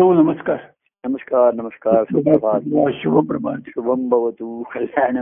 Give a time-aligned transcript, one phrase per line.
[0.00, 0.58] हो नमस्कार.
[1.06, 2.92] नमस्कार नमस्कार सुप्रभात.
[2.92, 5.16] शुभ प्रभात शुभम भवतु कल्याण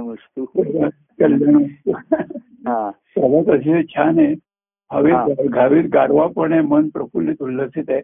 [2.69, 2.91] हा.
[2.91, 4.35] प्रभात अतिशय छान आहे.
[4.93, 8.01] हवेत गावीत गारवा पण आहे मन प्रफुल्लित उल्लसित आहे.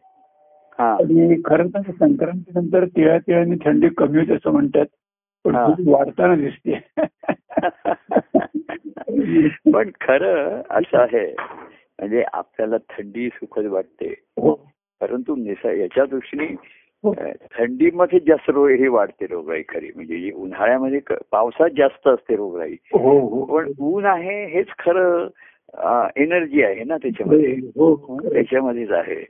[0.79, 0.95] हा.
[0.95, 4.87] आणि खरं तर संक्रांतीनंतर तिळा तिळाने थंडी कमी होते असं म्हणतात.
[5.45, 5.57] पण
[5.87, 6.91] वाढताना दिसते.
[9.75, 11.35] पण खरं असं आहे.
[11.99, 14.15] म्हणजे आपल्याला थंडी सुखद वाटते.
[14.37, 14.74] हो.
[15.01, 16.55] परंतु निसा याच्या दृष्टीने
[17.05, 17.13] हो.
[17.59, 19.91] थंडीमध्ये जास्त रोग हे वाढते रोगराई खरी.
[19.95, 22.77] म्हणजे उन्हाळ्यामध्ये पावसात जास्त असते रोगराई.
[22.93, 23.45] हो हो.
[23.45, 25.29] पण ऊन आहे हेच खरं
[26.17, 27.55] एनर्जी आहे ना त्याच्यामध्ये.
[28.33, 29.21] त्याच्यामध्येच आहे.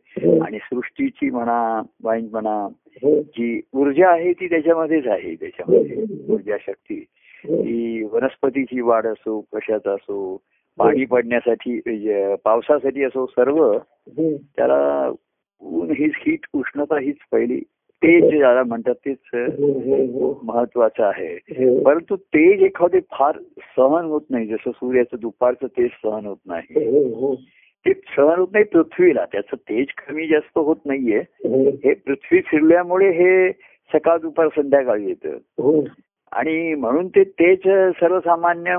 [0.41, 2.69] आणि सृष्टीची म्हणा वाईन म्हणा
[3.05, 6.05] जी ऊर्जा आहे ती त्याच्यामध्येच आहे त्याच्यामध्ये.
[6.29, 7.05] ऊर्जा शक्ती
[7.49, 7.63] हो.
[7.63, 10.37] ती वनस्पतीची वाढ असो कशाचा असो
[10.79, 13.79] पाणी पडण्यासाठी म्हणजे पावसासाठी असो सर्व.
[14.57, 15.11] त्याला
[15.65, 17.61] ऊन हीच हीट उष्णता हीच पहिली
[18.03, 20.41] तेज ज्याला म्हणतात तेच हो, हो, हो.
[20.45, 21.83] महत्वाचं आहे हो.
[21.83, 23.39] परंतु तेज एखादे फार
[23.77, 27.35] सहन होत नाही जसं सूर्याचं दुपारचं तेज सहन होत नाही हो, हो.
[27.87, 31.69] ते सहन होत नाही पृथ्वीला त्याचं तेज कमी जास्त होत नाहीये हो.
[31.85, 33.53] हे पृथ्वी फिरल्यामुळे हे
[33.91, 35.81] सकाळ दुपार संध्याकाळी येतं हो.
[36.35, 37.67] आणि म्हणून ते तेज
[38.01, 38.77] सर्वसामान्य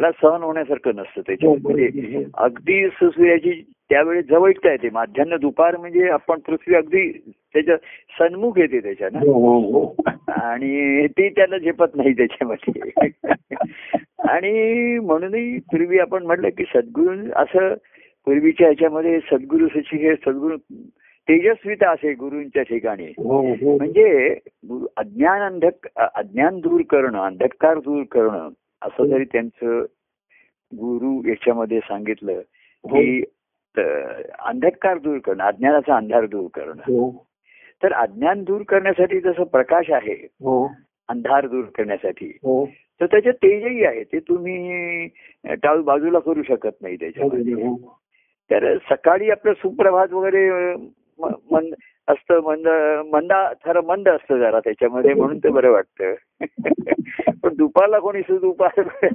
[0.00, 2.22] ला सहन होण्यासारखं नसतं त्याच्यामध्ये हो.
[2.34, 7.10] अगदी सूर्याची त्यावेळी जवळता येते माध्यान्ह दुपार म्हणजे आपण पृथ्वी अगदी
[7.54, 7.76] त्याच्या
[8.18, 9.94] सन्मुख येते त्याच्या ना हो, हो.
[10.28, 13.06] आणि ती त्याला झेपत नाही त्याच्यामध्ये
[14.28, 17.74] आणि म्हणूनही पूर्वी आपण म्हटलं की सद्गुरू असं
[18.26, 20.56] पूर्वीच्या ह्याच्यामध्ये सद्गुरू सची हे सद्गुरू
[21.28, 23.06] तेजस्विता असे गुरूंच्या ठिकाणी.
[23.18, 23.76] हो, हो.
[23.76, 24.38] म्हणजे
[24.96, 28.48] अज्ञान अंधक अज्ञान दूर करणं अंधकार दूर करणं
[28.82, 29.84] असं जरी त्यांचं
[30.72, 32.40] गुरु याच्यामध्ये सांगितलं
[32.84, 33.22] की
[34.38, 36.82] अंधकार दूर करणं अज्ञानाचा अंधार दूर करणं.
[36.82, 37.10] हो,
[37.82, 40.66] तर अज्ञान दूर करण्यासाठी जसं प्रकाश आहे हो,
[41.08, 42.64] अंधार दूर करण्यासाठी हो.
[43.00, 44.02] तर त्याचे तेजही आहे.
[44.04, 45.06] ते तुम्ही
[45.54, 47.76] टाळू बाजूला करू शकत नाही त्याच्यामध्ये हो.
[48.50, 50.48] तर सकाळी आपलं सुप्रभात वगैरे
[51.20, 51.74] मंद
[52.08, 52.68] असतं मंद
[53.12, 56.14] मंदा खरं मंद असतं जरा त्याच्यामध्ये म्हणून ते बरं वाटतं.
[57.42, 58.82] पण दुपारला कोणी सुदुपार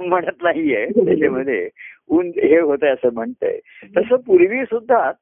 [0.00, 1.68] म्हणत नाहीये त्याच्यामध्ये.
[2.08, 3.58] ऊन हे होत असं म्हणतंय.
[3.96, 5.12] तसं पूर्वी सुद्धा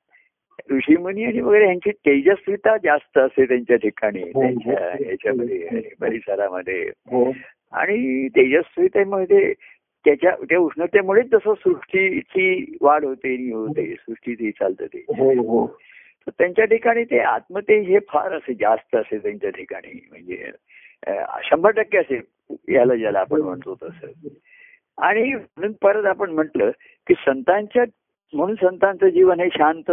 [0.73, 4.41] ऋषीमुनी आणि वगैरे यांची तेजस्विता जास्त असते त्यांच्या ठिकाणी हो, हो.
[4.43, 6.83] त्यांच्या ह्याच्यामध्ये परिसरामध्ये.
[6.83, 7.33] हो,
[7.73, 9.55] आणि तेजस्वितेमध्ये
[10.05, 15.67] त्याच्या त्या उष्णतेमुळेच जसं सृष्टीची वाढ होते होते सृष्टीची चालतं ते हो, हो.
[16.27, 20.51] तर त्यांच्या ठिकाणी ते आत्मतेज हे फार असे जास्त असे त्यांच्या ठिकाणी म्हणजे
[21.43, 22.21] शंभर टक्के असे
[22.69, 24.29] याला ज्याला आपण म्हणतो तसं
[24.99, 26.71] आणि म्हणून परत आपण म्हटलं
[27.07, 27.85] की संतांच्या
[28.33, 29.91] म्हणून संतांचं जीवन हे शांत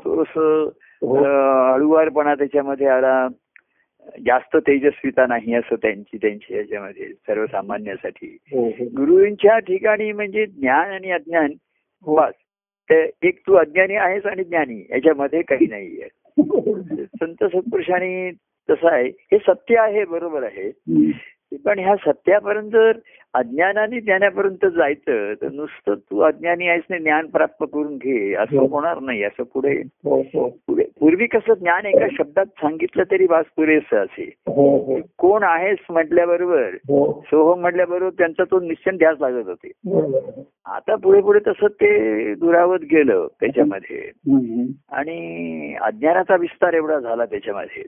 [0.00, 1.16] थोडस हो.
[1.16, 3.26] हळुवारपणा त्याच्यामध्ये आला
[4.26, 8.38] जास्त तेजस्विता नाही असं त्यांची त्यांची याच्यामध्ये सर्वसामान्यासाठी.
[8.52, 8.84] हो, हो.
[8.84, 11.52] गुरुंच्या ठिकाणी म्हणजे ज्ञान आणि अज्ञान
[12.06, 12.32] बस.
[12.90, 16.08] ते एक तू अज्ञानी आहेस आणि ज्ञानी याच्यामध्ये काही नाहीये.
[17.04, 18.30] संत सत्पुरुषांनी
[18.70, 19.08] तसं आहे.
[19.18, 20.70] हे सत्य आहे बरोबर आहे.
[21.64, 22.92] पण ह्या सत्यापर्यंत जर
[23.34, 28.66] अज्ञानाने ज्ञानापर्यंत जायचं तर नुसतं तू अज्ञानी आहेस नाही ज्ञान प्राप्त करून घे असं हो.
[28.66, 30.48] होणार नाही असं पुढे हो, हो.
[30.66, 34.30] पुढे पूर्वी कसं ज्ञान एका शब्दात सांगितलं तरी वास पुरेसं असे.
[35.18, 36.70] कोण आहेस म्हटल्याबरोबर.
[37.26, 39.70] सोहम म्हटल्याबरोबर त्यांचा तो निश्चय ध्यास लागत होते.
[40.66, 44.10] आता पुढे पुढे तसं ते दुरावत गेलं त्याच्यामध्ये.
[44.92, 47.82] आणि अज्ञानाचा विस्तार एवढा झाला त्याच्यामध्ये.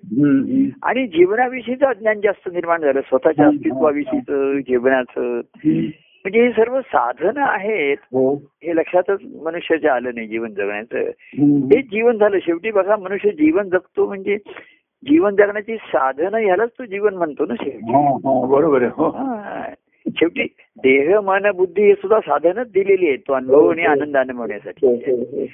[0.82, 5.33] आणि जीवनाविषयीचं अज्ञान जास्त निर्माण झालं स्वतःच्या अस्तित्वाविषयीचं जीवनाचं
[6.24, 7.96] म्हणजे हे सर्व साधनं आहेत.
[8.02, 8.34] हो.
[8.34, 10.98] हे लक्षातच मनुष्याच्या आलं नाही जीवन जगण्याचं.
[11.74, 12.38] हे जीवन झालं.
[12.42, 14.36] शेवटी बघा मनुष्य जीवन जगतो म्हणजे
[15.04, 17.92] जीवन जगण्याची साधनं ह्यालाच तो जीवन म्हणतो ना शेवटी.
[17.92, 18.90] हा, हा, बरोबर आहे.
[18.94, 19.16] हो.
[20.08, 20.42] शेवटी
[20.76, 25.46] देह मन बुद्धी हे सुद्धा साधनच दिलेली आहेत तो अनुभव आणि आनंदाने हो, हो, हो.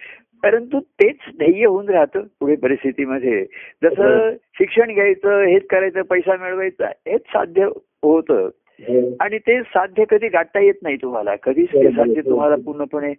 [0.43, 3.47] परंतु तेच ध्येय होऊन राहतं पुढे परिस्थितीमध्ये.
[3.83, 7.65] जसं शिक्षण घ्यायचं हेच करायचं पैसा मिळवायचा हेच साध्य
[8.03, 8.49] होतं.
[9.21, 11.36] आणि ते साध्य कधी गाठता येत नाही तुम्हाला.
[11.36, 13.15] कधीच ते साध्य तुम्हाला पूर्णपणे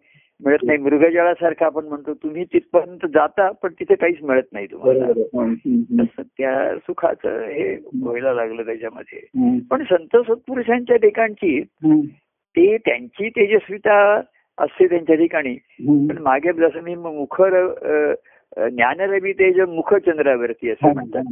[0.45, 0.77] मिळत नाही.
[0.77, 5.05] मृगजळासारखं आपण म्हणतो तुम्ही तिथपर्यंत जाता पण तिथे काहीच मिळत नाही तुम्हाला.
[6.21, 9.19] त्या सुखाचं हे व्हायला लागलं त्याच्यामध्ये.
[9.71, 11.61] पण संत सत्पुरुषांच्या ठिकाणची.
[12.57, 14.21] ते त्यांची तेजस्विता
[14.57, 15.53] असते त्यांच्या ठिकाणी.
[15.81, 17.65] पण मागे जसं मी मुखर
[18.57, 21.23] ज्ञानरवी तेज मुखचंद्रावरती असं म्हणतात.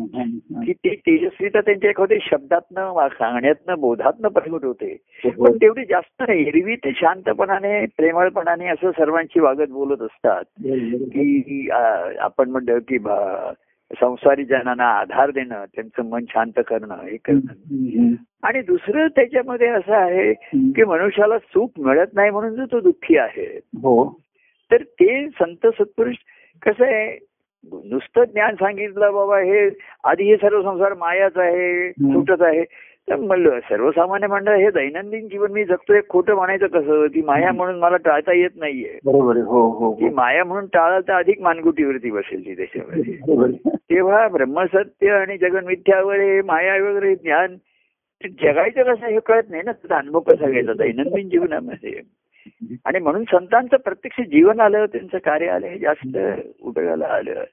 [0.66, 4.98] की ती तेजस्वीता त्यांच्या एखाद्या शब्दातनं सांगण्यातनं बोधातनं प्रगट होते.
[5.25, 6.48] पण तेवढी जास्त नाही.
[6.48, 10.44] एरवी ते शांतपणाने प्रेमळपणाने असं सर्वांची वागत बोलत असतात.
[11.06, 12.98] की अ, आपण म्हणतो की
[14.01, 18.13] संसारी जनांना आधार देणं त्यांचं मन शांत करणं हे करणं.
[18.44, 23.60] आणि दुसरं त्याच्यामध्ये असं आहे की मनुष्याला सुख मिळत नाही म्हणून जो तो दुःखी आहे
[23.65, 24.19] हो.
[24.72, 26.15] तर ते संत सत्पुरुष
[26.65, 27.17] कसं आहे?
[27.85, 29.69] नुसतं ज्ञान सांगितलं बाबा हे
[30.03, 31.91] आधी हे सर्व संसार मायाच आहे.
[31.91, 32.63] सुटत आहे.
[33.09, 37.07] तर म्हणलं सर्वसामान्य मंडळ हे दैनंदिन जीवन मी जगतोय खोटं म्हणायचं कसं?
[37.07, 39.00] ती माया म्हणून मला टाळता येत नाहीये.
[39.06, 39.38] बरोबर.
[39.38, 43.13] हो हो ती माया म्हणून टाळाल तर अधिक मानगुटीवरती बसेल ती त्याच्यामध्ये.
[43.75, 47.55] तेव्हा ब्रह्मसत्य आणि जगन्मिथ्यावर हे माया वगैरे ज्ञान
[48.23, 49.71] जगायचं कसं हे कळत नाही ना.
[49.71, 52.01] त्याचा अनुभव कसा घ्यायचा दैनंदिन जीवनामध्ये?
[52.86, 56.18] आणि म्हणून संतांचं प्रत्यक्ष जीवन आलं त्यांचं कार्य आलं हे जास्त
[56.62, 57.44] उपयोगाला आलं.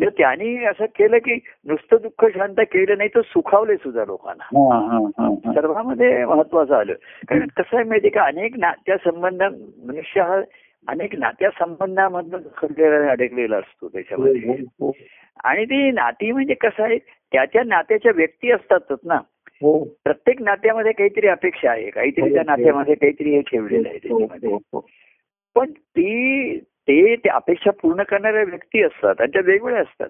[0.00, 4.44] तर त्यांनी असं केलं की नुसतं दुःख शांत केलं नाही तर सुखावले सुद्धा लोकांना.
[4.44, 5.52] हा, हा, हा, हा.
[5.54, 6.92] सर्वांमध्ये महत्वाचं आलं.
[7.28, 9.42] कारण कसं आहे माहिती का अनेक नात्या संबंध
[9.84, 10.40] मनुष्य हा
[10.88, 14.54] अनेक नात्या संबंधामधनं अडकलेला असतो त्याच्यामध्ये.
[14.80, 14.92] हो,
[15.44, 16.98] आणि ती नाती म्हणजे कसं आहे
[17.32, 19.14] त्या त्या नात्याच्या व्यक्ती असतातच ना.
[19.14, 19.33] हो.
[19.62, 24.86] प्रत्येक नात्यामध्ये काहीतरी अपेक्षा आहे काहीतरी त्या नात्यामध्ये काहीतरी हे ठेवलेलं आहे त्याच्यामध्ये हो, हो.
[25.56, 26.58] पण ती
[26.88, 30.08] ते अपेक्षा पूर्ण करणाऱ्या व्यक्ती असतात आणि त्या वेगवेगळ्या असतात.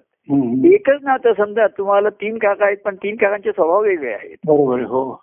[0.65, 4.37] एकच नातं समजा तुम्हाला तीन काका आहेत पण तीन काकांचे स्वभाव वेगळे आहेत.
[4.47, 5.21] हो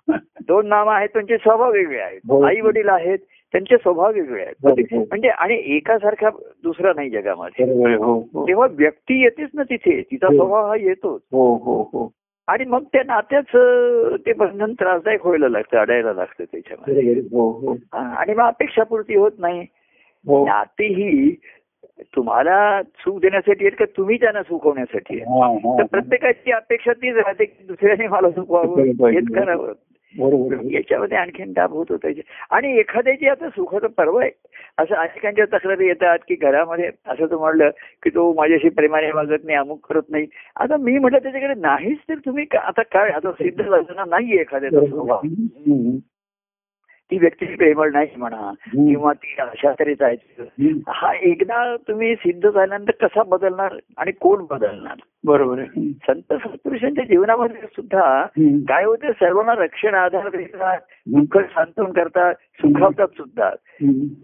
[0.48, 2.42] दोन नामं आहेत त्यांचे स्वभाव वेगळे आहेत हो.
[2.42, 3.18] आई वडील आहेत
[3.54, 4.66] त्यांचे स्वभाव वेगळे आहेत.
[5.08, 6.30] म्हणजे आणि एकासारखा
[6.62, 7.64] दुसरा नाही जगामध्ये.
[7.94, 10.36] हो हो तेव्हा व्यक्ती येतेच ना तिथे तिचा हो.
[10.36, 12.10] स्वभाव हा येतोच हो हो हो
[12.46, 13.46] आणि मग त्या नात्याच
[14.26, 17.12] ते बंधन त्रासदायक व्हायला लागतं अडायला लागतं त्याच्यामध्ये.
[17.12, 17.76] हो हो.
[17.92, 19.66] आणि मग अपेक्षापूर्ती होत नाही.
[20.26, 20.46] हो.
[20.46, 21.34] नाती ही
[22.02, 25.86] तुम्हाला सुख देण्यासाठी आहेत का तुम्ही त्यांना सुखवण्यासाठी आहे हा, हा, तर.
[25.86, 29.72] प्रत्येकाची अपेक्षा तीच राहते की दुसऱ्याने मला सुखवावं हेच करावं.
[30.70, 34.30] याच्यामध्ये आणखीन दाब होतो त्याचे आणि एखाद्याची आता सुखाचं पर्व आहे.
[34.78, 37.70] असं अनेकांच्या तक्रारी येतात की घरामध्ये असं तो म्हणलं
[38.02, 40.26] की तो माझ्याशी प्रेमाने वागत नाही अमुक करत नाही.
[40.56, 43.10] आता मी म्हटलं त्याच्याकडे नाहीच तर तुम्ही आता काय?
[43.10, 45.20] आता सिद्ध झालं नाहीये एखाद्याचा स्वभाव.
[47.12, 48.52] ती व्यक्ती प्रेमळ नाही म्हणा.
[48.72, 50.78] किंवा ती अशा आहे हम्म.
[50.88, 54.94] हा एकदा तुम्ही सिद्ध झाल्यानंतर कसा बदलणार आणि कोण बदलणार
[55.24, 55.92] बरोबर आहे.
[55.92, 58.24] संत सत्पुरुषांच्या जीवनामध्ये सुद्धा.
[58.68, 63.50] काय होतं सर्वांना रक्षण आधार देतात दुःख सांत्वन करतात सुखावतात सुद्धा.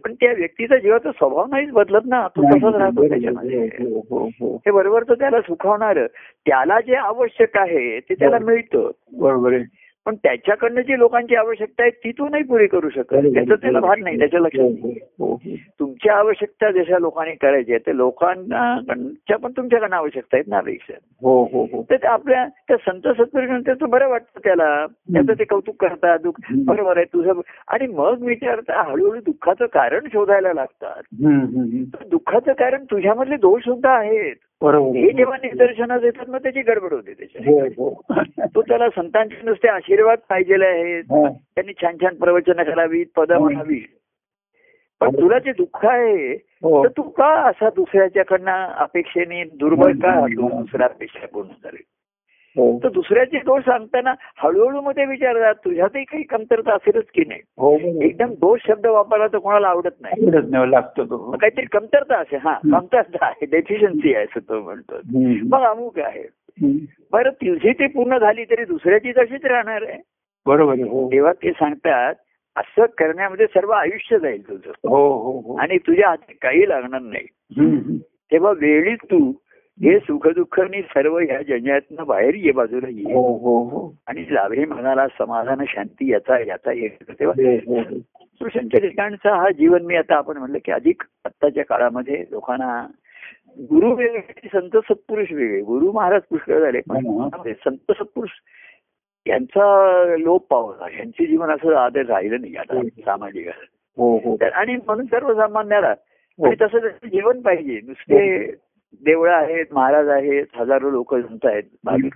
[0.04, 3.64] पण त्या व्यक्तीचा जीवाचा स्वभाव नाहीच बदलत ना तो तसाच राहतो त्याच्यामध्ये.
[3.64, 6.06] हो हो हो हे बरोबर तर त्याला सुखावणार
[6.46, 8.38] त्याला जे आवश्यक आहे ते त्याला.
[8.38, 13.14] मिळतं बरोबर आहे पण त्याच्याकडनं जी लोकांची आवश्यकता आहे ती तो नाही पुरी करू शकत.
[13.14, 14.98] त्याचं त्याला भान नाही त्याच्या लक्षात हो, नाही.
[15.18, 15.36] हो.
[15.80, 18.78] तुमच्या आवश्यकता जशा लोकांनी करायच्या ते लोकांना
[19.42, 21.82] पण तुमच्याकडनं आवश्यकता आहेत ना अपेक्षा हो हो हो.
[21.90, 24.86] तर ते आपल्या त्या संत सत्पुरुषांचं बरं वाटतं त्याला.
[24.86, 26.40] त्याचं ते कौतुक करतात दुःख.
[26.66, 31.02] बरोबर आहे तुझं आणि मग विचारता हळूहळू दुःखाचं कारण शोधायला लागतात.
[32.10, 34.34] दुःखाचं कारण तुझ्यामधले दोष सुद्धा आहेत.
[34.62, 35.12] हे.
[35.12, 38.02] जेव्हा निदर्शनात येतात मग त्याची गडबड होते त्याच्या हो हो.
[38.54, 41.04] तो त्याला संतांचे नुसते आशीर्वाद पाहिजेले आहेत.
[41.54, 43.32] त्यांनी छान छान प्रवचन करावीत पद.
[43.32, 43.80] म्हणावी
[45.00, 46.32] पण तुला जे दुःख आहे
[46.62, 46.84] हो.
[46.84, 51.76] तर तू का असा दुसऱ्याच्याकडनं अपेक्षेने दुर्बळ का दुसऱ्या अपेक्षा पूर्ण हो
[52.82, 57.74] तर दुसऱ्याचे दोष सांगताना हळूहळू मध्ये विचारतात तुझ्यातही काही कमतरता असेलच की नाही हो.
[58.02, 62.54] एकदम दोष शब्द वापरला तर कोणाला आवडत नाही नाही लागतो काहीतरी कमतरता असे हा.
[62.64, 65.00] कमतरता आहे डेफिशियन्सी आहे असं तो म्हणतो.
[65.48, 66.24] मग अमुक आहे.
[67.12, 70.00] बरं तुझी ती पूर्ण झाली तरी दुसऱ्याची तशीच राहणार आहे
[70.46, 70.80] बरोबर.
[70.80, 72.14] हो तेव्हा ते सांगतात
[72.56, 77.98] असं करण्यामध्ये सर्व आयुष्य जाईल तुझं हो हो हो आणि तुझ्या हाती काही लागणार नाही.
[78.32, 79.18] तेव्हा वेळीच तू
[79.82, 83.14] हे सुखदुःखांनी सर्व ह्या जंजातनं बाहेर ये बाजूला ये.
[83.14, 83.94] हो हो हो.
[84.06, 86.72] आणि लाभे मनाला समाधान शांती याचा याचा
[87.20, 89.50] तेव्हा ठिकाणचा हा.
[89.50, 92.86] जीवन मी आता आपण म्हणलं की अधिक आत्ताच्या काळामध्ये लोकांना
[93.58, 95.60] गुरु वेगळे संत सत्पुरुष वेगळे.
[95.60, 97.28] गुरु महाराज पुष्कळ झाले पण.
[97.48, 98.30] संत सत्पुरुष
[99.26, 100.86] यांचा लोप पावला.
[100.98, 103.48] यांचे जीवन असं आदर राहिलं नाही आता सामाजिक.
[104.42, 105.94] आणि म्हणून सर्वसामान्याला.
[106.44, 108.50] आणि तसं जीवन पाहिजे नुसते
[108.94, 112.14] देवळं आहेत महाराज आहेत हजारो लोक संत आहेत भाविक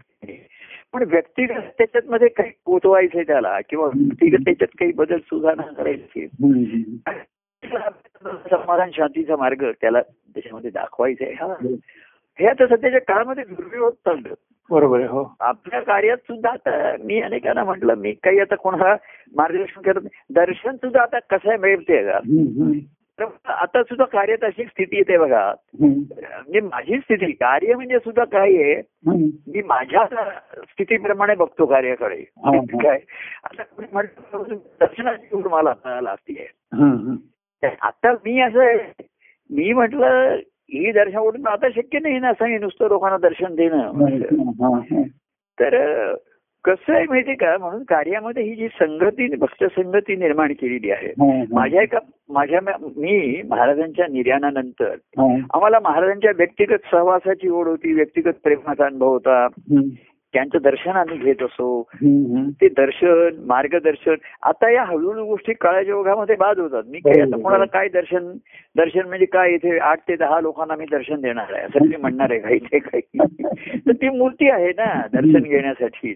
[0.92, 6.26] पण व्यक्तिगत त्याच्यात मध्ये काही पोचवायचंय त्याला किंवा व्यक्तिगत त्याच्यात काही बदल सुधारणा करायची.
[8.50, 11.34] समाधान शांतीचा मार्ग त्याला त्याच्यामध्ये दाखवायचा आहे.
[11.34, 11.54] हा.
[12.40, 14.34] हे आता सध्याच्या काळामध्ये दुर्मिळ होत चाललं.
[14.70, 15.36] बरोबर आहे हो.
[15.40, 18.96] आपल्या कार्यात सुद्धा आता मी अनेकांना म्हटलं मी काही आता कोणाला
[19.36, 20.34] मार्गदर्शन करत नाही.
[20.34, 22.18] दर्शन सुद्धा आता कसं माहितीये का.
[23.20, 25.54] तर आता सुद्धा कार्यात अशी स्थिती येते बघा.
[25.80, 28.82] म्हणजे माझी स्थिती कार्य म्हणजे सुद्धा काय आहे.
[29.06, 30.04] मी माझ्या
[30.56, 32.16] स्थितीप्रमाणे बघतो कार्याकडे.
[32.82, 33.00] काय
[33.44, 33.62] आता
[34.80, 35.74] दर्शनाची मला
[36.72, 37.16] हम्म.
[37.80, 38.66] आता मी असं
[39.50, 43.92] मी म्हटलं ही दर्शन आता शक्य नाही ना असं हे नुसतं लोकांना दर्शन देणं.
[45.60, 46.14] तर
[46.64, 51.38] कसं आहे माहितीये का म्हणून कार्यामध्ये ही जी संगती भक्त संगती निर्माण केलेली आहे हा,
[51.38, 51.44] हा.
[51.52, 55.36] माझ्या एका माझ्या मी महाराजांच्या निर्याणानंतर हा.
[55.54, 59.46] आम्हाला महाराजांच्या व्यक्तिगत सहवासाची ओढ होती व्यक्तिगत प्रेमाचा अनुभव होता.
[60.34, 61.82] त्यांचं दर्शन आम्ही घेत असो.
[62.60, 66.82] ते दर्शन मार्गदर्शन आता या हळूहळू गोष्टी काळाच्या ओघामध्ये बाद होतात.
[66.86, 68.30] मी काही आता कोणाला काय दर्शन
[68.76, 72.30] दर्शन म्हणजे काय इथे आठ ते दहा लोकांना मी दर्शन देणार आहे असं मी म्हणणार
[72.30, 73.18] आहे काही ते काही.
[73.86, 76.14] तर ती मूर्ती आहे ना दर्शन घेण्यासाठी.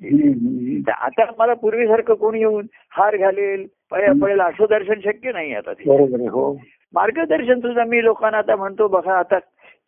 [0.93, 5.91] आता मला पूर्वीसारखं कोणी येऊन हार घालेल पाया पडेल असं दर्शन शक्य नाही आता ते
[6.29, 6.53] हो.
[6.95, 9.39] मार्गदर्शन सुद्धा मी लोकांना आता म्हणतो बघा आता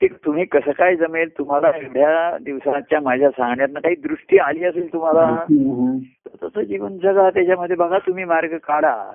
[0.02, 5.45] ते तुम्ही कसं काय जमेल तुम्हाला एवढ्या दिवसाच्या माझ्या सांगण्यातनं काही दृष्टी आली असेल तुम्हाला?
[6.43, 9.11] तसं जीवन जगा त्याच्यामध्ये बघा तुम्ही मार्ग काढा.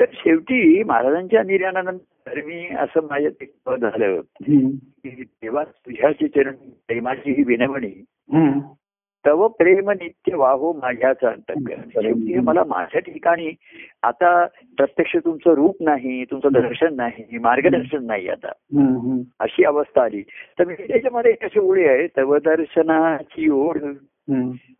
[0.00, 4.20] तर शेवटी महाराजांच्या निर्याणानंतर मी असं माझ्या झालं.
[5.22, 6.54] तेव्हा तुझ्याची चरण
[6.86, 8.04] प्रेमाची ही विनवणी.
[9.26, 11.80] तव प्रेम नित्य वाहो माझ्याचा अंतकरण.
[11.88, 13.50] शेवटी मला माझ्या ठिकाणी
[14.02, 18.52] आता प्रत्यक्ष तुमचं रूप नाही तुमचं दर्शन नाही मार्गदर्शन नाही आता.
[19.40, 20.22] अशी अवस्था आली.
[20.58, 23.78] तर मी त्याच्यामध्ये एक अशी ओळी आहे तव दर्शनाची ओढ.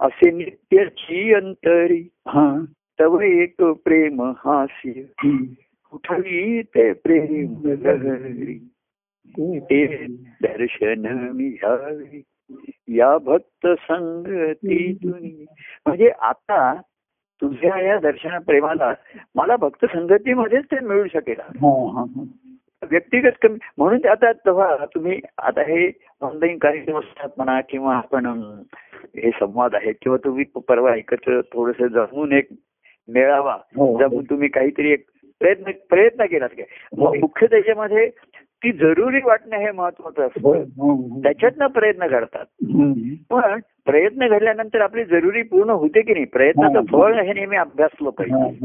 [0.01, 2.09] असे नित्यची अंतरी.
[2.29, 2.65] हा.
[3.01, 4.93] तव एक प्रेम हास्य.
[5.91, 7.55] कुठली ते प्रेम
[9.57, 10.07] ते
[10.43, 12.23] दर्शन मी घ्यावे
[12.89, 15.45] या भक्त संगतीतून
[15.87, 16.81] म्हणजे आता
[17.43, 18.95] तुझ्या या दर्शन प्रेमाला
[19.35, 21.41] मला भक्त संगतीमध्येच ते मिळू शकेल.
[21.41, 22.23] हा, हा, हा.
[22.91, 23.59] व्यक्तिगत कमी.
[23.79, 28.27] म्हणून आता तेव्हा तुम्ही आता हे ऑनलाईन कार्यक्रम असतात म्हणा किंवा आपण
[29.17, 32.49] हे संवाद आहेत किंवा तुम्ही परवा एकत्र थोडस जमून एक
[33.09, 33.57] मेळावा.
[33.77, 35.05] जमून तुम्ही काहीतरी एक
[35.39, 36.67] प्रयत्न प्रयत्न केलात काय?
[36.97, 38.11] मग मुख्य त्याच्यामध्ये
[38.67, 40.27] ती जरुरी वाटणं हे महत्वाचं.
[40.27, 41.19] असतं हम्म.
[41.23, 42.93] त्याच्यातनं प्रयत्न हम्म.
[43.31, 46.85] पण प्रयत्न घडल्यानंतर आपली जरुरी पूर्ण होते की नाही प्रयत्नाचं हा.
[46.93, 48.57] फळ हे नेहमी अभ्यासलं हा, पाहिजे.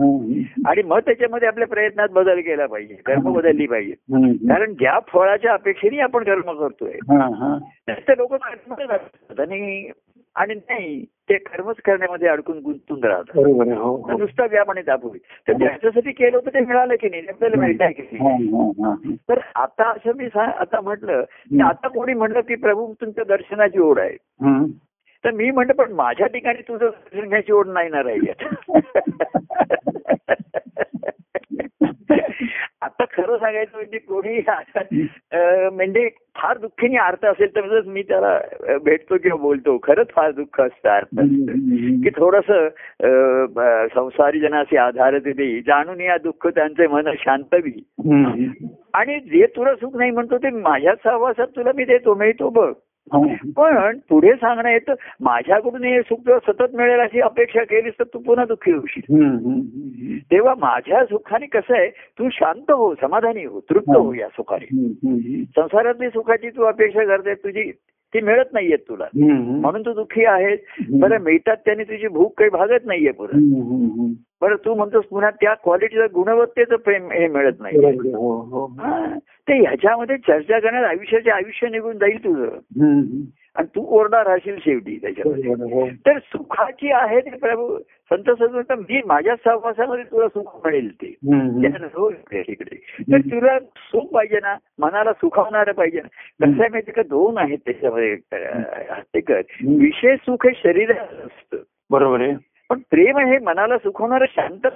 [0.65, 3.91] आणि मग त्याच्यामध्ये आपल्या प्रयत्नात बदल केला पाहिजे कर्म बदलली पाहिजे.
[4.49, 7.57] कारण ज्या फळाच्या अपेक्षेने आपण कर्म करतोय हा, हा.
[8.07, 9.89] तर लोक कर्म करतात आणि
[10.35, 13.37] आणि नाही ते कर्मच करण्यामध्ये अडकून गुंतून राहतात.
[13.37, 14.17] आहे हो हो.
[14.17, 17.27] नुसता व्याप आणि दाबोळी तर त्याच्यासाठी केलं होतं ते मिळालं की नाही?
[17.27, 18.95] आपल्याला मिळत आहे की हा, नाही हा, हा.
[19.29, 23.99] तर आता असं मी आता म्हटलं की आता कोणी म्हणलं की प्रभू तुमच्या दर्शनाची ओढ
[23.99, 24.17] आहे.
[25.23, 28.31] तर मी म्हणतो पण माझ्या ठिकाणी तुझं दर्शन घ्यायची ओढ नाही ना राहिली.
[32.81, 34.39] आता खरं सांगायचं म्हणजे कोणी
[35.75, 38.39] म्हणजे फार दुःखीने अर्थ असेल तर मी त्याला
[38.83, 41.15] भेटतो किंवा बोलतो खरंच फार दुःख असतं अर्थ.
[42.03, 42.51] की थोडस
[43.93, 47.83] संसारी जनाचे आधार दे जाणून या दुःख त्यांचे मन शांतवी.
[48.93, 52.90] आणि जे तुला सुख नाही म्हणतो ते माझ्या सहवासात तुला मी देतो मिळतो बघ हा.
[53.57, 58.19] पण पुढे सांगणं येतं माझ्याकडून हे सुख जर सतत मिळेल अशी अपेक्षा केलीस तर तू
[58.19, 59.15] पुन्हा दुःखी होशील.
[60.31, 64.65] तेव्हा माझ्या सुखाने कसं आहे तू शांत हो समाधानी हो तृप्त हो या सुखाने.
[65.43, 67.71] संसारातली सुखाची तू अपेक्षा करते तुझी
[68.13, 69.05] ती मिळत नाहीये तुला.
[69.15, 73.37] म्हणून तू दुःखी आहेस बरं मिळतात त्याने तुझी भूक काही भागत नाहीये पुढे.
[74.41, 77.77] बरं तू म्हणतोस पुन्हा त्या क्वालिटीचं गुणवत्तेचं प्रेम हे मिळत नाही.
[78.13, 78.67] हो हो.
[79.47, 82.49] ते ह्याच्यामध्ये चर्चा करण्यात आयुष्याचे आयुष्य निघून जाईल तुझं.
[83.55, 85.49] आणि तू ओरडा राहशील शेवटी त्याच्यामध्ये.
[85.53, 87.77] हो तर सुखाची आहे ते प्रभू.
[88.13, 91.15] संत सद्गुरू मी माझ्या सहवासामध्ये तुला सुख मिळेल ते.
[92.41, 92.75] तिकडे
[93.11, 94.57] तर तुला सुख पाहिजे ना.
[94.79, 96.07] मनाला सुखावणारं पाहिजे ना.
[96.45, 97.01] कसं आहे माहिती का?
[97.01, 98.15] दोन आहेत त्याच्यामध्ये
[99.77, 101.57] विषय सुख हे शरीरात असतं.
[101.89, 102.50] बरोबर आहे.
[102.71, 104.67] पण प्रेम हे मनाला सुखवणारं शांत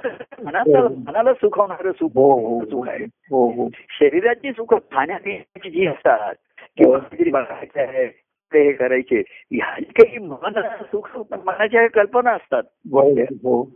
[0.44, 2.66] मनाला मनाला सुखवणारं सुख हो हो.
[2.66, 3.06] सुख आहे.
[3.06, 3.70] हो हो.
[4.00, 6.36] शरीराची सुख खाण्यापिण्याची जी असतात
[6.78, 8.08] किंवा काहीतरी बघायचं आहे
[8.54, 12.64] ते हे करायचे ह्याची काही मनाला सुख मनाच्या कल्पना असतात.
[12.94, 13.70] हो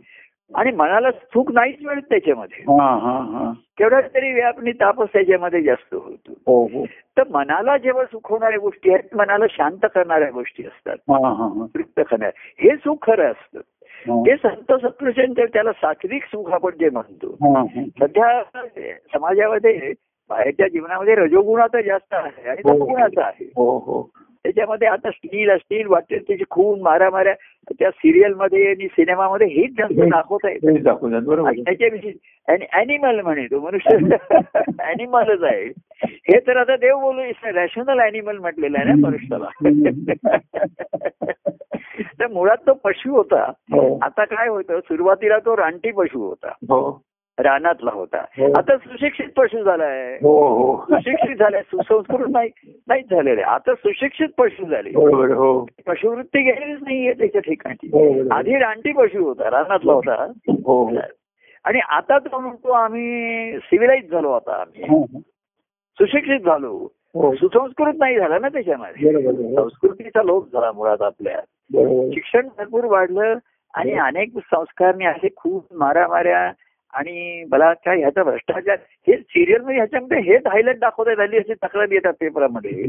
[0.54, 2.62] आणि मनाला सुख नाहीच मिळत त्याच्यामध्ये.
[2.62, 3.52] हा हा हा.
[3.78, 6.32] केवढा तरी व्यापनी तापच त्याच्यामध्ये जास्त होतो.
[6.46, 6.84] हो हो.
[6.86, 10.96] तर मनाला जेव्हा सुखवणाऱ्या गोष्टी आहेत मनाला शांत करणाऱ्या गोष्टी असतात.
[11.08, 11.66] हा हा हा.
[11.74, 12.30] तृप्त करणाऱ्या.
[12.36, 13.58] हे सुख खरं असतं.
[13.58, 13.79] हा.
[14.08, 17.82] ते संत सत्पुरुषांचं त्याला सात्विक सुख आपण जे म्हणतो हा, हा.
[18.00, 18.40] सध्या
[19.12, 19.92] समाजामध्ये
[20.30, 22.74] बाहेरच्या जीवनामध्ये रजोगुणाचा जास्त आहे आणि हो.
[22.74, 24.10] तमोगुणाचा आहे हो हो
[24.42, 27.34] त्याच्यामध्ये आता स्टील असतील वाटेल त्याची खून मारामाऱ्या
[27.78, 32.12] त्या सिरियलमध्ये आणि सिनेमामध्ये हेच जास्त दाखवत आणि त्याच्याविषयी
[32.72, 33.96] अॅनिमल म्हणे तो मनुष्य.
[34.80, 35.72] अॅनिमलच आहे.
[36.04, 39.46] हे तर आता देव बोलू रॅशनल अॅनिमल म्हटलेलं आहे ना मनुष्याला
[42.20, 43.52] तर मुळात तो पशु होता.
[43.72, 43.98] हो.
[44.02, 46.48] आता काय होतं सुरुवातीला तो रानटी पशु होता.
[46.48, 47.02] हो.
[47.42, 48.24] रानातला होता.
[48.38, 48.52] हो.
[48.52, 50.18] आता सुशिक्षित पशु झालाय.
[50.22, 50.84] हो हो.
[50.90, 52.50] सुशिक्षित झालाय सुसंस्कृत नाही
[52.88, 54.90] नाहीच झालेले आता सुशिक्षित पशु झाले.
[54.90, 55.66] हो.
[55.86, 58.28] पशुवृत्ती गेलेलीच नाहीये त्याच्या ठिकाणी.
[58.30, 60.30] आधी रानटी पशु होता रानातला होता.
[61.64, 65.06] आणि आता तो म्हणतो आम्ही सिव्हिलाइज झालो आता आम्ही.
[65.98, 66.88] सुशिक्षित झालो.
[67.16, 69.12] सुसंस्कृत नाही झाला ना त्याच्यामध्ये.
[69.54, 71.40] संस्कृतीचा लोप झाला मुळात आपल्या.
[72.14, 73.34] शिक्षण भरपूर वाढलं
[73.74, 73.92] आणि.
[73.92, 76.52] अनेक संस्कारने असे खूप मारामाऱ्या
[76.94, 78.76] आणि बलात्कार ह्याचा भ्रष्टाचार
[79.08, 82.82] हे सिरियलमध्ये ह्याच्यामध्ये हेच हायलाइट दाखवता झाली अशी तक्रार येतात पेपरामध्ये.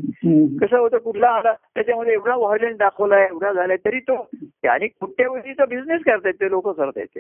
[0.58, 4.30] कसं होतं कुठला आला त्याच्यामध्ये एवढा व्हायलंट दाखवलाय एवढा झालाय तरी तो
[4.70, 7.20] आणि कुठ्यावेळीचा बिझनेस करतायत ते लोक करतायत.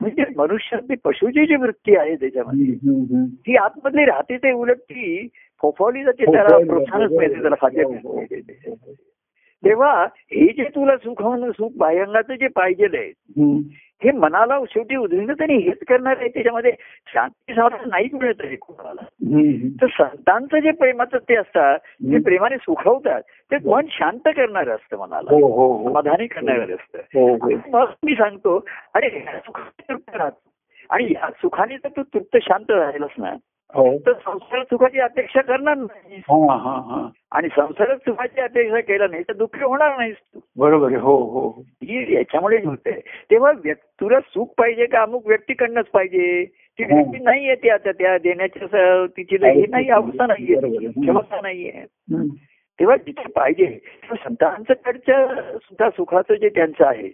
[0.00, 3.26] म्हणजे मनुष्यातली पशुची जी वृत्ती आहे त्याच्यामध्ये.
[3.26, 5.28] ती आतमधली राहते ते उलट ती
[5.60, 7.10] फोफावली जाते त्याला प्रोत्साहनच.
[7.12, 8.16] मिळते त्याला खाद्य हो, हो.
[8.16, 8.74] मिळते.
[9.64, 13.10] तेव्हा हे जे तुला सुख सुख बाह्यांगाचं जे पाहिजे आहे.
[14.04, 16.72] हे मनाला शेवटी उधळणं आणि हेच करणार आहे त्याच्यामध्ये
[17.14, 19.00] शांती समाधान नाही मिळत आहे कोणाला.
[19.80, 22.22] तर संतांचं जे प्रेमाचं ते असतात ते हम्म.
[22.22, 23.22] प्रेमाने सुखवतात
[23.52, 25.34] ते मन शांत करणार असतं मनाला.
[25.34, 25.88] हो हो हो.
[25.88, 27.36] समाधानी करणार असतं.
[27.70, 29.10] मग मी सांगतो अरे
[29.46, 30.50] सुखाने तृप्त राहतो.
[30.90, 33.34] आणि या सुखाने तर तू तृप्त शांत राहिलास ना.
[33.76, 36.16] तर संसारात सुखाची अपेक्षा करणार नाही.
[36.16, 37.08] हा हा हा.
[37.32, 41.48] आणि संसारात सुखाची अपेक्षा केला नाही तर दुःखी होणार नाहीस तू बरोबर हो हो.
[41.82, 43.00] ही याच्यामुळे होते
[43.30, 43.52] तेव्हा
[44.00, 45.02] तुला सुख पाहिजे का?
[45.02, 46.44] अमुक व्यक्तीकडनंच पाहिजे.
[46.44, 46.94] ती हो.
[46.94, 50.88] व्यक्ती नाही येते आता त्या देण्याच्या तिची ही नाही अवस्था नाहीये.
[50.88, 51.84] क्षमता नाहीये.
[52.80, 53.66] तेव्हा जिथे पाहिजे
[54.12, 54.74] संतांचं
[55.56, 57.08] सुद्धा सुखाचं जे त्यांचं आहे.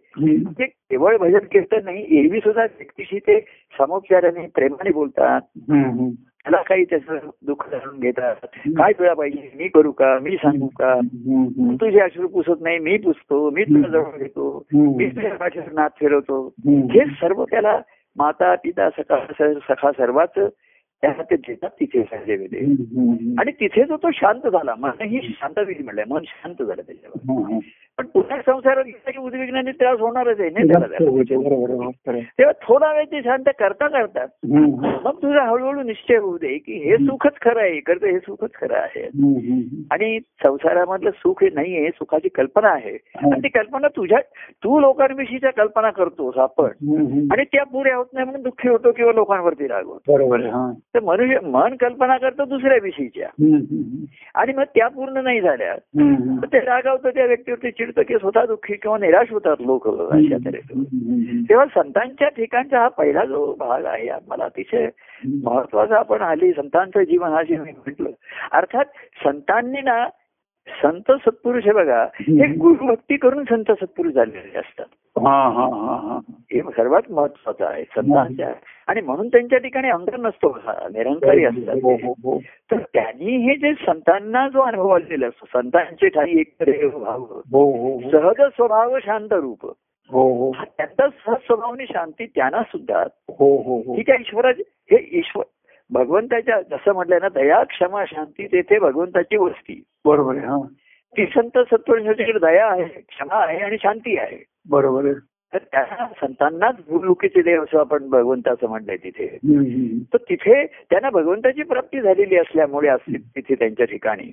[0.59, 3.40] ते केवळ भजन कीर्तन नाही एरवी सुद्धा व्यक्तीशी ते
[3.79, 5.40] समोपचाराने प्रेमाने बोलतात.
[6.44, 8.35] त्याला काही त्याचं दुःख जाणून घेतात
[8.66, 10.94] काय तुला पाहिजे मी करू का मी सांगू का.
[11.80, 14.64] तुझे अश्रू पुसत नाही मी पुसतो मी तुला जवळ घेतो.
[14.75, 16.54] मी तुझ्या पाठीवर नाथ फिरवतो.
[16.68, 17.80] हे सर्व त्याला
[18.16, 19.18] माता पिता सखा
[19.68, 20.38] सखा सर्वाच
[21.02, 23.40] त्याला ते देतात तिथे हम्म.
[23.40, 27.42] आणि तिथे जो तो शांत झाला मन ही शांतविधी म्हणलंय मन शांत झालं त्याच्यावर.
[27.99, 30.69] पण पुन्हा संसारात गेला की उद्विग्नाने त्रास होणारच आहे नाही
[31.06, 32.19] होते, बरोबर बरोबर.
[32.19, 34.26] तेव्हा थोडा वेळ ते शांत करता करता
[35.04, 38.76] मग तुझा हळूहळू निश्चय होऊ दे की हे सुखच खरं आहे करतं हे सुखच खरं
[38.76, 39.02] आहे.
[39.91, 42.91] आणि संसारामधलं सुख हे नाहीये सुखाची कल्पना आहे.
[42.91, 44.19] आणि ती कल्पना तुझ्या
[44.65, 46.69] तू लोकांविषयीच्या कल्पना करतोस आपण.
[47.32, 50.73] आणि त्या पुऱ्या होत नाही म्हणून दुःखी होतो किंवा लोकांवरती रागवतो बरोबर आहे, हा.
[50.95, 53.29] तर मनुष्य मन कल्पना करतो दुसऱ्या विषयीच्या.
[54.35, 55.75] आणि मग त्या पूर्ण नाही झाल्या.
[56.43, 60.37] तर ते रागावतं त्या व्यक्तीवरती चिडतं की स्वतः दुःखी किंवा निराश होतात लोक अशा
[60.75, 64.89] हम्म, तेव्हा संतांच्या ठिकाणचा हा पहिला जो भाग आहे मला अतिशय.
[65.45, 68.11] महत्त्वाचा आपण हल्ली संतांचं जीवन हा जे मी म्हटलं
[68.53, 68.85] अर्थात
[69.25, 70.07] संतांनी ना
[70.68, 74.86] संत सत्पुरुष हे बघा हे गुरुभक्ती करून संत सत्पुरुष झालेले असतात.
[75.18, 76.18] हा हा हा हा.
[76.52, 78.52] हे सर्वात महत्वाचं आहे संतांच्या.
[78.86, 82.06] आणि म्हणून त्यांच्या ठिकाणी अंतर नसतो निरंकारी असतात हो, ते.
[82.06, 82.38] हो, हो.
[82.70, 86.54] तर त्यांनी हे जे संतांना जो अनुभव आलेला असतो संतांचे ठाई एक
[86.86, 87.40] भाव.
[88.10, 89.66] सहज स्वभाव शांत रूप.
[90.10, 90.52] हो हो.
[90.52, 93.94] त्यांचा सहज स्वभावनी शांती त्यांना सुद्धा हो हो हो.
[93.96, 95.44] ही त्या ईश्वराची हे ईश्वर
[95.93, 99.83] भगवंताच्या जसं म्हटलंय ना दया क्षमा शांती तेथे भगवंताची वस्ती.
[100.05, 100.59] बरोबर आहे हा.
[101.17, 104.45] ती संत सत्वसाठी दया आहे क्षमा आहे आणि शांती आहे.
[104.71, 105.29] बरोबर आहे.
[105.54, 109.39] तर त्या संतांनाच भूलुकीचे देव असं आपण भगवंताचं म्हणलंय तिथे.
[110.13, 114.30] तर तिथे त्यांना भगवंताची प्राप्ती झालेली असल्यामुळे असते तिथे त्यांच्या ठिकाणी.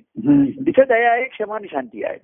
[0.66, 2.18] तिथे दया आहे क्षमा आणि शांती आहे.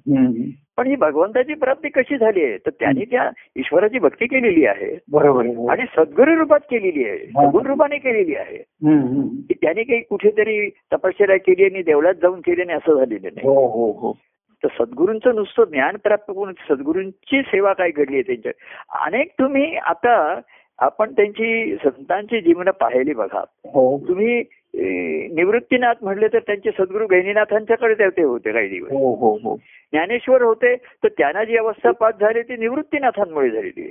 [0.77, 2.57] पण ही भगवंताची प्राप्ती कशी झाली आहे?
[2.57, 4.99] तर त्यांनी त्या ईश्वराची भक्ती केलेली आहे.
[5.13, 5.45] बरोबर.
[5.71, 7.19] आणि सद्गुरु रूपात केलेली आहे.
[7.19, 8.59] सगुण रूपाने केलेली आहे.
[9.55, 13.49] त्याने काही कुठेतरी तपश्चर्या केली आणि देवळात जाऊन केली नाही असं झालेलं नाही.
[13.49, 14.13] हो हो हो.
[14.65, 18.53] तर सद्गुरूंचं नुसतं ज्ञान प्राप्त करून सद्गुरूंची सेवा काय घडली आहे त्यांच्या
[19.07, 20.41] अनेक तुम्ही आता
[20.79, 23.41] आपण त्यांची संतांची जीवन पाहिली बघा.
[23.65, 24.09] हो.
[24.09, 24.45] तुम्ही
[24.77, 28.91] निवृत्तीनाथ म्हणले तर त्यांचे सद्गुरू गैनीनाथांच्याकडे ते- ते होते काही दिवस.
[28.93, 29.57] हो हो हो.
[29.93, 33.83] ज्ञानेश्वर होते तर त्यांना जी अवस्था पास झाली ती निवृत्तीनाथांमुळे झालेली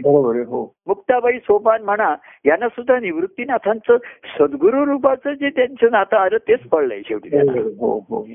[0.87, 2.13] मुक्ताबाई सोपान म्हणा
[2.45, 3.97] यांना सुद्धा निवृत्तीनाथांचं
[4.37, 7.29] सद्गुरू रूपाचं जे त्यांचं नातं आलं तेच पडलंय शेवटी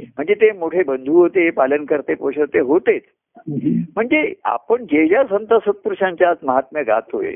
[0.08, 3.02] म्हणजे ते मोठे बंधू होते पालन करते पोषते होतेच
[3.38, 3.70] हम्म.
[3.96, 7.30] म्हणजे आपण जे ज्या संत सत्पुरुषांच्या आज महात्म्य गातोय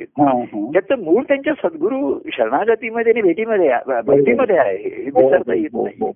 [0.73, 5.02] त्याचं मूळ त्यांच्या सद्गुरू शरणागतीमध्ये आणि भेटीमध्ये आहे, भक्तीमध्ये आहे.
[5.03, 6.13] हे विसरता येत हो, नाही हो.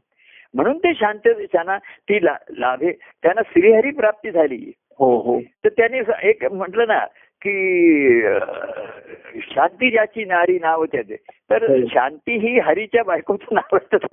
[0.55, 5.41] म्हणून ते शांत त्यांना ती लाभे त्यांना श्रीहरी प्राप्ती झाली हो हो.
[5.65, 7.05] तर त्याने एक म्हटलं ना
[7.47, 11.17] की शांती ज्याची नारी नाव त्याचे
[11.51, 11.87] तर हो.
[11.87, 14.07] शांती ही हरीच्या बायकोचं नाव असतं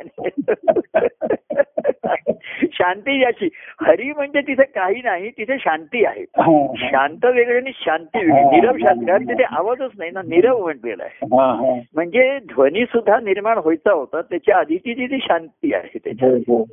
[2.74, 3.50] शांती ज्याची
[3.82, 6.89] हरी म्हणजे तिथे काही नाही तिथे शांती आहे हा, हा.
[6.89, 11.26] शांत वेगळे आणि शांती वेगळी निरव शांती कारण तिथे आवाजच नाही ना निरव म्हटलेला आहे
[11.38, 11.80] हा, हा.
[11.96, 16.63] म्हणजे ध्वनी सुद्धा निर्माण व्हायचा होता त्याच्या आधीची जी ती शांती आहे त्याच्या हो, हो.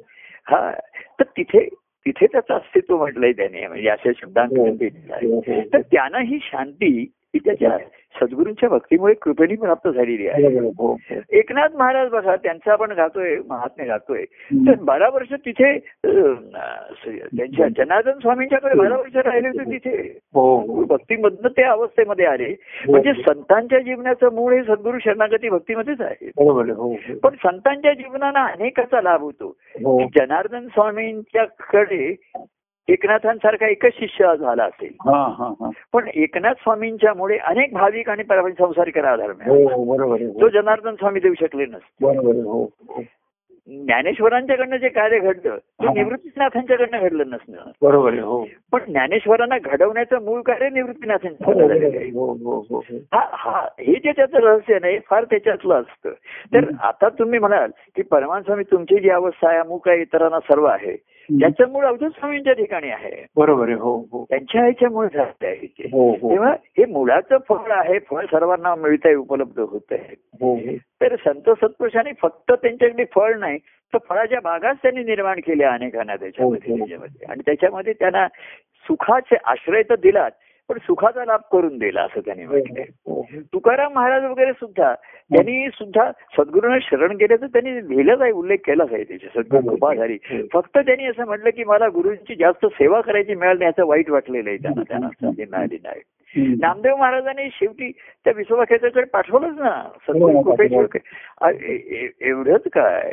[0.47, 0.71] हा
[1.19, 1.69] तर तिथे
[2.07, 4.67] तिथे त्याचं अस्तित्व म्हटलंय त्याने म्हणजे अशा शब्दांत हो.
[4.67, 5.61] हो, हो.
[5.73, 7.79] तर त्यांना ही शांती ही त्याच्या
[8.21, 10.59] सद्गुरूंच्या भक्तीमुळे कृपेने प्राप्त झालेली आहे.
[10.59, 10.97] हो, हो.
[11.31, 14.25] एकनाथ महाराज बघा त्यांचं आपण गातोय महात्म्य गातोय.
[14.67, 20.19] तर बारा वर्ष तिथे त्यांच्या जनार्दन स्वामींच्याकडे बारा वर्ष राहिले होते तिथे.
[20.35, 20.57] हो.
[20.57, 22.55] हो भक्तीमधनं ते अवस्थेमध्ये आले.
[22.89, 26.27] म्हणजे संतांच्या जीवनाचं मूळ हे सद्गुरू शरणागती भक्तीमध्येच आहे.
[26.27, 26.95] हो हो.
[27.23, 29.57] पण संतांच्या जीवनाला अनेकाचा लाभ होतो.
[29.75, 30.03] हो.
[30.19, 32.15] जनार्दन स्वामींच्याकडे
[32.89, 38.23] एकनाथांसारखा एकच शिष्य झाला असेल हा हा हा पण एकनाथ स्वामींच्यामुळे अनेक भाविक आणि
[38.59, 40.49] संसारिकांना आधार हो मिळाला हो, तो हो.
[40.49, 43.03] जनार्दन स्वामी देऊ शकले नसते हो हो.
[43.69, 45.93] ज्ञानेश्वरांच्याकडनं जे कार्य घडलं ते हा.
[45.93, 52.11] निवृत्तीनाथांच्याकडनं घडलं नसणं बरोबर हो पण ज्ञानेश्वरांना घडवण्याचं मूळ कार्य आहे.
[52.11, 52.97] हो हो हो हो.
[53.13, 56.11] हा हा हे जे त्याचं रहस्य नाही फार त्याच्यातलं असतं
[56.55, 56.71] तर.
[56.81, 60.97] आता तुम्ही म्हणाल की परमान स्वामी तुमची जी अवस्था आहे अमुक आहे इतरांना सर्व आहे
[61.33, 63.27] त्याचं मूळ अवधूत स्वामींच्या ठिकाणी आहे.
[63.37, 63.75] बरोबर आहे.
[63.75, 64.25] हो हो.
[64.25, 66.31] त्यांच्या ह्याच्यामुळे झालं आहे हो हो.
[66.31, 70.59] तेव्हा हे मुळाचं फळ आहे फळ सर्वांना मिळत आहे उपलब्ध होत आहे हो.
[71.01, 73.59] तर संत सत्पुरुषांनी फक्त त्यांच्याकडे फळ नाही
[73.93, 76.77] तर फळाच्या बागाच त्यांनी निर्माण केल्या अनेकांना त्याच्यामध्ये.
[76.77, 77.27] त्याच्यामध्ये.
[77.29, 78.29] आणि त्याच्यामध्ये त्यांना
[78.87, 80.33] सुखाचे आश्रय तर दिलाच
[80.71, 82.85] पण सुखाचा लाभ करून दिला असं त्यांनी म्हटलंय.
[83.07, 83.41] हो, हो.
[83.41, 89.05] तुकाराम महाराज वगैरे सुद्धा त्यांनी सुद्धा सद्गुरूंना शरण गेल्याचं त्यांनी लिहिलंच आहे उल्लेख केलाच आहे
[89.05, 90.19] त्याच्या सद्गुरू कृपा झाली.
[90.53, 94.49] फक्त त्यांनी असं म्हटलं की मला गुरुंची जास्त सेवा करायची मिळाली नाही याचं वाईट वाटलेलं
[94.49, 95.09] आहे त्यांना त्यांना.
[95.83, 96.01] नाही.
[96.61, 97.91] नामदेव महाराजांनी शेवटी
[98.25, 99.83] त्या विश्ववाक्याच्याकडे पाठवलंच ना.
[100.09, 100.43] सद्गुरू हो,
[101.67, 103.13] ए- एवढंच काय?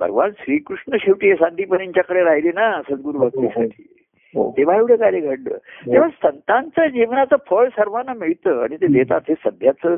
[0.00, 3.99] भगवान श्रीकृष्ण शेवटी सांदीपनींच्याकडे राहिले ना सद्गुरू भक्तीसाठी हो.
[4.36, 9.20] तेव्हा एवढं कार्य घडलं तेव्हा संतांचं जीवनाचं फळ सर्वांना मिळतं आणि ते देतात.
[9.28, 9.96] हे सध्याचं.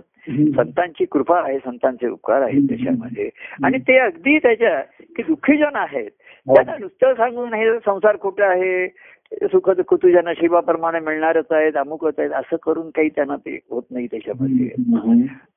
[0.57, 3.29] संतांची कृपा आहे संतांचे उपकार आहेत त्याच्यामध्ये
[3.65, 4.81] आणि ते अगदी त्याच्या
[5.17, 6.11] की दुःखी जन आहेत.
[6.47, 8.89] त्यांना नुसतं सांगून हे संसार कुठं आहे
[9.33, 14.07] सुख दुःख तुझ्या नशिबाप्रमाणे मिळणारच आहेत अमुकच आहेत असं करून काही त्यांना ते होत नाही
[14.07, 14.69] त्याच्यामध्ये.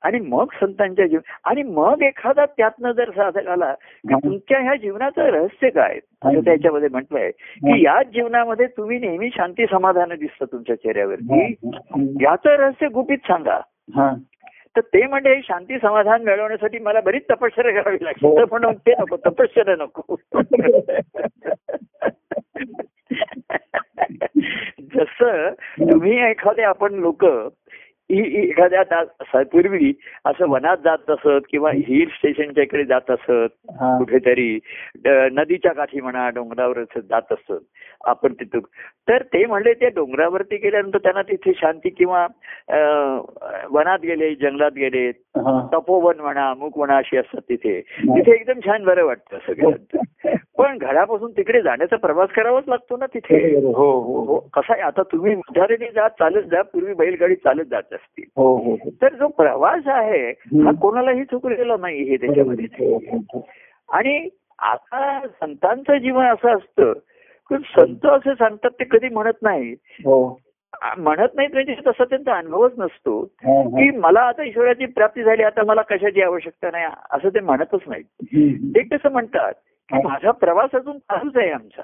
[0.01, 4.19] आणि मग संतांच्या जीवन आणि मग एखादा त्यातनं जर साधक आला की हा.
[4.23, 10.09] तुमच्या ह्या जीवनाचं रहस्य काय असं त्याच्यामध्ये म्हटलंय की याच जीवनामध्ये तुम्ही नेहमी शांती समाधान
[10.19, 11.53] दिसतं तुमच्या चेहऱ्यावरती.
[12.21, 13.59] याचं रहस्य गुपित सांगा
[13.95, 14.13] हा.
[14.75, 18.37] तर ते म्हणजे हे शांती समाधान मिळवण्यासाठी मला बरीच तपश्चर्या करावी लागते हो.
[18.37, 20.15] तर पण ते नको तपश्चर्या नको
[24.95, 27.25] जसं तुम्ही एखादे आपण लोक
[28.09, 29.03] एखाद्या
[29.43, 29.93] पूर्वी
[30.25, 33.47] असं वनात जात असत किंवा हिल स्टेशनच्या इकडे जात असत.
[33.69, 34.59] कुठेतरी
[35.07, 37.53] नदीच्या काठी म्हणा डोंगरावर जात असत
[38.05, 38.59] आपण तिथं
[39.09, 42.27] तर ते म्हणले ते डोंगरावरती गेल्यानंतर त्यांना तिथे शांती किंवा
[43.71, 45.11] वनात गेले जंगलात गेले.
[45.73, 47.81] तपोवन म्हणा अमुक म्हणा अशी असतात तिथे.
[47.81, 49.97] तिथे एकदम छान बरं वाटतं सगळ्यांचं.
[50.57, 53.55] पण घरापासून तिकडे जाण्याचा प्रवास करावाच लागतो ना तिथे.
[53.59, 54.39] हो हो हो.
[54.39, 57.94] कसा आहे आता तुम्ही उधारेने जात चालत जा पूर्वी बैलगाडी चालत जात.
[57.95, 58.89] असतील हो हो हो.
[59.01, 60.29] तर जो प्रवास आहे
[60.63, 63.41] हा कोणालाही चुकलेला नाही हे त्याच्यामध्ये.
[63.89, 64.29] आणि
[64.59, 66.93] आता संतांचं जीवन असं असतं
[67.51, 69.71] की संत असं सांगतात ते कधी म्हणत नाही
[70.05, 70.39] हो.
[70.97, 73.21] म्हणत नाहीत म्हणजे तसा त्यांचा अनुभवच नसतो.
[73.25, 78.03] की मला आता ईश्वराची प्राप्ती झाली आता मला कशाची आवश्यकता नाही असं ते म्हणतच नाही
[78.33, 78.69] हम्म.
[78.69, 79.53] ते कसं म्हणतात
[79.89, 81.81] की माझा प्रवास अजून चालूच आहे आमचा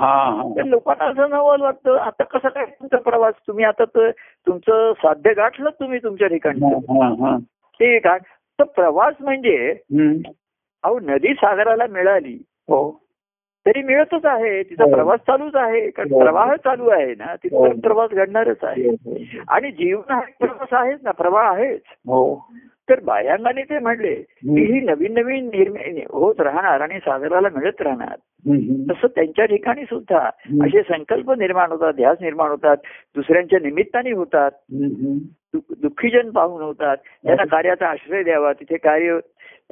[0.00, 1.96] तर लोकांना असं नवल वाटतं.
[1.96, 3.34] आता कसं काय तुमचा प्रवास?
[3.46, 4.10] तुम्ही आता तर
[4.46, 6.64] तुमचं साध्य गाठलं तुम्ही तुमच्या ठिकाणी.
[6.64, 7.38] हा, हा.
[7.80, 8.22] ते गाठ
[8.58, 9.74] तर प्रवास म्हणजे.
[10.82, 12.38] अहो नदी सागराला मिळाली.
[12.68, 13.04] हो.
[13.66, 14.62] तरी मिळतच आहे.
[14.62, 14.90] तिचा हो.
[14.90, 15.90] प्रवास चालूच आहे.
[15.90, 16.20] कारण हो.
[16.20, 17.80] प्रवाह चालू आहे ना तिथं हो.
[17.80, 18.88] प्रवास घडणारच आहे.
[19.48, 21.10] आणि जीवन हा प्रवास आहेच ना.
[21.10, 21.82] प्रवाह आहेच.
[22.06, 22.46] हो.
[22.90, 28.16] तर बायांगाने ते म्हणले की ही नवीन नवीन निर्मिती होत राहणार आणि सागराला मिळत राहणार.
[28.90, 30.18] तसं त्यांच्या ठिकाणी सुद्धा
[30.62, 32.76] असे संकल्प निर्माण होतात ध्यास निर्माण होतात
[33.16, 34.50] दुसऱ्यांच्या निमित्ताने होतात.
[35.82, 36.96] दुःखीजन पाहून होतात.
[36.96, 39.18] त्यांना कार्याचा आश्रय द्यावा तिथे कार्य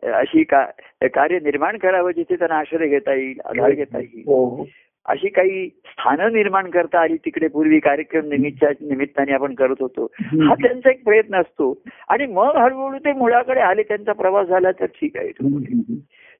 [0.02, 4.22] अशी कार्य निर्माण करावं जिथे त्यांना आश्रय घेता येईल आधार घेता येईल.
[4.26, 4.64] हो हो.
[5.06, 10.04] अशी काही स्थानं निर्माण करता आली तिकडे पूर्वी कार्यक्रम निमित्त निमित्ताने आपण करत होतो.
[10.22, 11.82] हा त्यांचा एक प्रयत्न असतो.
[12.08, 15.30] आणि मग हळूहळू ते मुळाकडे आले त्यांचा प्रवास झाला तर ठीक आहे.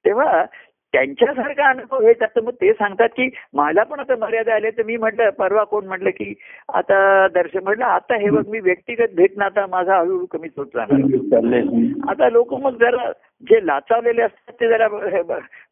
[0.05, 0.45] तेव्हा
[0.93, 4.71] त्यांच्यासारखा अनुभव हे त्याचं मग ते सांगतात की मला पण आता मर्यादा आल्या.
[4.77, 6.33] तर मी म्हटलं परवा कोण म्हटलं की
[6.73, 12.09] आता दर्शन म्हटलं आता हे बघ मी व्यक्तिगत भेटणं आता माझा हळूहळू कमी होत जाणार.
[12.09, 13.11] आता लोक मग जरा
[13.49, 14.87] जे लाचावलेले असतात ते जरा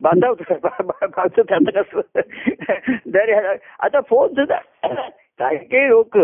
[0.02, 4.60] बांधावत बांधतात आता कसं आता फोन सुद्धा
[5.40, 6.18] काही काही लोक.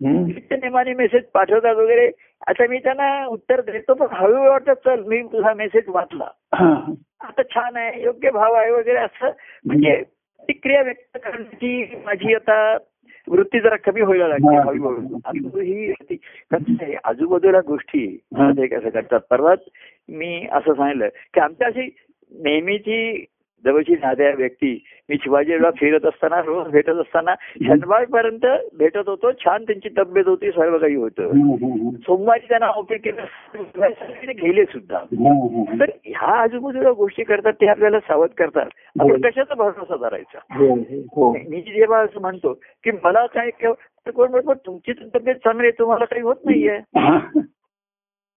[0.00, 2.10] नेमाने मेसेज पाठवतात वगैरे.
[2.46, 6.28] आता मी त्यांना उत्तर देतो पण हळूहळू वाटत चल मी तुझा मेसेज वाचला.
[7.20, 9.30] आता छान आहे योग्य भाव आहे वगैरे असं.
[9.64, 10.02] म्हणजे?
[10.38, 12.76] प्रतिक्रिया व्यक्त करण्याची माझी आता
[13.28, 14.62] वृत्ती जरा कमी व्हायला लागली हा.
[14.62, 16.16] हळूहळू ही ती-
[16.50, 18.06] कसं आहे, आजूबाजूला गोष्टी
[18.66, 19.58] कसं करतात परवाच
[20.08, 21.88] मी असं सांगितलं की आमच्या अशी
[22.38, 23.24] नेहमीची
[23.64, 24.84] जवळची नाद्या व्यक्ती.
[25.08, 28.46] मी शिवाजीला फिरत असताना रोज भेटत असताना शनिवारपर्यंत
[28.78, 29.32] भेटत होतो.
[29.32, 31.30] छान त्यांची तब्येत होती सर्व काही होतं.
[31.96, 33.22] सोमवारी त्यांना ऑफिस केलं.
[34.42, 34.98] गेले सुद्धा.
[35.80, 38.66] तर ह्या आजूबाजूला गोष्टी करतात ते आपल्याला सावध करतात.
[39.00, 40.74] आपण कशाचा भरोसा करायचा हो,
[41.12, 41.36] हो.
[41.48, 42.52] मी जेव्हा असं म्हणतो
[42.84, 46.76] की मला काय कोण म्हणतो तुमची तब्येत चांगली आहे तुम्हाला काही होत नाहीये.
[46.76, 47.40] हा.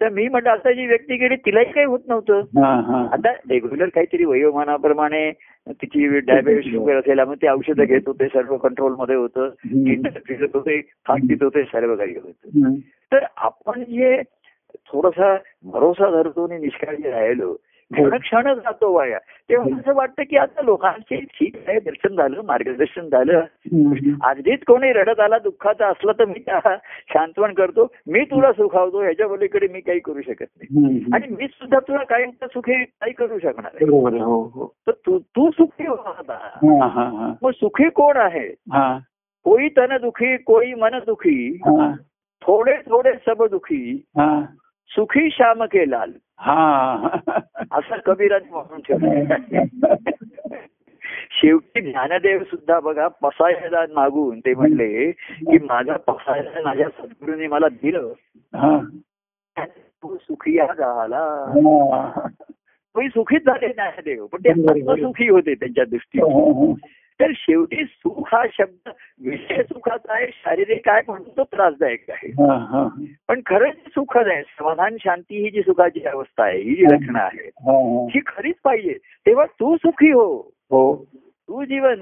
[0.02, 2.34] तर मी म्हटलं आता जी व्यक्ती गेली तिलाही काही होत नव्हतं.
[2.34, 3.08] हा, हा.
[3.12, 5.32] आता रेग्युलर काहीतरी वयोमानाप्रमाणे
[5.70, 9.50] तिची डायबेटिस शुगर असेल मग ते औषधं घेत होते सर्व कंट्रोलमध्ये होतं.
[10.26, 12.74] फिरत होते पित होते सर्व काही होतं.
[13.14, 14.22] तर आपण जे
[14.76, 17.56] थोडासा भरोसा धरतो आणि निष्काळजी राहिलो
[17.94, 19.18] क्षण क्षण जातो वाया.
[19.50, 23.40] तेव्हा असं वाटतं की आता लोकांचे ठीक आहे दर्शन झालं मार्गदर्शन झालं.
[24.24, 26.44] अगदीच कोणी रडत आला दुःखाचा असला तर मी
[27.14, 27.88] शांतवण करतो.
[28.08, 31.00] मी तुला सुखावतो ह्याच्या पलीकडे मी काही करू शकत नाही.
[31.14, 33.84] आणि मी सुद्धा तुला कायम सुखी काही करू शकणार.
[33.84, 34.74] हो हो.
[34.88, 37.34] तर तू तू सुखी हो हा हा हा.
[37.42, 38.48] मग सुखी कोण आहे?
[38.48, 38.98] हा.
[39.44, 41.60] कोई तन दुखी कोई मन दुखी.
[41.66, 41.92] हा.
[42.42, 44.04] थोडे थोडे सब दुखी.
[44.18, 44.46] हा.
[44.90, 46.10] सुखी श्याम के लाल.
[46.10, 46.27] हा
[47.72, 49.36] असं कबीराने म्हणून ठेवलं.
[51.32, 58.14] शेवटी ज्ञानदेव सुद्धा बघा पसायला मागून ते म्हणले की माझा पसायला माझ्या सद्गुरूने मला दिलं.
[58.56, 58.80] हा.
[59.84, 62.28] तो सुखी झाला हा.
[62.98, 66.24] सुखीच झाले ज्ञानदेव पण ते आत्मसुखी होते त्यांच्या दृष्टीने.
[66.24, 66.74] हो,
[67.22, 68.90] तर शेवटी सुख हा शब्द
[69.26, 72.28] विषय सुखाचा आहे शारीरिक काय म्हणतो तो त्रासदायक आहे.
[72.28, 72.88] हा, हा.
[73.28, 77.52] पण खरंच सुखद आहे समाधान शांती ही जी सुखाची अवस्था आहे ही जी लक्षणं आहेत
[77.56, 78.08] हा, हा.
[78.16, 78.94] ही खरीच पाहिजे.
[79.26, 80.52] तेव्हा तू सुखी हो.
[80.72, 81.06] हो.
[81.14, 82.02] तू जीवन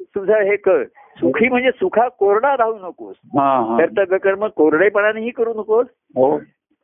[0.00, 0.84] तुझं हे कर.
[1.16, 3.16] सुखी म्हणजे सुखा कोरडा राहू नकोस.
[3.24, 3.86] हा हा.
[3.86, 5.86] कर्तव्य कर्म कोरडेपणानेही करू नकोस.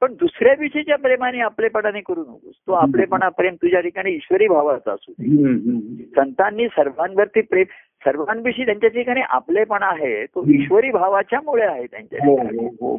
[0.00, 2.54] पण दुसऱ्याविषयीच्या प्रेमाने आपलेपणाने करू नकोस.
[2.66, 6.04] तो आपलेपणा प्रेम तुझ्या ठिकाणी ईश्वरी भावाचा असू दे.
[6.04, 7.64] संतांनी सर्वांवरती प्रेम
[8.04, 12.58] सर्वांविषयी त्यांच्या ठिकाणी आपलेपणा आहे तो ईश्वरी भावाच्या मुळे आहे त्यांच्या हो ठिकाणी.
[12.58, 12.96] हो हो.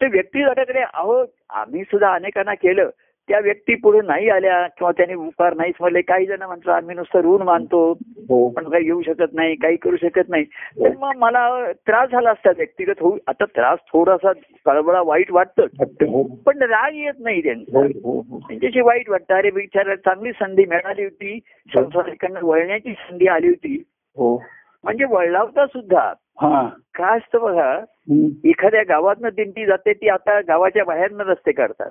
[0.00, 2.90] ते व्यक्ती अडकले अहो आम्ही सुद्धा अनेकांना केलं.
[3.28, 7.18] त्या व्यक्ती पुढे नाही आल्या किंवा त्यांनी उपकार नाहीच म्हणले काही जण म्हणतात आम्ही नुसतं
[7.18, 8.48] ऋण मानतो हो.
[8.48, 10.44] पण काही येऊ शकत नाही काही करू शकत नाही.
[10.44, 13.18] तर मग मला त्रास झाला असता व्यक्तिगत होऊ.
[13.26, 14.32] आता त्रास थोडासा
[14.64, 15.62] कळबळा वाईट वाटतं.
[15.82, 16.22] हो.
[16.22, 17.78] पण राग येत नाही त्यांचा.
[17.78, 18.38] हो हो हो.
[18.38, 19.34] त्यांच्याशी वाईट वाटतं.
[19.34, 21.38] अरे बिचारा चांगली संधी मिळाली होती.
[21.74, 23.82] संसारिकांना वळण्याची संधी आली होती.
[24.16, 24.42] हो.
[24.84, 26.00] म्हणजे वळलावता सुद्धा.
[26.00, 27.72] हा काय असतं बघा.
[28.44, 31.90] एखाद्या गावातनं दिंडी जाते ती आता गावाच्या बाहेरनं रस्ते काढतात.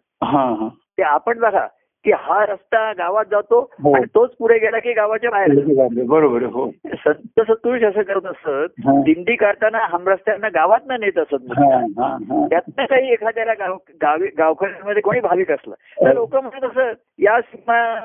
[0.98, 1.68] ते आपण बघा
[2.08, 3.96] की हा रस्ता गावात जातो हो.
[3.96, 5.54] आणि तोच पुढे गेला की गावाच्या बाहेर.
[5.54, 6.06] जातो.
[6.06, 6.72] बरोबर हो.
[6.86, 8.72] संत सत्पुरुष असं करत असत.
[8.88, 12.48] दिंडी काढताना हमरस्त्यांना गावात नेत असत हा हा हा.
[12.50, 15.74] त्यातनं काही एखाद्याला गाव गावी गावखेड्यांमध्ये कोणी भाविक असला.
[15.74, 18.02] तर लोक म्हणत असं या सीमा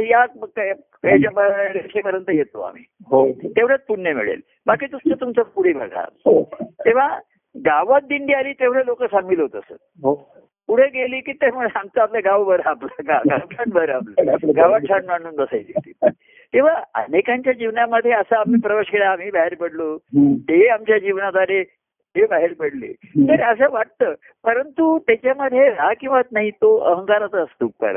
[0.00, 0.24] या
[1.72, 2.82] रेषेपर्यंत येतो आम्ही.
[3.06, 3.28] हो.
[3.32, 4.40] तेवढंच पुण्य मिळेल.
[4.66, 6.00] बाकी तुमचं तुमचं पुढे बघा.
[6.00, 6.48] हो.
[6.62, 7.18] तेव्हा
[7.56, 10.06] गावात दिंडी आली तेवढे लोक सामील होत असत.
[10.66, 14.36] पुढे गेली की ते आमचं आपलं गाव बरं आपलं गावठाण बरं आपलं.
[14.56, 15.92] गावात छान मांडून बसायची.
[16.54, 19.96] तेव्हा अनेकांच्या जीवनामध्ये असा आम्ही प्रवास केला आम्ही बाहेर पडलो.
[20.34, 21.64] ते आमच्या जीवनात आले
[22.16, 22.92] ते बाहेर पडले.
[23.28, 27.96] तर असं वाटतं परंतु त्याच्यामध्ये राग किंवा नाही तो अहंकाराचा असतो उपकार.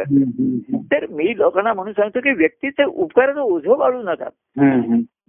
[0.91, 4.29] तर मी लोकांना म्हणून सांगतो की व्यक्तीचे उपकाराचं ओझं वाढू नका.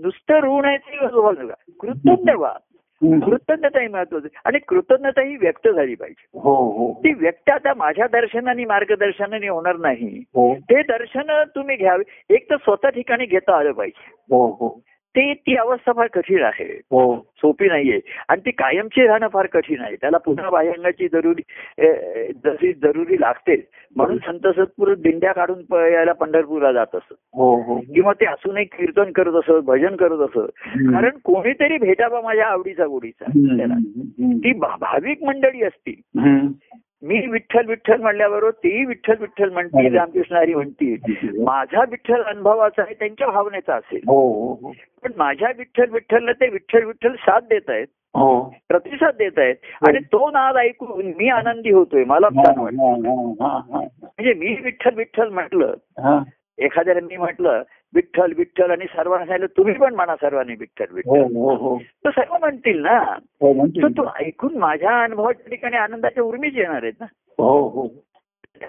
[0.00, 1.54] नुसतं ऋण आहे ते ओझं वाढू नका.
[1.80, 2.48] कृतज्ञ व्हा.
[2.48, 2.69] हम्म.
[3.02, 6.38] कृतज्ञता ही महत्वाची आणि कृतज्ञता ही व्यक्त झाली पाहिजे.
[6.40, 6.92] हो हो.
[6.92, 10.24] ती व्यक्त आता माझ्या दर्शनाने मार्गदर्शनाने होणार नाही.
[10.34, 10.54] हो.
[10.54, 12.34] ते दर्शन तुम्ही घ्यावे.
[12.34, 14.10] एक तर स्वतः ठिकाणी घेता आलं पाहिजे.
[14.30, 14.80] हो हो.
[15.16, 16.64] ते ती अवस्था फार कठीण आहे.
[16.90, 17.00] हो
[17.36, 18.00] सोपी नाहीये.
[18.28, 19.96] आणि ती कायमची राहणं फार कठीण आहे.
[19.96, 21.42] त्याला पुन्हा बाह्यांगाची जरुरी
[22.44, 23.56] जशी जरुरी लागते
[23.96, 27.14] म्हणून संत सत्पुरुष दिंड्या काढून यायला पंढरपूरला जात असत.
[27.34, 27.80] हो हो.
[27.94, 30.50] किंवा ते असूनही कीर्तन करत असत भजन करत असत.
[30.92, 33.24] कारण कोणीतरी भेटावा माझ्या आवडीचा गोडीचा
[33.56, 33.74] त्याला.
[34.36, 36.46] ती भाविक मंडळी असती हम्म.
[37.02, 39.96] मी विठ्ठल विठ्ठल म्हणल्याबरोबर तेही विठ्ठल विठ्ठल म्हणतील हो.
[39.96, 40.96] रामकृष्ण हरी म्हणतील.
[41.44, 44.00] माझा विठ्ठल अनुभवाचा आहे त्यांच्या भावनेचा असेल.
[44.06, 44.72] हो हो हो.
[45.04, 47.86] पण माझ्या विठ्ठल विठ्ठलला ते विठ्ठल विठ्ठल साथ देत आहेत.
[48.14, 48.54] हो.
[48.68, 49.54] प्रतिसाद देत आहेत.
[49.88, 53.34] आणि तो नाद ऐकून मी आनंदी होतोय मला छान वाटतं.
[54.02, 55.74] म्हणजे मी विठ्ठल विठ्ठल म्हटलं.
[56.58, 57.62] एखाद्याला मी म्हटलं
[57.94, 61.36] विठ्ठल विठ्ठल आणि सर्वांना सांगितलं तुम्ही पण म्हणा सर्वांनी विठ्ठल हो विठ्ठल.
[61.36, 62.98] हो हो तर सर्व म्हणतील ना.
[63.40, 67.06] हो तर तो ऐकून माझ्या अनुभवाच्या ठिकाणी आनंदाच्या उर्मीच येणार आहेत ना.
[67.38, 67.88] हो हो.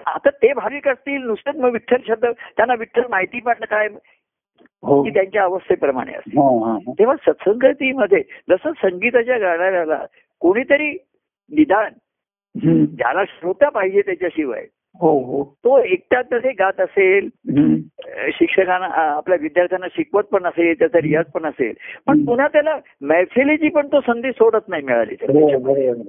[0.05, 3.87] आता ते भाविक असतील नुसतेच मग विठ्ठल शब्द त्यांना विठ्ठल माहिती पण काय?
[4.83, 5.03] हो.
[5.03, 6.91] की त्यांच्या अवस्थेप्रमाणे असते हा, हा, हा.
[6.99, 10.05] तेव्हा सत्संगतीमध्ये जसं संगीताच्या गाण्याला
[10.39, 10.91] कोणीतरी
[11.51, 11.93] निदान.
[12.85, 14.65] ज्याला श्रोता पाहिजे त्याच्याशिवाय
[14.99, 15.43] हो हो.
[15.63, 17.27] तो एकटा तसे गात असेल
[18.33, 21.73] शिक्षकांना आपल्या विद्यार्थ्यांना शिकवत पण असेल त्याचा रियाज पण असेल
[22.07, 22.23] पण.
[22.25, 25.47] पुन्हा त्याला मैफिलीची पण तो संधी सोडत नाही मिळाली हो.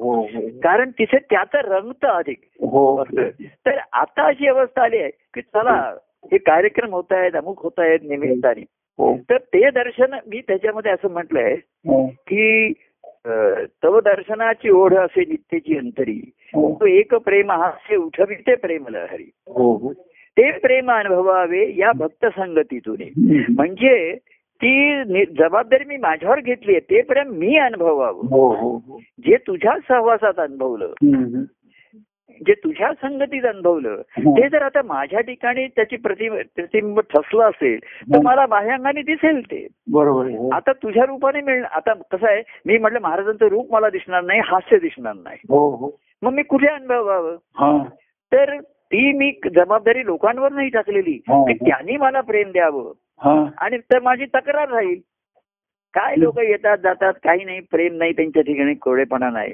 [0.01, 0.23] हो
[0.65, 2.39] कारण तिथे त्याचं रंगतं अधिक.
[2.63, 5.81] हो तर आता अशी अवस्था आली आहे की चला
[6.33, 8.65] हे कार्यक्रम होत आहेत अमुक होत आहेत निमित्ताने.
[9.31, 11.55] तर ते दर्शन मी त्याच्यामध्ये असं म्हटलंय
[12.29, 12.73] की
[13.85, 16.31] तव दर्शनाची ओढ असे नित्यची अंतरी.
[16.37, 16.77] हो.
[16.81, 19.93] तो एक प्रेम हास्य उठविते प्रेम लहरी हो हो.
[20.39, 23.03] ते प्रेम अनुभवावे या भक्त संगतीतून.
[23.57, 28.21] म्हणजे ती जबाबदारी मी माझ्यावर घेतली आहे ते प्रेम मी अनुभवावं.
[29.27, 30.87] जे तुझ्या सहवासात अनुभवलं.
[32.47, 34.35] जे तुझ्या संगतीत अनुभवलं हो.
[34.37, 38.23] ते जर आता माझ्या ठिकाणी त्याची प्रतिम प्रतिबिंब ठसलं असेल तर हो.
[38.23, 40.29] मला बाह्यांगाने दिसेल ते बरोबर.
[40.29, 40.51] हो.
[40.51, 44.79] आता तुझ्या रूपाने मिळणार आता कसं आहे मी म्हटलं महाराजांचं रूप मला दिसणार नाही हास्य
[44.79, 45.39] दिसणार नाही
[46.23, 47.77] मग मी कुठे अनुभवावं हा
[48.33, 51.13] तर ती मी जबाबदारी लोकांवर नाही टाकलेली.
[51.29, 52.93] की त्यांनी मला प्रेम द्यावं
[53.59, 54.99] आणि तर माझी तक्रार राहील
[55.95, 59.53] काय लोक येतात जातात काही नाही प्रेम नाही त्यांच्या ठिकाणी कोडेपणा नाही.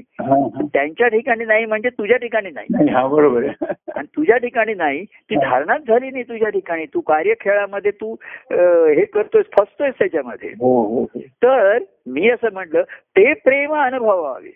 [0.64, 5.37] त्यांच्या ठिकाणी नाही म्हणजे तुझ्या ठिकाणी नाही नाही हा बरोबर आणि तुझ्या ठिकाणी नाही ती
[5.37, 8.14] धारणाच झाली नाही तुझ्या ठिकाणी तू कार्यखेळामध्ये तू
[8.53, 11.20] हे करतोयस फसतोयस त्याच्यामध्ये हो हो हो.
[11.20, 12.83] तर मी असं म्हटलं
[13.16, 14.51] ते प्रेम अनुभवावे.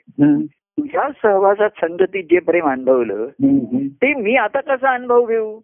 [0.78, 3.26] तुझ्या सहवासात संगतीत जे प्रेम अनुभवलं.
[4.02, 5.58] ते मी आता कसा अनुभव घेऊ.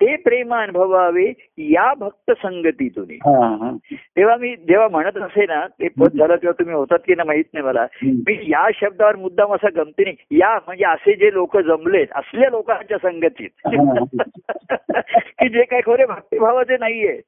[0.00, 3.04] ते प्रेम अनुभवावे या भक्त संगतीतून.
[3.10, 3.76] हा, हा.
[4.16, 7.44] तेव्हा मी जेव्हा म्हणत असे ना ते पद झालं तेव्हा तुम्ही होतात की ना माहीत
[7.54, 7.86] नाही मला.
[8.02, 13.48] मी या शब्दावर मुद्दाम असा गमतीने या म्हणजे असे जे लोक जमलेत असल्या लोकांच्या संगतीत.
[15.40, 17.20] की जे काही खरे भक्तिभावाचे नाहीये.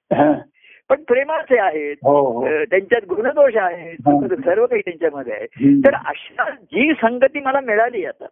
[0.88, 3.96] पण प्रेमाचे आहेत हो हो त्यांच्यात गुणदोष आहेत.
[4.44, 5.46] सर्व काही त्यांच्यामध्ये आहे.
[5.80, 8.26] तर अशा जी संगती मला मिळाली आता.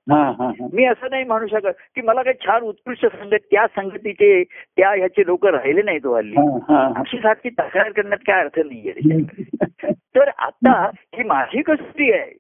[0.72, 4.42] मी असं नाही म्हणू शकत की मला काही छान उत्कृष्ट संगत त्या संगतीचे
[4.76, 6.36] त्या ह्याचे लोक राहिले नाहीत तो हल्ली.
[6.96, 9.22] अशी सारखी तक्रार करण्यात काय अर्थ नाहीये.
[9.92, 12.32] तर आता ही माझी कसरी आहे.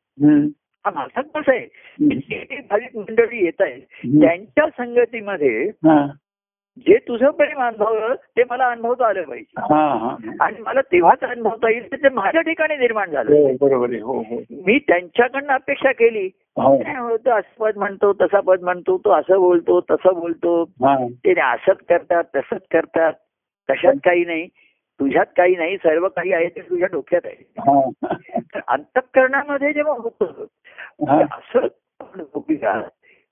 [0.86, 4.20] हा माझा कसं आहे भाविक मंडळी येत आहेत हम्म.
[4.20, 5.70] त्यांच्या संगतीमध्ये.
[6.76, 10.16] जे तुझं प्रेम अनुभवलं ते मला अनुभवता आलं पाहिजे हा, हा.
[10.40, 14.78] आणि मला तेव्हाच अनुभवता येईल ते माझ्या ठिकाणी निर्माण झालं हो, बरोबर हो हो मी
[14.78, 16.28] त्यांच्याकडनं अपेक्षा केली.
[16.58, 20.64] काय होतं असं पद म्हणतो तसा पद म्हणतो तो असं बोलतो तसं बोलतो.
[21.04, 23.12] ते असंच करतात तसंच करतात
[23.70, 24.46] तशात काही नाही
[25.00, 27.88] तुझ्यात काही नाही सर्व काही आहे ते तुझ्या डोक्यात आहे हा.
[28.54, 30.44] तर अंतःकरणामध्ये जेव्हा होतं.
[31.22, 31.66] असं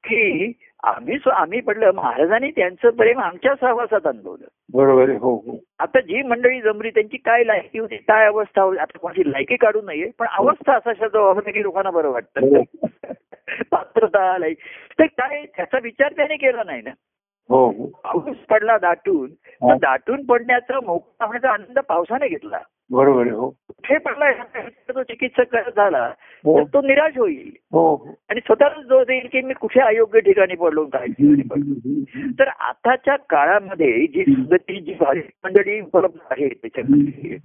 [0.05, 0.53] की
[0.85, 4.47] आम्ही आम्ही पडलं महाराजांनी त्यांचं प्रेम आमच्या सहवासात अनुभवलं.
[4.75, 5.59] बरोबर हो हो.
[5.79, 9.81] आता जी मंडळी जमली त्यांची काय लायकी होती काय अवस्था होती आता कोणाची लायकी काढू
[9.83, 12.41] नये पण अवस्था असा शब्द वापरला की लोकांना बरं वाटतं.
[12.41, 12.63] हो.
[13.71, 14.57] पात्रता लायक
[14.99, 16.91] तर काय त्याचा विचार त्याने केला नाही ना.
[17.49, 19.31] हो पाऊस पडला दाटून
[19.63, 19.75] तर.
[19.75, 22.59] दाटून पडण्याचा मोकळा होण्याचा आनंद पावसाने घेतला.
[22.91, 23.55] बरोबर हो.
[23.69, 24.31] कुठे पडला
[24.89, 26.13] तो चिकित्सक करत झाला
[26.45, 26.59] हो.
[26.59, 27.51] तर तो निराश होईल.
[27.73, 28.09] हो.
[28.31, 32.05] आणि स्वतःच जो देईल की मी कुठे अयोग्य ठिकाणी पडलो काय ठिकाणी
[32.39, 37.39] तर आताच्या काळामध्ये जी संगती जी मंडळी उपलब्ध आहे त्याच्यामध्ये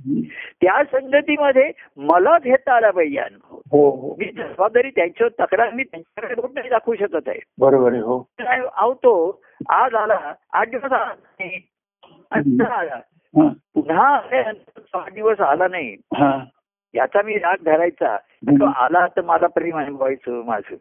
[0.62, 3.60] त्या संगतीमध्ये मला घेता आला पाहिजे अनुभव.
[3.72, 4.16] हो हो.
[4.20, 7.40] मी जबाबदारी त्यांच्यावर तक्रार मी त्यांच्याकडे नाही दाखवू शकत आहे.
[7.60, 8.20] बरोबर आहे हो.
[8.20, 11.14] काय अहो तो आज आला आठ दिवस आला.
[13.38, 14.52] पुन्हा हा.
[14.94, 15.96] आठ दिवस आला नाही.
[16.14, 16.44] हा.
[16.96, 18.18] याचा मी राग धरायचा.
[18.50, 20.76] तो आला तर मला प्रेम अनुभवायचं माझं.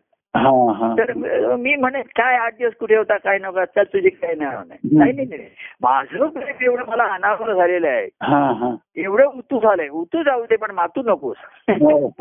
[0.98, 1.12] तर
[1.56, 3.16] मी म्हणे काय आठ दिवस कुठे होता?
[3.16, 5.46] काय नका चल तुझी काय नाही नाही.
[5.82, 8.08] माझं प्रेम एवढं मला अनावर झालेलं आहे.
[8.22, 8.76] हा हा.
[8.96, 9.88] एवढं उतू झालंय.
[9.88, 11.36] उतू जाऊ दे पण मातू नकोस.
[11.70, 12.12] हो.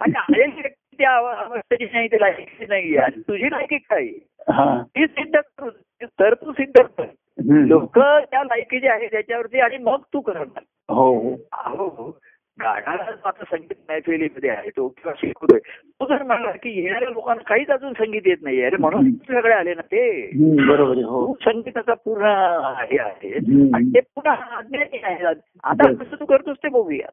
[0.00, 4.04] आणि त्या अव- अवस्थेची नाही ते लायकीची नाही आणि तुझी लायकी काय?
[4.52, 4.82] हा.
[4.82, 5.70] ती सिद्ध करू
[6.20, 7.04] तर तू सिद्ध कर.
[7.44, 10.62] लोक त्या लायकीचे आहे त्याच्यावरती आणि मग तू करणार.
[10.88, 11.34] हो.
[11.52, 12.18] हो
[12.60, 17.42] गाणारा जो आता संगीत मैफिलीमध्ये आहे तो किंवा शिकवतोय तो जर म्हणला की येणाऱ्या लोकांना
[17.42, 20.30] काहीच अजून संगीत येत नाही अरे म्हणून तुझ्याकडे आले ना ते.
[20.68, 21.34] बरोबर हो.
[21.40, 22.24] संगीताचा पूर्ण
[22.90, 23.32] हे आहे.
[23.74, 25.24] आणि ते पुन्हा अज्ञानी आहे.
[25.64, 27.08] आता कसं तू करतोस ते बघूया.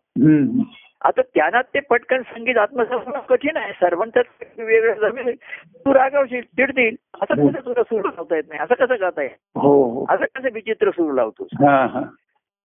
[1.05, 3.71] आता त्यांना ते पटकन संगीत आत्मसात कठीण आहे.
[3.73, 4.25] सर्वांच्याच
[4.57, 5.35] वेगवेगळं जमेल
[5.75, 6.95] तू रागावशील चिडतील.
[7.23, 8.61] असं कसं तुला सूर लावता येत नाही?
[8.61, 10.05] असं कसं गाता येत हो हो.
[10.09, 11.47] असं कसं विचित्र सूर लावतोस?
[11.53, 12.01] हा हा.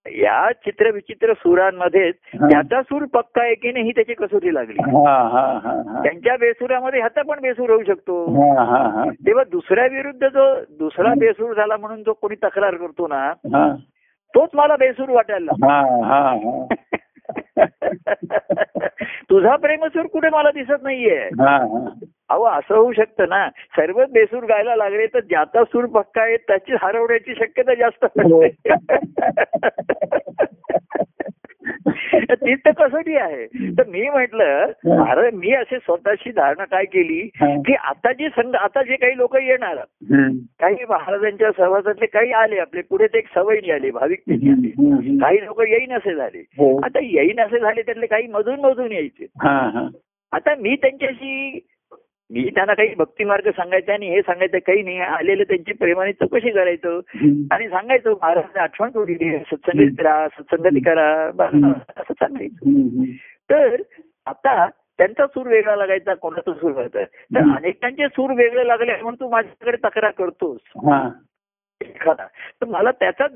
[0.07, 2.49] या चित्र विचित्र सुरांमध्येच हा.
[2.49, 4.83] त्याचा सूर पक्का आहे की नाही ही त्याची कसोटी लागली.
[4.83, 6.03] हा हा हा हा.
[6.03, 8.25] त्यांच्या बेसुरामध्ये ह्याचा पण बेसूर होऊ शकतो.
[8.31, 9.05] हा हा हा.
[9.27, 13.69] तेव्हा दुसऱ्या विरुद्ध जो दुसरा बेसूर झाला म्हणून जो कोणी तक्रार करतो ना हा.
[14.35, 15.53] तोच मला बेसूर वाटायला.
[15.65, 16.65] हा हा हा.
[19.31, 21.19] तुझा प्रेमसूर कुठे मला दिसत नाहीये?
[21.19, 21.89] हा हा.
[22.31, 23.49] अहो असं होऊ शकतं ना.
[23.49, 28.05] सर्वच बेसूर गायला लागले तर ज्याचा सूर पक्का आहे त्याची हरवण्याची शक्यता जास्त
[32.31, 33.47] तीच तर कसोटी आहे.
[33.47, 34.64] तर मी म्हटलं
[35.05, 37.20] अरे मी असे स्वतःची धारणा काय केली.
[37.43, 39.76] की आता जे संघ आता जे काही लोक येणार.
[40.61, 44.70] काही महाराजांच्या सहवासातले काही आले आपले पुढे ते एक सवयी आले भाविक आले.
[45.18, 46.39] काही लोक येईन असे झाले.
[46.39, 46.81] हो.
[46.85, 49.26] आता येईन असे झाले त्यातले काही मधून मधून यायचे.
[50.33, 51.59] आता मी त्यांच्याशी
[52.31, 56.51] मी त्यांना काही भक्ती मार्ग सांगायचा आणि हे सांगायचं काही नाही आलेलं त्यांची प्रेमाने चौकशी
[56.51, 57.01] करायचं.
[57.53, 61.07] आणि सांगायचं महाराज आठवण करू दिली सत्संगीत करा सत्संगती करा
[61.97, 63.05] असं सांगायचं.
[63.51, 63.83] तर
[64.26, 67.55] आता त्यांचा सूर वेगळा लागायचा कोणाचा सूर लागायचा तर.
[67.57, 71.09] अनेकांचे सूर वेगळे लागले म्हणून तू माझ्याकडे तक्रार करतोस हा
[71.81, 72.26] एखादा
[72.61, 73.33] तर मला त्याचाच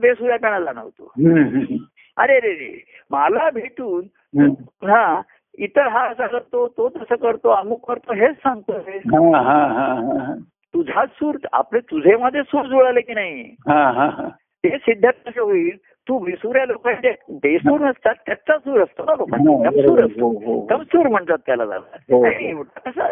[0.64, 1.76] जाणवतो हम्म, हम्म.
[2.16, 4.06] अरे रे रे मला भेटून.
[4.54, 5.20] पुन्हा
[5.58, 10.34] इतर हा असा करतो तो तसं करतो अमुक करतो हेच हा हा हा हा
[10.74, 13.42] तुझा सूर आपले तुझे मध्ये सूर जुळाले की नाही?
[13.42, 14.28] हा हा हा.
[14.64, 15.76] ते सिद्ध कसं होईल
[16.08, 19.50] तू विसुऱ्या लोकांचे बेसूर नसतात त्याचा सूर असतो ना लोकांचा.
[19.50, 20.04] हो, तमसूर.
[20.04, 20.26] असतो.
[20.26, 20.66] हो, हो.
[20.70, 22.62] तमसूर म्हणतात त्याला हो.
[22.62, 23.06] कसा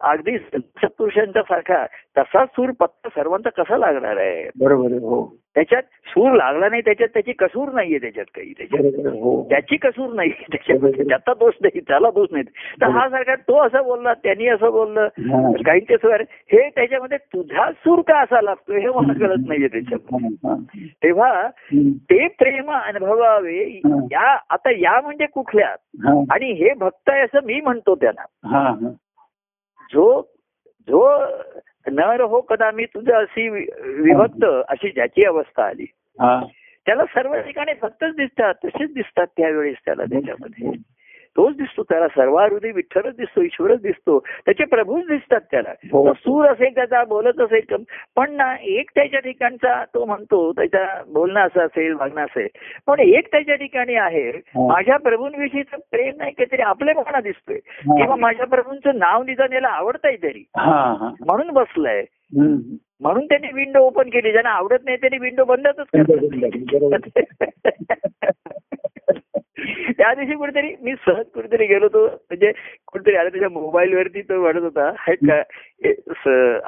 [0.00, 1.86] अगदी सत्पुरुषांच्या सारखा
[2.18, 4.50] तसा सूर पत्ता सर्वांचा कसा लागणार आहे?
[4.60, 5.36] बरोबर हो.
[5.54, 9.06] त्याच्यात सूर लागला नाही त्याच्यात त्याची कसूर नाहीये त्याच्यात काही त्याच्यात.
[9.06, 9.48] हो.
[9.50, 12.44] त्याची कसूर नाही त्याच्यामध्ये त्याचा दोष नाही त्याला दोष नाही.
[12.80, 15.08] तर हा सारखा तो असं बोलला त्यांनी असं बोललं.
[15.66, 20.56] काहींचे सूर हे त्याच्यामध्ये तुझा सूर का असा लागतो हे मला कळत नाहीये हा.
[20.82, 21.48] तेव्हा.
[21.74, 23.80] ते प्रेम अनुभवावे.
[24.12, 25.68] या आता या म्हणजे कुठल्या
[26.30, 28.22] आणि हे भक्त आहे असं मी म्हणतो त्यांना.
[29.92, 30.22] जो
[30.88, 31.18] जो
[31.90, 35.86] नर हो कदा मी तुझं अशी विभक्त अशी ज्याची अवस्था आली
[36.20, 36.40] हा.
[36.86, 40.70] त्याला सर्व ठिकाणी भक्तच दिसतात तसेच दिसतात त्यावेळेस त्याला त्याच्यामध्ये
[41.36, 46.06] तोच दिसतो त्याला सर्वाहृदय विठ्ठलच दिसतो ईश्वरच दिसतो त्याचे प्रभूच दिसतात त्याला हो.
[46.08, 47.84] तो सूर असेल त्याचा बोलत असेल कम-
[48.16, 52.48] पण ना एक त्याच्या ठिकाणचा तो म्हणतो त्याच्या बोलणं असं असेल वागणं असेल
[52.86, 54.68] पण एक त्याच्या ठिकाणी आहे हो.
[54.68, 57.58] माझ्या प्रभूंविषयीचं प्रेम नाही काहीतरी आपलेपणा दिसतोय
[57.96, 60.44] किंवा माझ्या प्रभूंचं नाव निदान याला आवडतंय तरी.
[61.20, 62.04] म्हणून बसलाय.
[63.02, 64.32] म्हणून त्यांनी विंडो ओपन केली.
[64.32, 65.76] ज्यांना आवडत नाही त्यांनी विंडो बंदच
[69.96, 72.06] त्या दिवशी कुठेतरी मी सहज कुठेतरी गेलो होतो.
[72.06, 72.52] म्हणजे
[72.86, 74.92] कुठेतरी आलं त्याच्या मोबाईल वरती तो म्हणत होता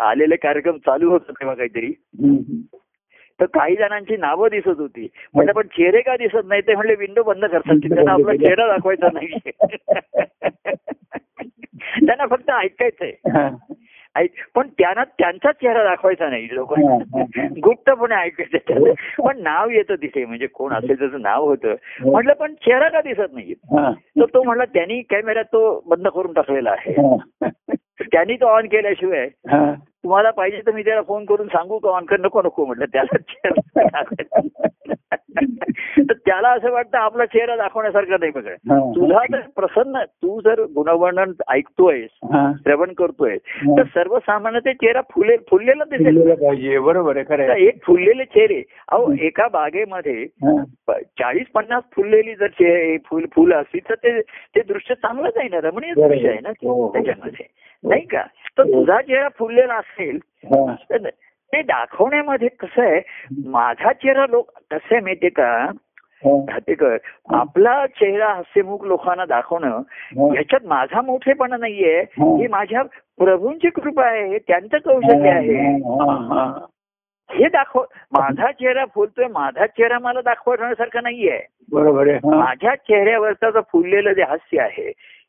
[0.09, 1.93] आलेले कार्यक्रम चालू होत तेव्हा काहीतरी.
[3.41, 5.09] तर काही जणांची नावं दिसत होती.
[5.35, 7.89] म्हणजे पण चेहरे का दिसत नाही ते म्हणले विंडो बंद करतात.
[7.89, 9.28] त्यांना आपला चेहरा दाखवायचा नाही
[12.07, 13.09] त्यांना फक्त ऐकायचंय.
[13.09, 13.53] ऐक
[14.54, 16.98] पण त्यांना त्यांचा चेहरा दाखवायचा नाही लोक हा.
[17.64, 18.92] गुप्तपणे ऐकायचं.
[19.22, 23.32] पण नाव येतं तिथे म्हणजे कोण असेल त्याचं नाव होतं म्हटलं पण चेहरा का दिसत
[23.32, 23.92] नाही हा.
[23.92, 27.16] तर तो म्हणला त्यांनी कॅमेरा तो बंद करून टाकलेला आहे.
[28.12, 29.72] त्यांनी तो ऑन केल्याशिवाय हा.
[30.05, 33.18] तुम्हाला पाहिजे तर मी त्याला फोन करून सांगू का ऑन कर नको नको म्हटलं त्याला.
[35.98, 38.55] तर त्याला असं वाटतं आपला चेहरा दाखवण्यासारखा नाही बघा.
[38.94, 42.50] तुझा जर प्रसन्न तू जर गुणवर्णन ऐकतोयस हा.
[42.64, 43.36] श्रवण करतोय
[43.68, 47.66] तर सर्वसामान्य ते चेहरा फुले फुललेला दिसेल पाहिजे बरोबर आहे खरं आता आहे.
[47.66, 50.26] एक फुललेले चेहरे अहो एका बागेमध्ये
[51.18, 55.61] चाळीस पन्नास फुललेली जर चेहरे फुल फुलं असली तर ते ते दृश्य चांगलंच आहे ना
[55.61, 55.92] रमणीय.
[55.96, 56.92] दृश्य आहे ना हो, हो.
[56.92, 57.46] त्याच्यामध्ये
[57.84, 58.22] नाही का
[58.59, 61.07] तर तुझा चेहरा फुललेला असेल
[61.53, 63.01] ते दाखवण्यामध्ये कसं आहे
[63.47, 65.70] माझा चेहरा लोक कसं आहे माहितीये का.
[66.49, 66.97] घातेकर
[67.34, 69.80] आपला चेहरा हास्यमुख लोकांना दाखवणं.
[70.16, 72.49] ह्याच्यात माझा मोठेपणा नाहीये हा.
[72.51, 72.82] माझ्या
[73.18, 80.20] प्रभूंची कृपा आहे हे त्यांचं कौशल्य आहे हा, दाखव माझा चेहरा फुलतोय माझा चेहरा मला
[80.20, 81.40] दाखवण्यासारखा नाहीये
[81.72, 82.18] बरोबर आहे.
[82.36, 84.88] माझ्या चेहऱ्यावरचं जो फुललेलं जे हास्य आहे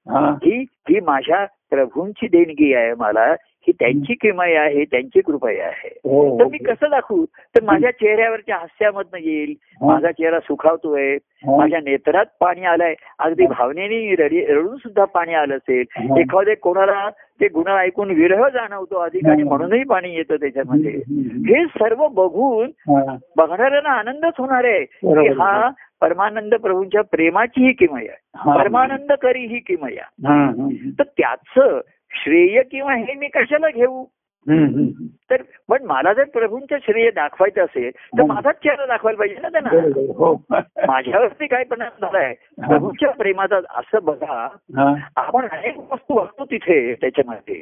[0.10, 0.30] हा.
[0.30, 3.36] ही ही माझ्या प्रभूंची देणगी आहे मला
[3.68, 7.24] ही त्यांची किमय आहे त्यांची कृपया आहे हो तर हो मी कसं दाखवू
[7.56, 9.88] तर माझ्या चेहऱ्यावरच्या हास्यामधनं येईल हा.
[9.88, 11.56] माझा चेहरा सुखावतोय हा.
[11.58, 16.20] माझ्या नेत्रात पाणी आलंय अगदी भावनेने रडी रडून सुद्धा पाणी आलं असेल हा.
[16.20, 17.10] एखादे कोणाला
[17.42, 19.48] ते गुण ऐकून विरह जाणवतो अधिक आणि हा.
[19.50, 20.92] म्हणूनही पाणी येतं त्याच्यामध्ये.
[21.48, 23.16] हे सर्व बघून हा.
[23.38, 25.28] बघणाऱ्यांना आनंदच होणार आहे की.
[25.40, 25.70] हा
[26.02, 28.52] परमानंद प्रभूंच्या प्रेमाची ही किमया हा.
[28.52, 30.68] आहे परमानंद करी ही किमया हा, हा.
[31.00, 31.80] तर त्याचं
[32.16, 34.04] श्रेय किंवा हे मी कशाला घेऊ.
[35.30, 38.26] तर पण मला जर प्रभूंचं श्रेय दाखवायचं असेल तर हा.
[38.28, 39.70] माझाच चेहरा दाखवायला पाहिजे ना त्यांना.
[40.18, 40.34] हो
[40.88, 42.34] माझ्यावरती काय परिणाम झालाय
[42.68, 44.48] प्रभूंच्या प्रेमाचा असं बघा.
[45.16, 47.62] आपण अनेक वस्तू बघतो तिथे त्याच्यामध्ये.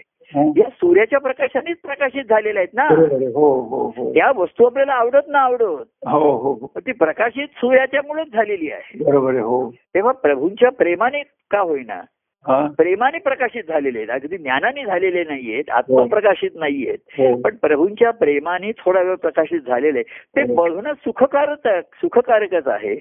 [0.58, 2.88] या सूर्याच्या प्रकाशानेच प्रकाशित झालेल्या आहेत ना.
[3.36, 5.64] हो हो हो त्या वस्तू आपल्याला आवडत ना आवडत
[6.08, 6.66] हो हो हो.
[6.66, 12.02] पण ती प्रकाशित सूर्याच्यामुळेच झालेली आहे बरोबर हो तेव्हा प्रभूंच्या प्रेमाने का होईना.
[12.50, 14.10] प्रेमाने प्रकाशित झालेले आहेत.
[14.10, 16.98] अगदी ज्ञानाने झालेले नाहीयेत आत्मप्रकाशित नाहीयेत.
[17.12, 17.42] हो.
[17.42, 20.04] पण प्रभूंच्या प्रेमाने थोडा वेळ प्रकाशित झालेले.
[20.04, 20.56] ते हो.
[20.56, 22.96] बघणं सुखकारक सुखकारकच आहे.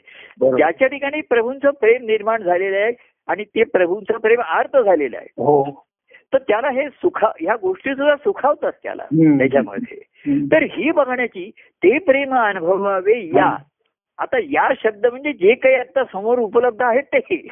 [0.56, 2.92] ज्याच्या ठिकाणी प्रभूंचं प्रेम निर्माण झालेलं आहे
[3.26, 5.26] आणि ते प्रभूंचं प्रेम आर्त झालेलं आहे.
[5.30, 5.84] हो.
[6.32, 9.02] तर त्याला हे सुखा ह्या गोष्टी सुद्धा सुखावतात त्याला.
[9.38, 9.98] त्याच्यामध्ये.
[10.52, 13.56] तर ही बघण्याची ते प्रेम अनुभवावे या.
[14.18, 17.48] आता या शब्द म्हणजे जे काही आता समोर उपलब्ध आहेत ते.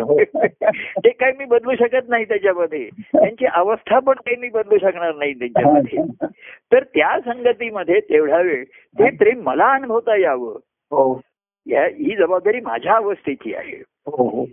[0.00, 0.18] हो.
[1.04, 2.88] ते काही मी बदलू शकत नाही त्याच्यामध्ये.
[2.96, 5.98] त्यांची अवस्था पण काही मी बदलू शकणार नाही त्यांच्यामध्ये.
[6.72, 8.64] तर त्या संगतीमध्ये तेवढा वेळ
[8.98, 10.56] ते प्रेम मला अनुभवता यावं.
[10.90, 11.20] हो.
[11.66, 13.82] या ही जबाबदारी माझ्या अवस्थेची आहे.
[14.06, 14.44] हो हो.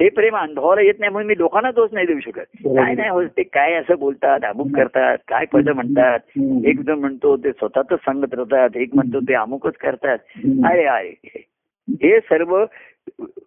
[0.00, 3.26] ते प्रेम अनुभवाला येत नाही म्हणून मी लोकांना दोष नाही देऊ शकत काय नाही होत
[3.36, 6.18] ते काय असं बोलतात अमुक करतात काय पद म्हणतात.
[6.66, 10.18] एक जण म्हणतो ते स्वतःच सांगत राहतात एक म्हणतो ते अमुकच करतात.
[10.64, 11.40] आहे आहे
[12.00, 12.56] हे सर्व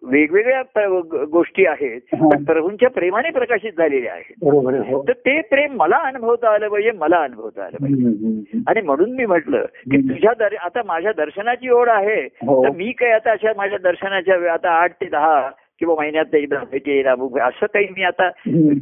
[0.04, 0.86] वेगवेगळ्या
[1.26, 2.00] गोष्टी आहेत.
[2.22, 4.44] पण प्रभूंच्या प्रेमाने प्रकाशित झालेल्या आहेत
[4.88, 9.26] हो तर ते प्रेम मला अनुभवता आलं पाहिजे मला अनुभवता आलं पाहिजे आणि म्हणून मी
[9.26, 10.00] म्हटलं की.
[10.00, 10.32] तुझ्या
[10.64, 12.62] आता माझ्या दर्शनाची ओढ आहे हो.
[12.64, 15.38] तर मी काय आता अशा माझ्या दर्शनाच्या वेळ आता आठ ते दहा
[15.80, 18.28] किंवा महिन्यात एकदा भेटी येईल अमुक असं काही मी आता.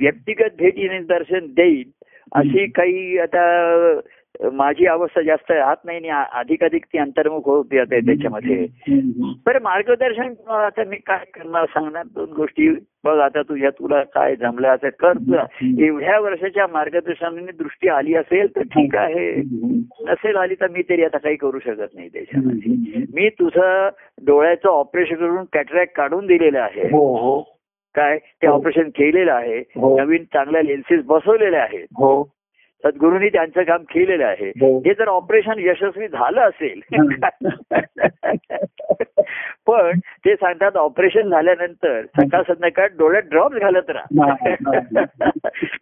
[0.01, 1.91] व्यक्तिगत भेटीने दर्शन देईन
[2.33, 3.45] अशी काही आता
[4.43, 8.67] माझी अवस्था जास्त राहत नाही आणि आ- अधिकाधिक ती अंतर्मुख होत जाते त्याच्यामध्ये.
[9.47, 12.69] बरं मार्गदर्शन आता मी काय करणार सांगणार दोन गोष्टी
[13.05, 15.45] बघ आता तुझ्या तुला काय जमलं आता कर तुला.
[15.87, 19.31] एवढ्या वर्षाच्या मार्गदर्शनाने दृष्टी आली असेल तर ठीक आहे.
[20.01, 23.03] नसेल आली तर मी तरी आता काही करू शकत नाही त्याच्यामध्ये.
[23.15, 23.89] मी तुझं
[24.27, 27.41] डोळ्याचं ऑपरेशन करून कॅटरॅक्ट काढून दिलेलं आहे हो हो
[27.95, 28.53] काय ते हो.
[28.55, 29.59] ऑपरेशन केलेलं आहे.
[29.77, 31.87] नवीन चांगल्या लेन्सेस बसवलेल्या आहेत
[32.85, 34.49] सद्गुरूंनी त्यांचं काम केलेलं आहे.
[34.49, 34.79] हो.
[34.79, 36.81] हे जर ऑपरेशन यशस्वी झालं असेल
[39.67, 44.45] पण ते सांगतात ऑपरेशन झाल्यानंतर सकाळ संध्याकाळ डोळ्यात ड्रॉप्स घालत राहा.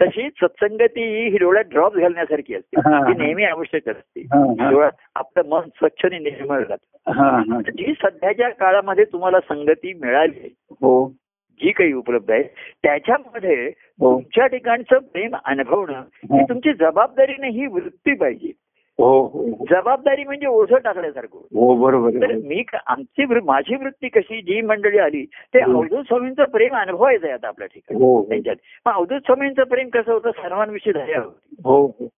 [0.01, 2.81] तशी सत्संगती ही डोळ्यात ड्रॉप्स घालण्यासारखी असते.
[2.81, 4.23] ती नेहमी आवश्यक असते.
[4.71, 7.61] डोळ्यात आपलं मन स्वच्छ आणि निर्मळ राहतं.
[7.61, 11.13] जी सध्याच्या काळामध्ये तुम्हाला संगती मिळाली हो.
[11.61, 12.43] जी काही उपलब्ध आहे
[12.83, 14.13] त्याच्यामध्ये हो.
[14.13, 18.53] तुमच्या ठिकाणचं प्रेम अनुभवणं ही तुमची जबाबदारी नाही ही वृत्ती पाहिजे.
[18.99, 19.65] हो हो.
[19.71, 25.25] जबाबदारी म्हणजे ओझं टाकल्यासारखं हो बरोबर तर मी आमची माझी वृत्ती कशी जी मंडळी आली
[25.55, 25.73] ते हो.
[25.73, 28.05] अवधूत स्वामींचं प्रेम अनुभवायचं आहे आता आपल्या ठिकाणी.
[28.05, 28.57] हो त्यांच्यात.
[28.87, 31.57] मग अवधूत स्वामींचं प्रेम कसं होतं सर्वांविषयी दया होती.
[31.65, 32.09] हो हो.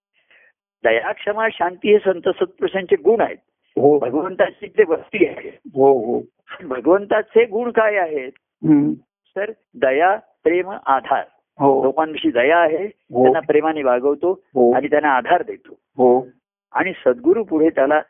[0.85, 3.37] दया क्षमा शांती हे संत सत्पुरुषांचे गुण आहेत.
[3.77, 3.99] हो.
[3.99, 5.49] भगवंताची जे वस्ती आहे.
[5.49, 6.23] हो हो.
[6.63, 8.33] भगवंताचे गुण काय आहेत.
[9.37, 9.51] तर
[9.83, 10.15] दया
[10.45, 11.25] प्रेम आधार
[11.59, 13.23] हो लोकांविषयी दया आहे हो.
[13.23, 16.27] त्यांना प्रेमाने वागवतो हो आणि त्यांना आधार देतो हो
[16.75, 18.01] आणि सद्गुरू पुढे त्याला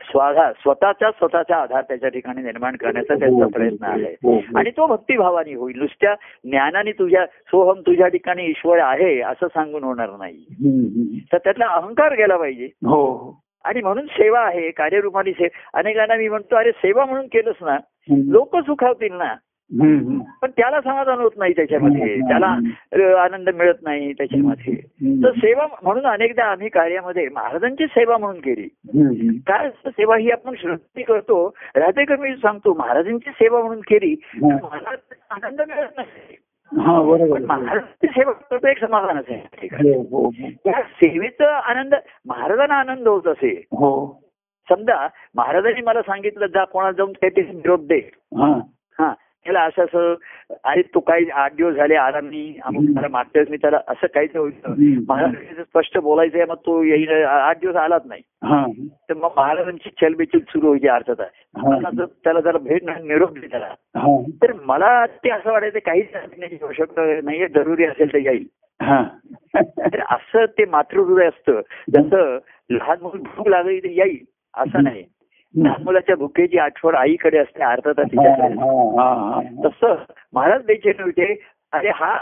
[0.00, 4.14] स्वाधा स्वतःचा स्वतःचा आधार त्याच्या ठिकाणी निर्माण करण्याचा त्यांचा प्रयत्न आहे.
[4.56, 6.14] आणि तो भक्तिभावाने होईल नुसत्या
[6.44, 11.24] ज्ञानाने तुझ्या सोहम तुझ्या ठिकाणी ईश्वर आहे असं सांगून होणार नाही.
[11.32, 13.02] तर त्यातला अहंकार गेला पाहिजे हो
[13.64, 17.76] आणि म्हणून सेवा आहे कार्यरूपाने से अनेकांना मी म्हणतो अरे सेवा म्हणून केलंच ना.
[18.08, 19.34] लोक सुखावतील ना.
[20.42, 22.20] पण त्याला समाधान होत नाही त्याच्यामध्ये.
[22.20, 22.46] त्याला
[23.22, 24.74] आनंद मिळत नाही त्याच्यामध्ये.
[25.22, 28.68] तर सेवा म्हणून अनेकदा आम्ही कार्यामध्ये महाराजांची सेवा म्हणून केली.
[29.46, 31.54] काय सेवा ही आपण श्रद्धी करतो.
[31.76, 34.14] राहते मी सांगतो महाराजांची सेवा म्हणून केली
[35.30, 36.36] आनंद मिळत नाही.
[36.72, 37.02] हा
[37.46, 39.78] महाराजांची सेवा करतो एक समाधानच आहे त्या.
[39.82, 40.48] हो हो हो.
[40.64, 41.94] त्या सेवेचा आनंद
[42.26, 43.54] महाराजांना आनंद होत असे.
[43.70, 44.20] हो.
[44.68, 48.00] समजा महाराजांनी मला सांगितलं जा कोणाला जाऊन काहीतरी निरोप दे.
[48.98, 49.14] हा.
[49.44, 50.14] त्याला असं असं
[50.64, 54.36] अरे तो काही आठ दिवस झाले आला नाही अमुक मला मागच्या मी त्याला असं काहीच
[54.36, 54.70] होतं.
[54.70, 55.00] हम्म.
[55.08, 58.22] महाराज स्पष्ट बोलायचंय मग तो येईल आठ दिवस आलाच नाही.
[58.44, 58.66] हा.
[59.08, 63.74] तर मग महाराजांची चलबिचल सुरू व्हायची अर्थात त्याला जरा भेट नाही निरोप दे त्याला
[64.42, 68.44] तर मला ते असं वाटायचं काहीच नाही आवश्यकता नाहीये जरुरी असेल तर येईल.
[68.82, 69.04] हा.
[69.78, 71.60] तर असं ते मातृहृदय असतं.
[71.94, 72.38] जसं
[72.70, 74.18] लहान मुलं भूक लागली तर येईल
[74.54, 75.04] असं नाही.
[75.56, 78.48] मुलाच्या भुकेची आठवण आईकडे असते अर्थात तिच्याकडे.
[79.64, 79.94] तसं
[80.34, 81.34] महाराज बेचैन होते
[81.72, 82.16] अरे हा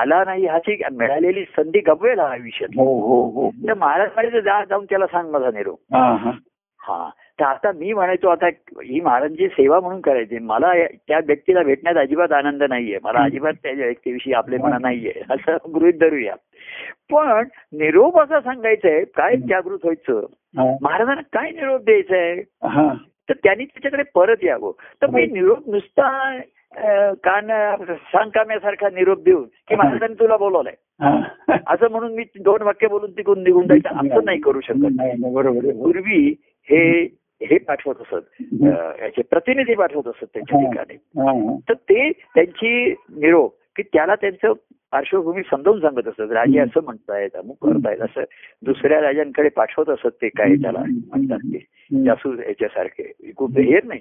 [0.00, 2.78] आला नाही ह्याची मिळालेली संधी गमवेल हा आयुष्यात.
[2.78, 3.50] हो हो हो.
[3.68, 5.94] तर महाराज म्हणायचं जा जाऊन त्याला सांग माझा निरोप.
[6.80, 7.08] हा
[7.40, 8.46] तर आता मी म्हणायचो आता
[8.82, 10.38] ही महाराजांची सेवा म्हणून करायची.
[10.38, 10.72] मला
[11.08, 12.98] त्या व्यक्तीला भेटण्यात अजिबात आनंद नाहीये.
[13.04, 15.12] मला अजिबात त्या व्यक्तीविषयी आपलेपणा नाहीये.
[15.30, 16.34] असं गृहित धरूया.
[17.12, 20.26] पण निरोप असा सांगायचंय काय जागृत व्हायचं?
[20.56, 22.92] महाराजांना काय निरोप द्यायचाय हा.
[23.28, 24.72] तर त्यांनी त्याच्याकडे परत यावं.
[25.02, 26.38] तर मी निरोप नुसता
[27.24, 27.46] कान
[28.12, 30.74] सांगकाम्यासारखा निरोप देऊन की महाराजांनी तुला बोलवलंय.
[31.66, 33.88] असं म्हणून मी दोन वाक्य बोलून तिकडून निघून जायचं.
[33.88, 34.96] असं नाही करू शकत.
[35.20, 35.82] बरोबर आहे.
[35.82, 36.34] पूर्वी
[36.70, 37.02] हे
[37.42, 38.42] हे पाठवत असत.
[39.02, 40.60] याचे प्रतिनिधी पाठवत असत त्यांच्या.
[40.60, 40.96] ठिकाणी.
[41.68, 44.52] तर ते त्यांची निरोप की त्याला त्यांचं
[44.92, 46.32] पार्श्वभूमी समजावून सांगत असत.
[46.32, 48.24] राजे असं म्हणतायत अमुक करतायत असं
[48.62, 51.58] दुसऱ्या राजांकडे पाठवत असत ते काय त्याला म्हणतात ते.
[52.04, 53.12] जासू याच्यासारखे.
[53.36, 54.00] कुठे हेर नाही.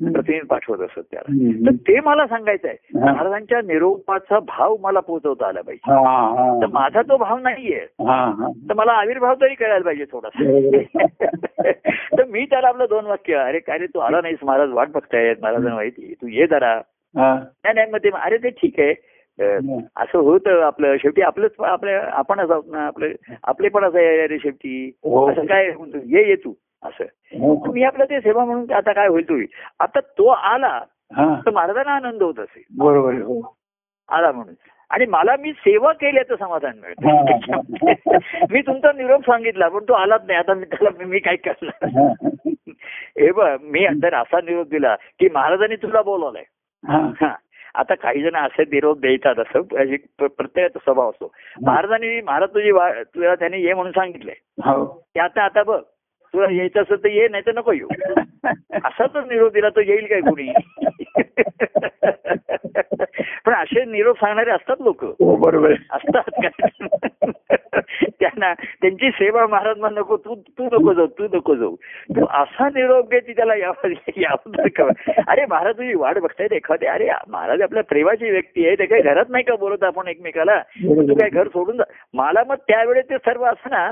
[0.00, 1.32] प्रतिनिधी पाठवत असत त्याला.
[1.66, 3.12] तर ते मला सांगायचं आहे हा.
[3.12, 5.92] महाराजांच्या निरोपाचा भाव मला पोहोचवता आला पाहिजे.
[5.92, 6.60] हा, हा.
[6.60, 7.78] तर माझा तो भाव नाहीये.
[7.78, 8.48] हा, हा.
[8.68, 10.44] तर मला आविर्भाव तरी कळायला पाहिजे थोडासा.
[12.18, 15.36] तर मी त्याला आपलं दोन वाक्य अरे काय रे तू आला नाहीस महाराज वाट बघतायत
[15.42, 16.74] महाराजांना माहिती तू ये जरा.
[17.14, 17.34] हा.
[17.34, 18.94] नाही नाही मग ते अरे ते ठीक आहे.
[19.38, 23.12] असं होतं आपलं शेवटी आपलंच आपल्या आपणच आहोत ना आपलं
[23.44, 25.30] आपले पण असं आहे रे शेवटी हो.
[25.30, 27.72] असं काय म्हणतो, ये ये तू असं हो.
[27.72, 29.40] मी आपलं ते सेवा म्हणून आता काय होईल तू
[29.80, 30.78] आता तो आला
[31.16, 31.34] हा.
[31.46, 33.40] तर महाराजांना आनंद होत असेल बरोबर हो.
[34.08, 34.54] आला म्हणून
[34.90, 37.12] आणि मला मी सेवा केल्याचं समाधान हा.
[37.12, 38.16] मिळतं
[38.50, 42.08] मी तुमचा निरोप सांगितला पण तो आलाच नाही आता मी त्याला मी काय करणार हा.
[43.18, 46.44] हे बघ मी जर असा निरोप दिला की महाराजांनी तुला बोलवलंय
[46.84, 46.98] हा.
[47.20, 47.34] हा
[47.74, 49.60] आता काही जण असे निरोप देतात असं
[50.18, 51.34] प्र- प्रत्येकाचा स्वभाव असतो.
[51.66, 52.70] महाराजांनी महाराज तुझी
[53.14, 54.34] तुला त्याने ये म्हणून सांगितलंय.
[54.58, 54.84] हो.
[54.84, 55.82] की आता आता बघ.
[56.34, 57.88] तुला यायचं असेल तर ये नाही तर नको येऊ.
[58.84, 60.46] असा तर निरोप दिला तो येईल काय कुणी?
[63.44, 65.04] पण असे निरोप सांगणारे असतात लोक.
[65.04, 65.74] हो बरोबर.
[65.90, 66.50] असतात काय
[68.20, 71.76] त्यांना त्यांची सेवा महाराज म्हणून नको तू तू नको जाऊ तू नको जाऊ.
[72.16, 73.88] तू असा निरोप घे ती त्याला यावं.
[75.28, 76.86] अरे महाराज तुझी वाट बघतायत एखादे.
[76.86, 78.76] अरे महाराज आपल्या प्रेमाची व्यक्ती आहे.
[78.78, 80.58] ते काही घरात नाही का बोलत आपण एकमेकाला?
[80.58, 81.82] तू काय घर सोडून जा.
[82.14, 83.90] मला मग त्यावेळेस ते सर्व असं ना.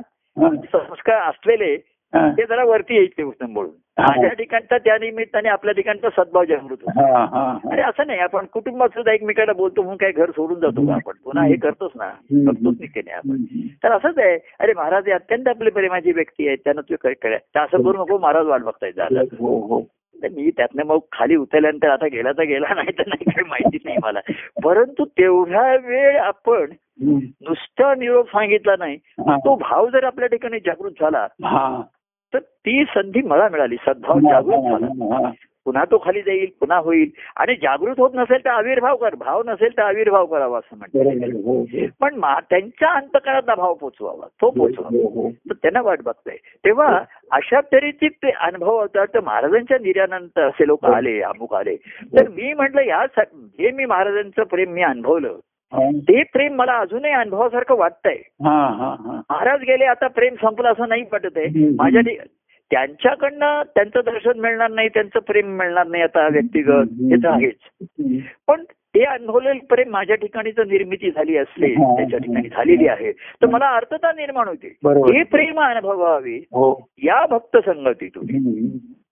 [0.72, 1.91] संस्कार असलेले.
[2.14, 6.90] ते जरा वरती यायचे उत्तम बोलून माझ्या ठिकाणचा त्या निमित्ताने आपल्या ठिकाणचा सद्भाव जागृत होतो.
[6.90, 7.88] हा, हा, अरे हा.
[7.88, 11.12] असं नाही आपण कुटुंबात सुद्धा एकमेकाला बोलतो म्हणून काय घर सोडून जातो का आपण?
[11.24, 12.08] पुन्हा हे करतोच ना.
[12.32, 13.36] करतोच नाही की नाही आपण.
[13.82, 14.38] तर असंच आहे.
[14.60, 18.04] अरे महाराज हे अत्यंत आपली प्रेमाची व्यक्ती आहे त्यांना तू काय कळ्या तर असं करू
[18.04, 19.80] नको महाराज वाट बघतायत झालं हो हो
[20.22, 23.78] तर मी त्यातनं मग खाली उतरल्यानंतर आता गेला तर गेला नाही तर नाही काही माहिती
[23.84, 24.20] नाही मला.
[24.64, 26.64] परंतु तेवढा वेळ आपण.
[27.02, 28.94] नुसता निरोप सांगितला नाही.
[28.94, 29.36] हा.
[29.36, 31.82] तो भाव जर आपल्या ठिकाणी जागृत झाला हा.
[32.66, 33.76] ती संधी मला मिळाली.
[33.76, 34.86] सद्भाव जागृत झाला.
[34.86, 35.30] हा.
[35.64, 37.10] पुन्हा तो खाली जाईल पुन्हा होईल.
[37.36, 39.14] आणि जागृत होत नसेल तर आविर्भाव कर.
[39.14, 41.24] भाव नसेल तर आविर्भाव करावा असं म्हणतात.
[41.44, 41.86] हो, हो.
[42.00, 44.26] पण त्यांच्या अंतकरातला भाव पोचवावा.
[44.26, 45.30] तो पोचवावा हो, हो.
[45.30, 46.36] तर त्यांना वाट बघताय.
[46.64, 49.06] तेव्हा अशा तऱ्हेचे ते अनुभव होतात.
[49.14, 51.76] तर महाराजांच्या निर्यानंतर असे लोक आले अमुक आले.
[52.02, 55.36] तर मी म्हटलं या जे मी महाराजांचं प्रेम मी अनुभवलं.
[55.72, 55.90] हा.
[55.96, 58.16] ते प्रेम मला अजूनही अनुभवासारखं वाटतंय.
[58.16, 59.20] हा, हा, हा.
[59.30, 61.68] महाराज गेले आता प्रेम संपलं असं नाही वाटत आहे.
[61.68, 62.02] माझ्या
[62.72, 66.92] त्यांच्याकडनं त्यांचं दर्शन मिळणार नाही त्यांचं प्रेम मिळणार नाही आता व्यक्तिगत.
[67.00, 68.62] हे तर आहेच पण
[68.94, 71.74] ते अनुभवलेलं प्रेम माझ्या ठिकाणी जर निर्मिती झाली असली.
[71.74, 74.74] त्याच्या ठिकाणी झालेली आहे तर मला अर्थता निर्माण होते.
[74.86, 76.72] हे प्रेम अनुभवावे हो
[77.04, 78.26] या भक्त संगतीतून.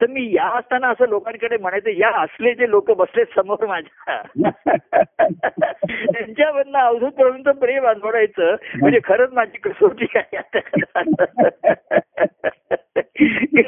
[0.01, 4.23] तर मी या असताना असं लोकांकडे म्हणायचं या असले जे लोक बसले समोर माझ्या.
[6.13, 10.39] त्यांच्यामधनं अवधूत प्रभूंचं प्रेम अनुभवायचं म्हणजे खरंच माझी कसोटी आहे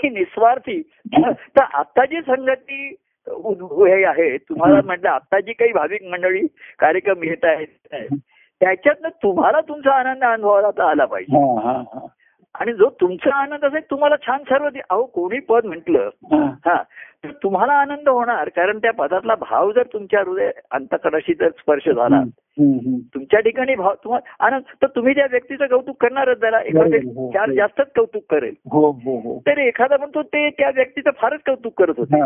[0.09, 0.83] निस्वार्थी.
[1.15, 6.47] तर आता जी संगती हे आहे तुम्हाला म्हटलं आता जी काही भाविक मंडळी
[6.79, 7.95] कार्यक्रम घेत आहेत
[8.61, 11.37] त्याच्यातनं तुम्हाला तुमचा आनंद अनुभवाला आला पाहिजे.
[12.63, 16.09] आणि जो तुमचा आनंद असेल तुम्हाला छान सर्व अहो कोणी पद म्हटलं
[16.67, 16.83] हा.
[17.25, 22.23] तर तुम्हाला आनंद होणार कारण त्या पदातला भाव जर तुमच्या हृदय अंतकडाशी जर स्पर्श झाला.
[23.15, 27.31] तुमच्या ठिकाणी भाव तुम्हाला आनंद तर तुम्ही त्या व्यक्तीचं कौतुक करणारच जरा एखादे बरोबर, हो,
[27.33, 27.55] चार हो.
[27.55, 32.21] जास्तच कौतुक करेल हो तर एखादा म्हणतो ते त्या व्यक्तीचं फारच कौतुक करत होते.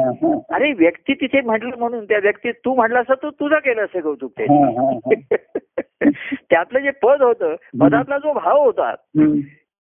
[0.55, 4.33] अरे व्यक्ती तिथे म्हटलं म्हणून त्या व्यक्ती तू म्हटलं असं तू तुझं केलं असं कौतुक
[4.39, 4.47] ते.
[6.51, 8.95] त्यातलं जे पद होतं पदातला जो भाव होता.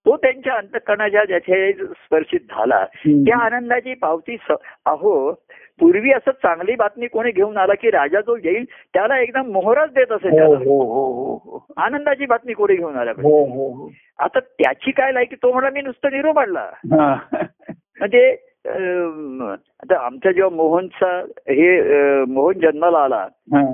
[0.06, 2.84] तो त्यांच्या अंतकरणाच्या ज्याचे स्पर्शित झाला.
[3.06, 4.36] त्या आनंदाची पावती
[4.86, 5.30] अहो
[5.80, 10.12] पूर्वी असं चांगली बातमी कोणी घेऊन आला की राजा जो येईल त्याला एकदम मोहरच देत
[10.12, 10.58] असे हो त्याला.
[10.58, 13.10] हो हो आनंदाची बातमी कोणी घेऊन आला
[14.18, 15.34] आता त्याची काय लायकी?
[15.34, 16.66] तो म्हणा मी नुसतं निरोप आणला.
[17.98, 18.34] म्हणजे
[18.68, 23.26] आता आमच्या जेव्हा मोहनचा हे मोहन जन्माला आला.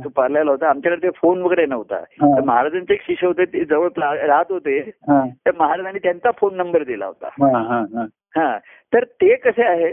[0.05, 2.01] तो पारलेला होता आमच्याकडे ते फोन वगैरे नव्हता.
[2.37, 4.81] तर महाराजांचे एक शिष्य होते ते जवळ राहत होते.
[5.47, 8.05] तर महाराजांनी त्यांचा फोन नंबर दिला होता हा, हा, हा.
[8.37, 8.59] हा
[8.93, 9.93] तर ते कसे आहे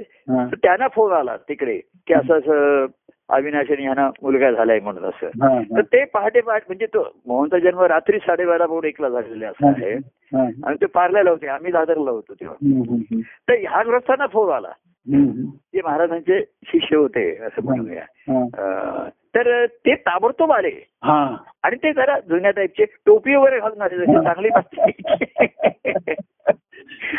[0.55, 1.77] त्यांना फोन आला तिकडे
[2.07, 2.85] की असं असं
[3.29, 5.27] अविनाश आणि ह्यांना मुलगा झालाय म्हणून असं
[5.75, 5.81] तर.
[5.81, 9.93] ते पहाटे पहाट म्हणजे तो मोहनचा जन्म रात्री साडेबारा पाऊण एकला झालेला असं आहे.
[10.65, 12.55] आणि ते पारलेला होते आम्ही दादरला होतो तेव्हा.
[13.49, 14.71] तर ह्या ग्रस्तांना फोन आला
[15.13, 18.03] ते महाराजांचे शिष्य होते असं म्हणूया.
[19.35, 20.87] तर ते ताबडतोब आले.
[21.03, 21.35] हा.
[21.63, 24.49] आणि ते जरा जुन्या टाईपचे टोपी वगैरे घालून आले जशी चांगली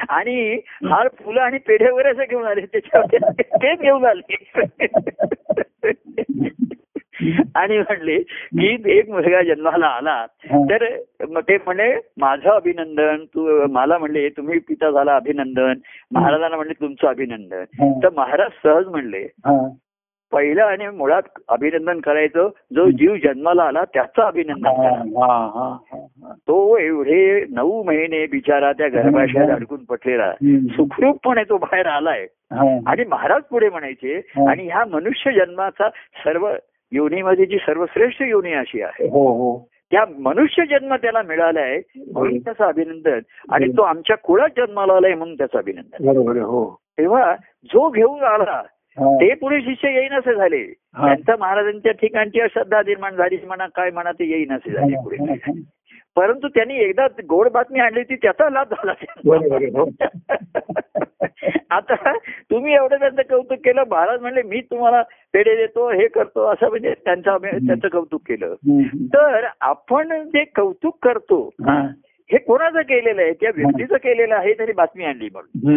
[0.09, 2.61] आणि हार फुलं आणि पेढे वगैरे असं घेऊन आले.
[2.61, 4.55] त्याच्यावर ते घेऊन आले.
[7.55, 10.27] आणि म्हणले की एक मुलगा जन्माला आला.
[10.71, 10.85] तर
[11.41, 15.75] ते म्हणे माझं अभिनंदन तू मला म्हणले तुम्ही पिता झाला अभिनंदन
[16.13, 17.65] महाराजांना म्हणले तुमचं अभिनंदन.
[18.03, 19.27] तर महाराज सहज म्हणले.
[20.33, 25.77] पहिलं आणि मुळात अभिनंदन करायचं जो जीव जन्माला आला त्याचं अभिनंदन करा.
[26.49, 30.67] तो एवढे नऊ महिने बिचारा त्या गर्भाशयात अडकून पटलेला हम्म.
[30.67, 32.27] सुखरूपपणे तो बाहेर आलाय.
[32.87, 34.15] आणि महाराज पुढे म्हणायचे.
[34.49, 36.53] आणि ह्या मनुष्य जन्माचा सर्व
[36.93, 39.09] योनीमध्ये जी सर्वश्रेष्ठ योनी अशी आहे.
[39.09, 39.69] हो हो.
[39.91, 41.81] त्या मनुष्य जन्म त्याला मिळालाय
[42.13, 43.19] म्हणून त्याचं अभिनंदन.
[43.51, 46.07] आणि तो आमच्या कुळात जन्माला आलाय म्हणून त्याचं अभिनंदन.
[46.07, 46.77] बरोबर आहे, हो.
[46.99, 47.35] तेव्हा
[47.65, 49.17] जो घेऊन आला हा.
[49.17, 50.75] ते पुढे शिष्य येईन असे झाले.
[50.95, 51.07] हा.
[51.07, 55.17] त्यांचा महाराजांच्या ठिकाणची श्रद्धा निर्माण झाली म्हणा काय म्हणा ते येईन असे झाले पुढे.
[56.21, 59.91] परंतु त्यांनी एकदा गोड बातमी आणली ती त्याचा लाभ झाला हो.
[61.71, 62.13] आता
[62.51, 65.03] तुम्ही एवढं त्यांचं कौतुक केलं महाराज म्हणले मी तुम्हाला
[65.35, 68.55] पेढे देतो हे करतो असं म्हणजे त्यांचं त्यांचं कौतुक केलं.
[69.15, 71.51] तर आपण जे कौतुक करतो
[72.33, 72.39] हा.
[72.39, 75.71] कोणाचं केलेलं आहे त्या व्यक्तीचं केलेलं आहे तरी बातमी आणली म्हणून.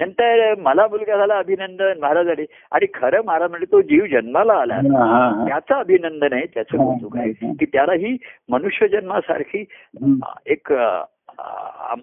[0.00, 4.80] नंतर मला मुलगा झाला अभिनंदन महाराज आले आणि खरं महाराज म्हणजे तो जीव जन्माला आला.
[5.48, 7.32] त्याचं अभिनंदन आहे त्याचं कौतुक आहे.
[7.58, 8.16] की त्याला ही
[8.48, 9.64] मनुष्य जन्मासारखी.
[10.46, 10.72] एक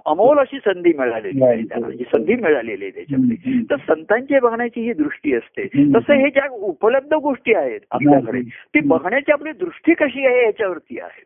[0.05, 3.63] अमोल अशी संधी मिळालेली आहे त्याला ही संधी मिळालेली आहे त्याच्यामध्ये.
[3.69, 5.63] तर संतांची बघण्याची ही दृष्टी असते.
[5.95, 11.23] तसं हे ज्या उपलब्ध गोष्टी आहेत आपल्याकडे ती बघण्याची आपली दृष्टी कशी आहे याच्यावरती आहे.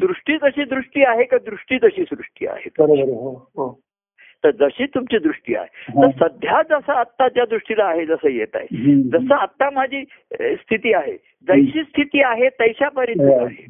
[0.00, 2.68] सृष्टी तशी दृष्टी आहे का दृष्टी तशी सृष्टी आहे?
[3.12, 3.80] हो हो.
[4.44, 5.92] तर जशी तुमची दृष्टी आहे.
[6.02, 8.66] तर सध्या जसं आत्ताच्या दृष्टीला आहे जसं येत आहे.
[9.02, 10.04] जसं आता माझी
[10.40, 11.12] स्थिती आहे
[11.48, 13.64] जैशी स्थिती आहे तैशा परिस्थिती आहे.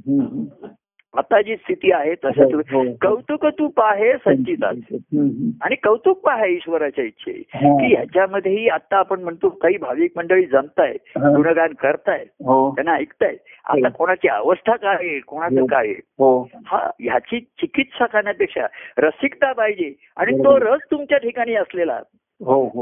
[1.17, 2.85] आता जी स्थिती आहे तसं हो, हो.
[3.03, 5.51] कौतुक तू पाहे संचितात हम्म.
[5.63, 7.33] आणि कौतुक पाहे ईश्वराच्या इच्छे.
[7.33, 11.19] की ह्याच्यामध्येही आता आपण म्हणतो काही भाविक मंडळी जमतायत.
[11.19, 13.89] गुणगान करतायत हो त्यांना ऐकतायत आता.
[13.89, 15.67] कोणाची अवस्था काय आहे कोणाचं.
[15.67, 18.67] काय आहे हो ह्याची चिकित्सा करण्यापेक्षा
[18.99, 20.59] रसिकता पाहिजे आणि तो.
[20.59, 22.01] रस तुमच्या ठिकाणी असलेला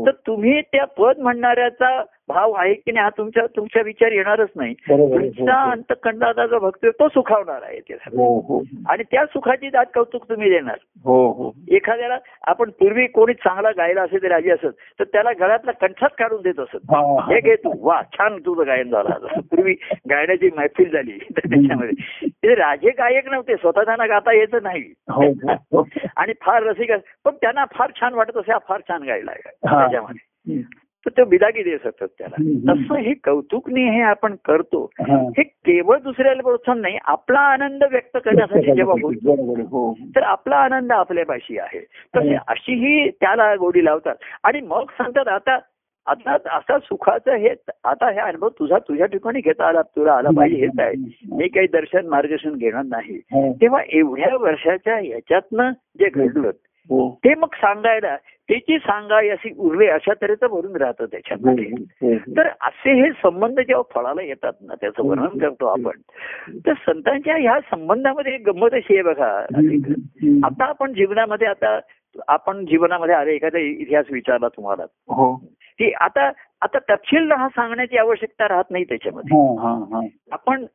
[0.07, 2.03] तर तुम्ही त्या पद म्हणणाऱ्याचा
[2.33, 4.74] भाव आहे की नाही हा तुमच्या तुमच्या विचार येणारच नाही.
[4.74, 5.70] तुमचा.
[5.70, 7.95] अंतकंडाचा जो भक्त तो सुखावणार आहे ते.
[7.95, 8.62] हो हो.
[8.89, 10.76] आणि त्या सुखाची दात कौतुक तुम्ही देणार.
[11.05, 11.53] हो हो.
[11.68, 14.66] एखाद्याला आपण पूर्वी कोणी चांगला गायला असेल तरी राजी असत
[14.99, 16.76] तर त्याला गळ्यातला कंठात काढून देत असत.
[16.76, 17.39] हा.
[17.41, 17.72] घे तू.
[17.89, 19.74] वा छान तुझं गायन झालं पूर्वी
[20.11, 21.18] गायनाची मैफिल झाली.
[21.37, 22.28] त्याच्यामध्ये.
[22.28, 23.57] ते राजे गायक नव्हते.
[23.57, 24.85] स्वतः त्यांना गाता येत नाही.
[26.16, 26.93] आणि फार रसिक
[27.24, 29.33] पण त्यांना फार छान वाटत असे हा फार छान गायला.
[29.33, 30.62] त्याच्यामध्ये.
[31.07, 32.37] तर ते बिदागी देत असतात त्याला.
[32.73, 35.17] तसं हे कौतुकने हे आपण करतो हा.
[35.17, 39.95] हे केवळ दुसऱ्याला प्रोत्साहन नाही आपला आनंद व्यक्त करण्यासाठी जेव्हा बोलतो हो.
[40.17, 41.81] तर आपला आनंद आपल्यापाशी आहे.
[42.17, 42.45] तसे हो.
[42.49, 44.15] अशीही त्याला गोडी लावतात.
[44.45, 45.59] आणि मग सांगतात आता
[46.07, 47.49] आता असा सुखाचं हे
[47.85, 50.93] आता हे अनुभव तुझा तुझ्या ठिकाणी घेता आला तुला आला पाहिजे हेच आहे.
[51.33, 53.17] मी काही दर्शन मार्गदर्शन घेणार नाही.
[53.17, 56.51] हो, तेव्हा एवढ्या वर्षाच्या ह्याच्यातनं जे घडलं हो
[57.24, 58.16] ते मग सांगायला
[58.49, 61.64] त्याची सांगाय अशी उरले अशा तरीचं भरून राहतं त्याच्यामध्ये.
[61.76, 65.91] हो, तर असे हे संबंध जेव्हा फळाला येतात ना त्याचं वर्णन करतो आपण
[66.66, 69.47] तर संतांच्या ह्या संबंधामध्ये गंमत अशी आहे बघा.
[70.47, 71.80] आता आपण जीवनामध्ये आता
[72.28, 74.82] आपण जीवनामध्ये आले एखादा इतिहास विचारला तुम्हाला.
[75.09, 75.36] हो.
[75.78, 76.30] की आता
[76.61, 79.36] आता तपशील हा सांगण्याची आवश्यकता राहत नाही त्याच्यामध्ये.
[79.36, 80.07] हा हा हा.
[80.30, 80.66] आपण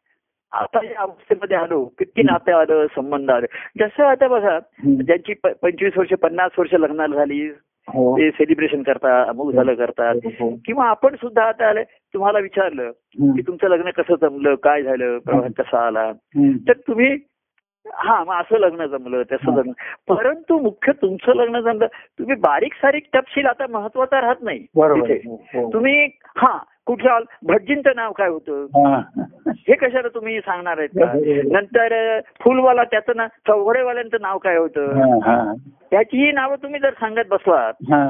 [0.55, 3.45] आता या अवस्थेमध्ये आलो किती नातं आलं संबंध आलं
[3.79, 4.57] जसं आता बघा.
[4.85, 7.47] ज्यांची पंचवीस वर्ष पन्नास वर्ष लग्नाला झाली
[7.87, 10.49] हो ते सेलिब्रेशन करतात अमुक झालं करतात हो.
[10.65, 11.83] किंवा आपण सुद्धा आता आले
[12.13, 12.91] तुम्हाला विचारलं.
[12.91, 16.11] की तुमचं लग्न कसं जमलं काय झालं प्रवास कसा आला.
[16.67, 17.15] तर तुम्ही
[17.85, 19.57] हा मग असं लग्न जमलं तसं हा.
[19.57, 19.71] लग्न
[20.07, 21.85] परंतु मुख्य तुमचं लग्न जमलं
[22.19, 25.29] तुम्ही बारीक सारीक तपशील आता महत्त्वाचा राहत नाही तिथे.
[25.29, 25.69] हो, हो.
[25.73, 26.05] तुम्ही
[26.37, 26.57] हा
[26.87, 28.99] कुठलं भटजींचं नाव काय होतं हा.
[29.67, 31.11] हे कशाला तुम्ही सांगणार आहेत का
[31.51, 35.53] नंतर फुलवाला त्याचं ना चौघडेवाल्यांचं नाव काय होतं हा, हा.
[35.91, 38.07] त्याचीही नावं तुम्ही जर सांगत बसलात हा.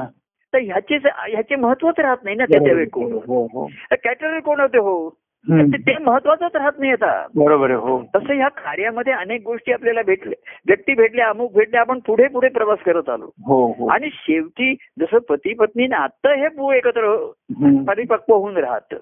[0.52, 3.66] तर ह्याचे ह्याचे महत्वच राहत नाही ना त्याच्या वेळी कोण हो हो
[4.04, 5.08] कॅटरर कोण होते हो.
[5.50, 7.26] ते- महत्वाचंच राहत नाही आता.
[7.36, 8.02] बरोबर हो.
[8.16, 12.78] तसं ह्या कार्यामध्ये अनेक गोष्टी आपल्याला भेटल्या व्यक्ती भेटल्या अमुक भेटले आपण पुढे पुढे प्रवास
[12.78, 13.30] करत आलो.
[13.44, 13.88] हो हो.
[13.88, 17.04] आणि शेवटी जसं पती पत्नी नातं हे पू एकत्र
[17.56, 17.84] हम्म.
[17.84, 18.94] परिपक्व होऊन राहत.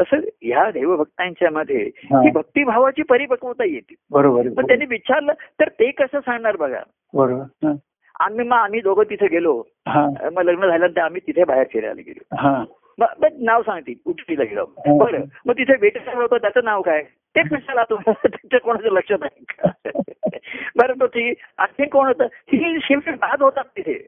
[0.00, 2.22] तसं ह्या देवभक्तांच्या मध्ये हा.
[2.22, 3.94] ही भक्तिभावाची परिपक्वता येते.
[4.10, 6.80] बरोबर आहे मग त्यांनी विचारलं तर ते कसं सांगणार बघा?
[7.14, 7.72] बरोबर हा.
[8.20, 9.62] आम्ही मग आम्ही दोघं तिथे गेलो.
[9.88, 10.06] हा.
[10.32, 12.36] मग लग्न झाल्यानंतर आम्ही तिथे बाहेर फिरायला गेलो.
[12.36, 12.64] हा.
[12.98, 14.96] नाव सांगते उठलीला गेलो हा.
[14.96, 15.24] बरं.
[15.46, 17.02] मग तिथे वेटर होतं त्याचं नाव काय?
[17.02, 19.70] ते कशाला तो त्याच्या कोणाचं लक्षात आहे का
[20.76, 22.24] बरं तो ती आणखी कोण होतं?
[22.24, 24.06] ही शेवटी बाद होतात तिथे.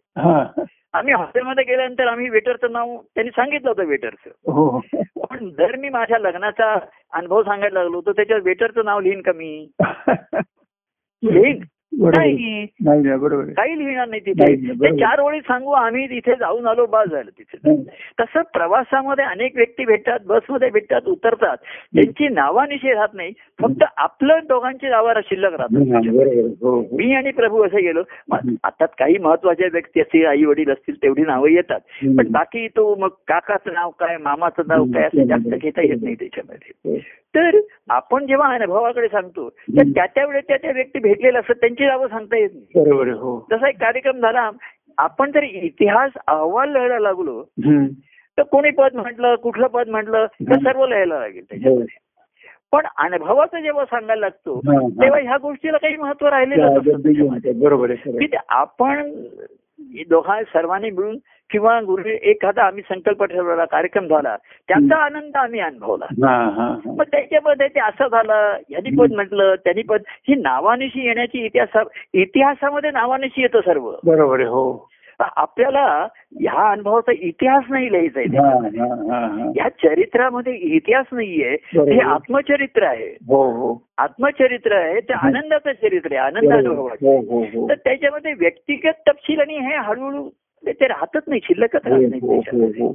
[0.92, 4.30] आम्ही हॉटेलमध्ये गेल्यानंतर आम्ही वेटरचं नाव त्यांनी सांगितलं होतं वेटरचं.
[4.52, 4.80] हो.
[5.16, 6.78] पण जर मी माझ्या लग्नाचा
[7.12, 9.68] अनुभव सांगायला लागलो तर त्याच्यात वेटरचं नाव लिहीन का मी?
[11.22, 11.62] लिहीन.
[11.98, 12.66] नाही
[13.16, 13.44] बरोबर.
[13.44, 14.90] काही लिहिणार नाही तिथे.
[15.00, 17.74] चार ओळी सांगू आम्ही तिथे जाऊन आलो बस झालं तिथे.
[18.20, 21.56] तसं प्रवासामध्ये अनेक व्यक्ती भेटतात बसमध्ये भेटतात उतरतात
[21.94, 26.40] त्यांची नावानिशी राहत नाही फक्त आपलं दोघांची नावं शिल्लक राहतात आहे.
[26.40, 26.96] हो हो.
[26.96, 28.02] मी आणि प्रभू असे गेलो.
[28.64, 31.80] आता काही महत्त्वाच्या व्यक्ती असतील आई वडील असतील तेवढी नावं येतात.
[32.18, 36.14] पण बाकी तो मग काकाचं नाव काय मामाचं नाव काय असं जास्त घेता येत नाही
[36.14, 36.98] त्याच्यामध्ये हो.
[37.36, 37.58] तर
[37.88, 39.82] आपण जेव्हा अनुभवाकडे सांगतो तर.
[39.82, 43.08] त्या त्या वेळेस त्या त्या व्यक्ती भेटलेल्या असतात त्यांची नावं सांगता येत नाही बरोबर.
[43.08, 44.50] हो जसा एक कार्यक्रम झाला
[44.98, 47.42] आपण जर इतिहास अहवाल लिहायला लागलो.
[48.38, 50.68] तर कोणी पद म्हटलं कुठलं पद म्हटलं तर हम्म.
[50.68, 51.46] सर्व लिहायला लागेल हो.
[51.50, 51.98] त्याच्यामध्ये
[52.72, 54.88] पण अनुभवाचं जेव्हा सांगायला लागतो हा, हा.
[54.88, 57.92] तेव्हा ह्या गोष्टीला काही महत्त्व राहिलेलं बरोबर
[58.48, 59.12] आपण
[60.08, 61.16] दोघा सर्वांनी मिळून
[61.50, 64.36] किंवा गुरु एखादा आम्ही संकल्प ठरवला कार्यक्रम झाला
[64.68, 66.04] त्याचा आनंद आम्ही अनुभवला.
[66.04, 66.76] हा हा हा.
[66.86, 72.90] मग त्याच्यामध्ये ते असं झालं यांनी पद म्हटलं त्यांनी पद ही नावानिशी येण्याची इतिहास इतिहासामध्ये
[72.90, 73.92] नावानिशी येतं सर्व.
[74.04, 74.48] बरोबर आहे
[75.20, 75.84] हो आपल्याला
[76.40, 78.80] ह्या अनुभवाचा इतिहास नाही लिहायचा आहे हा त्याच्यामध्ये.
[78.80, 79.50] हा हा हा.
[79.56, 81.56] या चरित्रामध्ये इतिहास नाहीये.
[81.74, 85.12] हे आत्मचरित्र आहे हो हो आत्मचरित्र आहे ते.
[85.12, 86.52] आनंदाचं चरित्र आहे आनंद.
[86.52, 90.28] अनुभवाचं हो तर त्याच्यामध्ये व्यक्तिगत तपशील आणि हे हळूहळू
[90.62, 92.92] ते- राहतच नाही शिल्लकच राहत नाही त्याच्यामध्ये.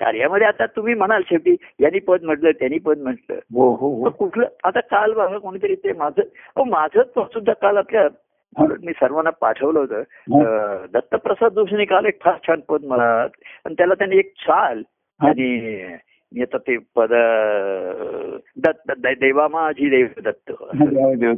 [0.00, 3.38] कार्यामध्ये आता तुम्ही म्हणाल शेवटी यांनी पद म्हटलं त्यांनी पद म्हटलं
[4.04, 8.06] तर कुठलं आता काल बघा कोणीतरी ते माझं माझंच सुद्धा काल आपल्या
[8.58, 10.86] मी सर्वांना पाठवलं होतं हं.
[10.92, 13.22] दत्तप्रसाद जोशीने काल एक फार छान पद मला
[13.64, 14.82] आणि त्याला त्यांनी एक चाल
[15.20, 15.84] आणि
[16.34, 17.12] येतं ते पद
[18.56, 20.52] दत्त देवा माझी देव दत्त.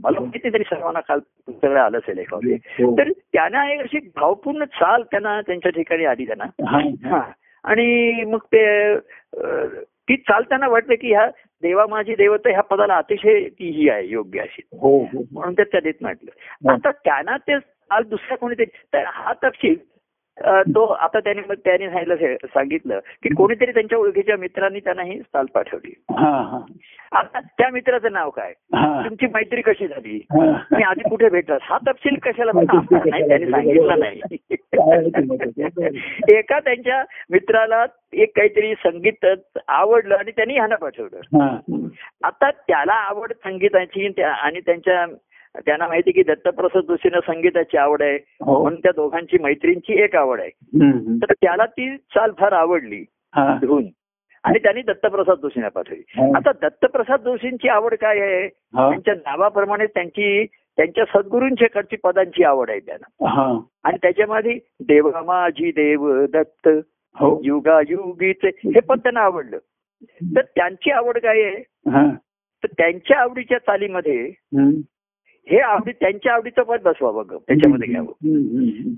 [0.04, 2.54] मला कितीतरी सर्वांना काल पुस्तकाला आलं असेल एखादं.
[2.54, 2.98] हो.
[2.98, 7.20] तर त्यांना एक अशी भावपूर्ण चाल त्यांना त्यांच्या ठिकाणी आली त्यांना
[7.64, 8.94] आणि मग ते
[10.12, 11.26] अं, ती चाल त्यांना वाटलं की ह्या
[11.62, 14.62] देवा माझी देवता ह्या पदाला अतिशय ती ही आहे योग्य अशी.
[14.72, 15.24] हो हो.
[15.32, 16.30] म्हणून ते त्या देत म्हटलं.
[16.68, 16.72] हा.
[16.72, 19.74] आता त्यांना ते चाल दुसऱ्या कोणीतरी तर हा तपशील
[20.46, 25.46] तो आता त्याने मग त्याने सांगितलं सांगितलं की कोणीतरी त्यांच्या ओळखीच्या मित्रांनी त्यांना ही चाल
[25.54, 25.92] पाठवली.
[26.10, 26.58] हा हा.
[27.12, 28.52] आता त्या मित्राचं नाव काय?
[28.74, 30.20] तुमची मैत्री कशी झाली.
[30.72, 34.20] मी आधी कुठे भेटलास हा तपशील कशाला नाही त्यांनी सांगितलं नाही.
[36.36, 39.26] एका त्यांच्या मित्राला एक काहीतरी संगीत
[39.68, 41.86] आवडलं आणि त्यांनी ह्यांना पाठवलं.
[42.24, 45.06] आता त्याला आवड संगीताची आणि त्यांच्या
[45.56, 50.40] त्यांना माहिती की दत्तप्रसाद जोशींना संगीताची आवड आहे हो म्हणून त्या दोघांची मैत्रींची एक आवड
[50.40, 50.50] आहे.
[51.22, 53.04] तर त्याला ती चाल फार आवडली.
[53.60, 53.86] धुवून
[54.44, 56.26] आणि त्यांनी दत्तप्रसाद जोशींना पाठवली हा.
[56.36, 58.48] आता दत्तप्रसाद जोशींची आवड काय आहे.
[58.48, 60.44] त्यांच्या नावाप्रमाणे त्यांची
[60.78, 63.24] त्यांच्या सद्गुरूंच्याकडची पदांची आवड आहे त्यांना.
[63.84, 66.68] आणि त्याच्यामध्ये देवा माझी देव दत्त
[67.16, 69.58] हो युगा युगीचे हे पण त्यांना आवडलं
[70.36, 71.62] तर त्यांची आवड काय आहे.
[72.64, 74.30] तर त्यांच्या आवडीच्या चालीमध्ये.
[75.50, 78.12] हे आवडी त्यांच्या आवडीचं पद बसवावं ग त्याच्यामध्ये घ्यावं.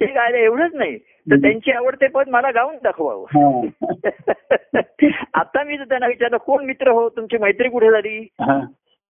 [0.00, 3.66] ते गायला एवढंच नाही तर त्यांची आवड ते पद मला गाऊन दाखवावं.
[5.34, 8.26] आता मी जर त्यांना विचारलं कोण मित्र हो तुमची मैत्री कुठे झाली.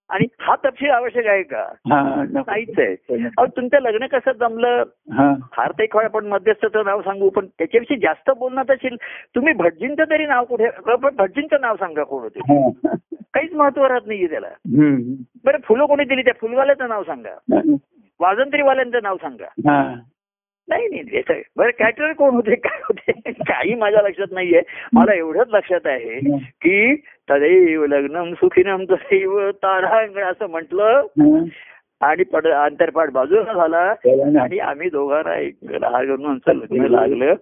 [0.08, 1.62] आणि हा तपशील आवश्यक आहे का?
[1.62, 2.24] हा.
[2.30, 3.14] नाहीच आहे.
[3.24, 4.82] अहो तुमचं लग्न कसं जमलं?
[5.12, 5.34] हा.
[5.52, 8.96] फार ते वेळा आपण मध्यस्थचं नाव सांगू पण त्याच्याविषयी जास्त बोलणार असेल
[9.34, 12.38] तुम्ही भटजींचं तरी नाव कुठे पण भटजींचं नाव सांगा कोण होते?
[12.38, 12.70] हा.
[13.34, 14.48] काहीच महत्त्व राहत नाहीये त्याला.
[15.44, 16.22] बरं फुलं कोणी दिली?
[16.22, 17.62] त्या फुलवाल्याचं नाव सांगा.
[18.20, 19.44] वाजंत्रीवाल्यांचं नाव सांगा.
[19.44, 19.94] हा.
[20.68, 22.54] नाही नाही बरं कॅटर कोण होते?
[22.54, 23.12] काय होते?
[23.32, 24.62] काही माझ्या लक्षात नाहीये.
[24.92, 26.94] मला एवढंच लक्षात आहे की
[27.30, 31.02] तदैव लग्नम सुखिनम तदैव तारांगण असं म्हटलं.
[32.00, 33.94] आणि पड अंतरपाठ बाजूला झाला.
[34.40, 37.34] आणि आम्ही दोघांना एक राहा करून आमचं लग्न लागलं.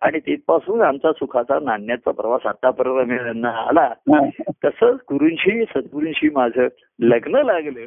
[0.00, 3.92] आणि तिथपासून आमचा सुखाचा नाण्याचा प्रवास आतापर्यंत आला.
[4.64, 6.68] तसंच गुरूंशी सद्गुरूंशी माझं
[7.00, 7.80] लग्न लागलं.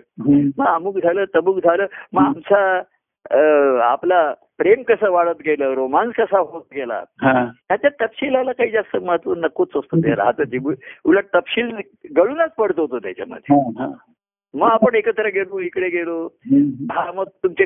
[0.57, 1.85] मग अमुक झालं तमुक झालं.
[2.13, 2.81] मग आमचा
[3.31, 9.67] आपला प्रेम कसं वाढत गेलं रोमांस कसा होत गेला ह्याच्या तपशिलाला काही जास्त महत्त्व नकोच
[9.75, 9.99] असतं.
[9.99, 10.73] ते राहतं
[11.05, 11.71] उलट तपशील
[12.17, 13.55] गळूनच पडतो तो त्याच्यामध्ये.
[14.53, 16.25] मग आपण एकत्र गेलो इकडे गेलो.
[16.91, 17.65] हा मग तुमचे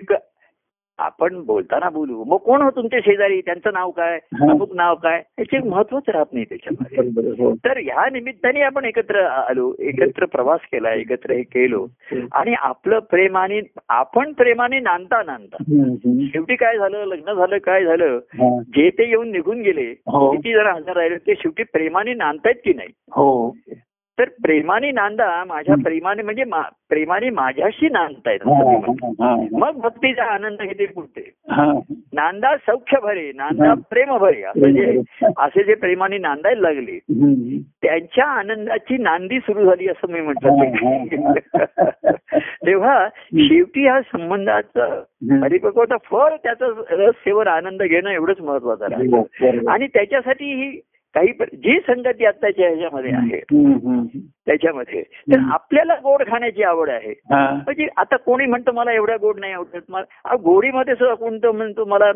[1.01, 2.23] आपण बोलताना बोलू.
[2.23, 3.41] मग कोण हो तुमचे शेजारी?
[3.41, 4.19] त्यांचं नाव काय?
[4.41, 5.23] अमुक नाव काय?
[5.39, 7.53] याचे महत्वच राहत नाही त्याच्यामध्ये.
[7.65, 11.87] तर ह्या निमित्ताने आपण एकत्र आलो एकत्र प्रवास केला एकत्र हे केलो.
[12.31, 15.63] आणि आपलं प्रेमाने आपण प्रेमाने नांदता नांदता.
[16.33, 17.05] शेवटी काय झालं?
[17.05, 18.19] लग्न झालं काय झालं?
[18.61, 20.31] जे ते येऊन निघून गेले हो.
[20.31, 22.89] किती जण हजर राहिले ते शेवटी प्रेमाने नांदतायत की नाही?
[23.11, 23.55] हो.
[24.21, 28.39] तर प्रेमाने नांदा माझ्या प्रेमाने म्हणजे मा- प्रेमाने माझ्याशी नांदतायत.
[29.51, 31.31] मग भक्तीचा आनंद घेते पुढते
[32.13, 33.73] नांदा सौख्य भरे नांदा हा.
[33.89, 34.41] प्रेम भरे.
[34.41, 35.01] असं जे
[35.37, 36.99] असे जे प्रेमाने नांदायला लागले.
[37.81, 40.51] त्यांच्या आनंदाची नांदी सुरू झाली असं मी हा, म्हटलं
[42.65, 45.03] तेव्हा शेवटी ह्या संबंधाचं
[45.41, 49.71] परिपक्वता फळ त्याचं रस सेवर आनंद घेणं एवढंच महत्वाचं बरोबर.
[49.71, 50.79] आणि त्याच्यासाठी ही
[51.13, 53.39] काही जी संगती आत्ताच्या ह्याच्यामध्ये आहे.
[54.45, 55.39] त्याच्यामध्ये तर.
[55.51, 57.13] आपल्याला गोड खाण्याची आवड आहे.
[57.31, 62.11] म्हणजे आता कोणी म्हणतं मला एवढ्या गोड नाही आवडत मला गोडीमध्ये सुद्धा कोणतं म्हणतो मला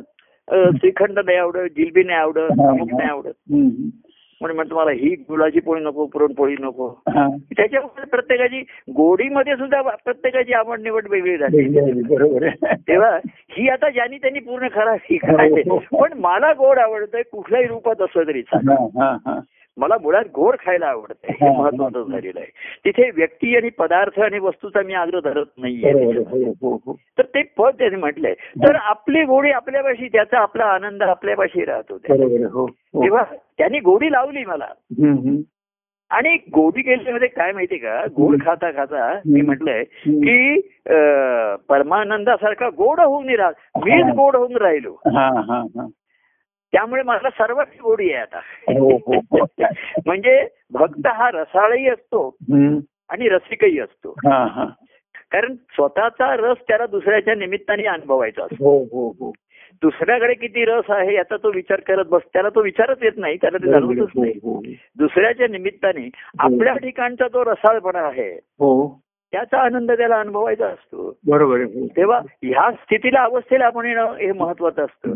[0.48, 2.48] श्रीखंड नाही आवडत जिलबी नाही आवडत.
[2.60, 3.54] नाही आवडत.
[4.46, 7.28] म्हणून म्हणतो मला ही गुळाची पोळी नको पुरणपोळी नको हा.
[7.58, 8.60] त्याच्यामुळे प्रत्येकाची
[8.92, 12.48] गोडीमध्ये सुद्धा प्रत्येकाची आवड निवड वेगळी झाली बरोबर.
[12.88, 13.10] तेव्हा
[13.58, 16.02] ही आता ज्यांनी त्यांनी पूर्ण करावी काय हो, हो.
[16.02, 19.40] पण मला गोड आवडतंय कुठल्याही रूपात असलं तरी चालेल हा, हा, हा.
[19.78, 22.04] मला मुळात गोड खायला आवडतंय हे महत्वाचं.
[22.12, 22.52] झालेलं आहे
[22.86, 25.92] तिथे व्यक्ती आणि पदार्थ आणि वस्तूचा मी आग्रह धरत नाहीये.
[25.92, 26.96] हो, हो, हो.
[27.18, 31.98] तर ते पद त्यांनी म्हटलंय तर आपली गोडी आपल्यापाशी त्याचा आपला आनंद आपल्यापाशी राहतो.
[31.98, 33.24] तेव्हा
[33.58, 34.68] त्यांनी गोडी लावली मला.
[36.10, 40.60] आणि गोडी केल्यामध्ये काय माहितीये का गोड खाता खाता मी म्हटलंय की
[41.70, 44.96] परमानंदासारखा गोड होऊन राहत मीच गोड होऊन राहिलो.
[46.76, 48.38] त्यामुळे मला सर्वच गोडी आहे आता
[48.80, 49.38] हो, हो, हो.
[50.06, 52.36] म्हणजे भक्त हा रसाळही असतो.
[53.10, 54.14] आणि रसिकही असतो.
[55.32, 59.32] कारण स्वतःचा रस त्याला दुसऱ्याच्या निमित्ताने अनुभवायचा असतो हो, हो, हो.
[59.82, 63.58] दुसऱ्याकडे किती रस आहे याचा तो विचार करत बस त्याला तो विचारच येत नाही त्याला
[63.58, 64.10] ते जाणवतच.
[64.16, 64.34] नाही
[64.98, 66.10] दुसऱ्याच्या निमित्ताने
[66.40, 68.40] आपल्या ठिकाणचा जो रसाळपणा आहे.
[69.34, 71.64] त्याचा आनंद त्याला अनुभवायचा असतो बरोबर.
[71.98, 75.12] तेव्हा ह्या स्थितीला अवस्थेला आपण येणं हे महत्वाचं असतं.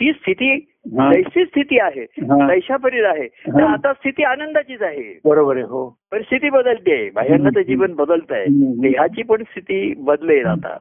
[0.00, 0.56] ती स्थिती.
[0.88, 2.04] जैसी स्थिती आहे.
[2.48, 3.62] तैशापरीच आहे तर.
[3.62, 8.44] आता स्थिती आनंदाचीच आहे बरोबर आहे हो परिस्थिती बदलते बाह्यांगाचं जीवन बदलत आहे.
[8.82, 10.76] देहाची पण स्थिती बदलेल आता.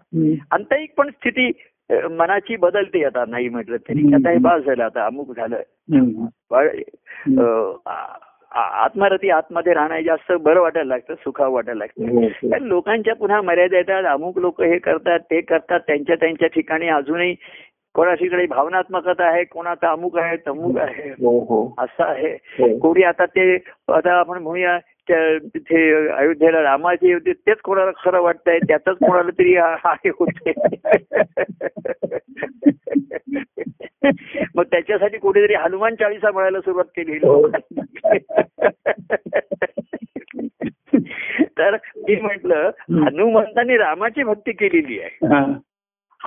[0.52, 1.52] आंतरिक पण स्थिती
[2.18, 4.14] मनाची बदलते आता नाही म्हटलं तरी.
[4.16, 5.62] आता हे बास झालं आता अमुक झालं
[8.52, 12.50] आत्मरती आतमध्ये राहणं जास्त बरं वाटायला लागतं सुखावं वाटायला लागतं हो, हो.
[12.50, 17.36] कारण लोकांच्या पुन्हा मर्यादा येतात अमुक लोक हे करतात ते करतात त्यांच्या त्यांच्या ठिकाणी अजूनही
[17.98, 22.78] कोणाशीकडे भावनात्मकता आहे कोणाचा अमुक आहे तमुक आहे हो हो असं आहे हो.
[22.80, 23.56] कोणी आता ते
[23.88, 24.78] आता आपण म्हणूया
[25.10, 30.54] तिथे अयोध्येला रामाचे होते तेच कोणाला खरं वाटतंय त्यातच कोणाला तरी हा- हा हे होते
[34.56, 37.20] मग त्याच्यासाठी कुठेतरी हनुमान चाळीसा म्हणायला सुरुवात केली.
[41.58, 42.52] तर मी म्हंटल
[42.90, 45.34] हनुमंताने रामाची भक्ती केलेली आहे.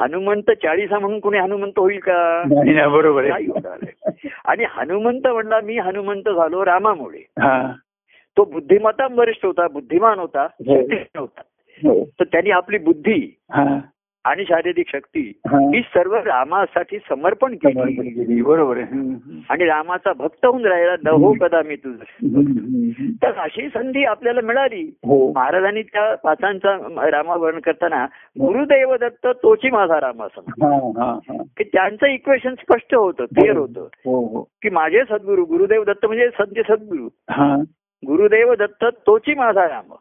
[0.01, 2.42] हनुमंत चाळीसा म्हणून कोणी हनुमंत होईल का
[2.88, 3.30] बरोबर.
[4.44, 7.72] आणि हनुमंत म्हणला मी हनुमंत झालो रामामुळे हा.
[8.36, 10.80] तो बुद्धिमत्ता वरिष्ठ होता बुद्धिमान होता हो.
[11.18, 11.40] होता
[11.82, 12.05] हो.
[12.05, 13.78] तर त्यांनी आपली बुद्धी हा.
[14.24, 15.80] आणि शारीरिक शक्ती हा.
[15.82, 18.42] सर्व रामासाठी समर्पण केली.
[18.42, 18.78] बरोबर.
[19.50, 22.02] आणि रामाचा भक्त होऊन राहिला न हो कदा मी तुझं.
[23.22, 24.96] तर अशी संधी आपल्याला मिळाली.
[25.04, 25.32] हो.
[25.32, 26.76] महाराजांनी त्या पाचांचा
[27.10, 28.04] रामावरण करताना
[28.40, 30.40] गुरुदैव दत्त तोची माझा राम असं.
[31.42, 33.80] की त्यांचं इक्वेशन स्पष्ट होतं क्लिअर होतं.
[33.80, 34.42] हो हो.
[34.42, 37.08] की माझे सद्गुरू गुरुदेव दत्त म्हणजे सद्य सद्गुरू.
[38.06, 39.92] गुरुदेव दत्त तोची माझा राम.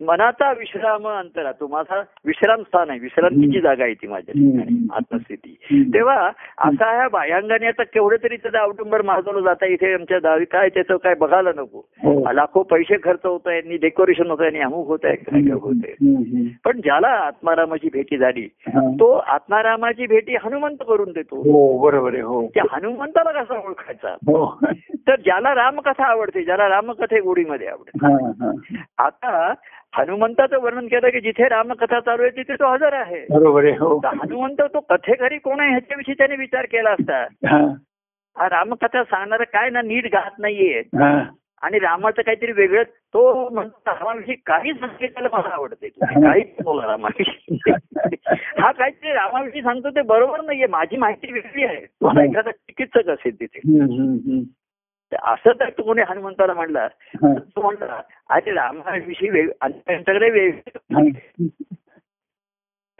[0.00, 2.98] मनाचा विश्राम अंतरा तो माझा विश्राम स्थान आहे.
[2.98, 4.86] विश्रांतीची जागा आहे ती माझ्या ठिकाणी.
[4.92, 5.84] आत्मस्थिती.
[5.94, 6.16] तेव्हा
[6.58, 10.96] असा ह्या बाह्यांगाने आता केवढं तरी त्याचं औटुंबर माजवलं जातं इथे आमच्या दावी काय त्याचं
[10.96, 11.78] काय बघायला नको.
[12.02, 12.32] हो.
[12.32, 15.52] लाखो पैसे खर्च होत आहे आणि डेकोरेशन होत आहे आणि अमुक होत आहे काय काय
[15.52, 16.44] होत आहे.
[16.64, 18.46] पण ज्याला आत्मारामाची भेटी झाली.
[19.00, 21.36] तो आत्मारामाची भेटी हनुमंत करून देतो.
[21.36, 22.46] हो बरोबर आहे हो.
[22.46, 24.14] त्या हनुमंताला कसा ओळखायचा?
[25.08, 28.06] तर ज्याला रामकथा आवडते ज्याला रामकथे गोडीमध्ये आवडते.
[28.98, 29.52] आता
[29.98, 33.26] हनुमंताचं वर्णन केलं की जिथे रामकथा चालू आहे तिथे तो हजर आहे.
[33.30, 34.00] बरोबर आहे हो.
[34.04, 37.22] हनुमंत तो कथेकरी कोण आहे ह्याच्याविषयी त्याने विचार केला असता.
[37.22, 37.74] हा.
[38.48, 40.82] रामकथा सांगणारा काय ना नीट गात नाहीये.
[41.62, 47.58] आणि रामाचं काहीतरी वेगळं तो म्हणतो रामाविषयी काही सांगितलेलं मला आवडते काहीच बोला रामाविषयी.
[48.60, 50.66] हा काहीतरी रामाविषयी सांगतो ते बरोबर नाहीये.
[50.66, 51.82] माझी माहिती वेगळी आहे.
[52.24, 53.60] एखादा चिकित्सक असेल तिथे.
[55.12, 56.88] असं तर तो कोणी हनुमंताला म्हणला
[57.24, 58.00] तो म्हणला
[58.30, 60.52] अरे रामाविषयी त्यांच्याकडे वेग.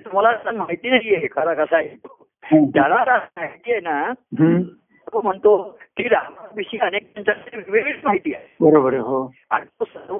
[0.05, 1.89] तुम्हाला आता माहिती नाहीये खरा कसा आहे.
[2.67, 3.05] ज्याला
[3.37, 4.13] माहिती आहे ना.
[5.13, 10.17] तो म्हणतो की रामाविषयी अनेकांच्याकडे वेगळीच माहिती आहे बरोबर हो आणि तो सर्व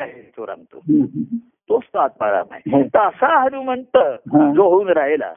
[0.00, 1.36] आहे तो राम तो हम्म, हम्म.
[1.68, 2.82] तोच तो आत्माराम आहे हो.
[2.82, 3.98] तर असा हनुमंत.
[4.54, 5.32] जो होऊन राहिला.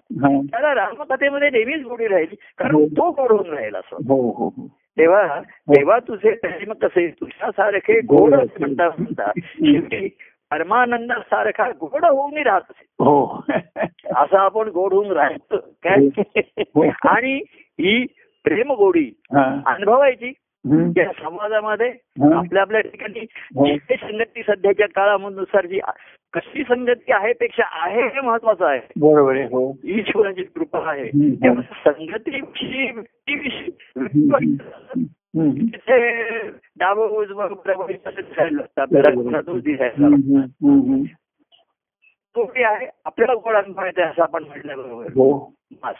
[0.51, 2.85] त्याला रामकथेमध्ये नेहमीच गोडी राहिली कारण हो.
[2.85, 4.53] तो गोड होऊन राहिला असं हो
[4.99, 10.07] तेव्हा तेव्हा तुझे प्रेम कसे तुझ्यासारखे गोड असे म्हणता म्हणता शेवटी
[10.51, 13.43] परमानंद सारखा गोड होऊन राहत असे हो.
[14.15, 15.59] असं आपण गोड होऊन राहायचं हो.
[15.83, 16.07] काय
[17.09, 18.05] आणि ही
[18.43, 19.61] प्रेम गोडी हा.
[19.65, 20.33] अनुभवायची.
[20.65, 20.91] हम्म.
[20.97, 22.37] या समाजामध्ये हा.
[22.37, 23.19] आपल्या आपल्या ठिकाणी
[23.55, 23.65] हो.
[23.65, 25.79] जिथे संगती सध्याच्या काळानुसार जी
[26.33, 31.09] कशी संगती आहे पेक्षा आहे हे महत्वाचं आहे बरोबर आहे हो ईश्वराची कृपा आहे.
[35.61, 36.39] तिथे
[36.77, 39.23] डावं उजवं बरोबर असं दिसायला लागतं आपल्याला बरोबर.
[39.23, 40.15] गुणातून दिसायला लागतं.
[40.15, 41.03] हम्म, हम्म, हम्म.
[42.35, 45.95] तो आहे आपल्याला गोड अनुभवायचा आहे असं आपण म्हटलं बरोबर हो बस.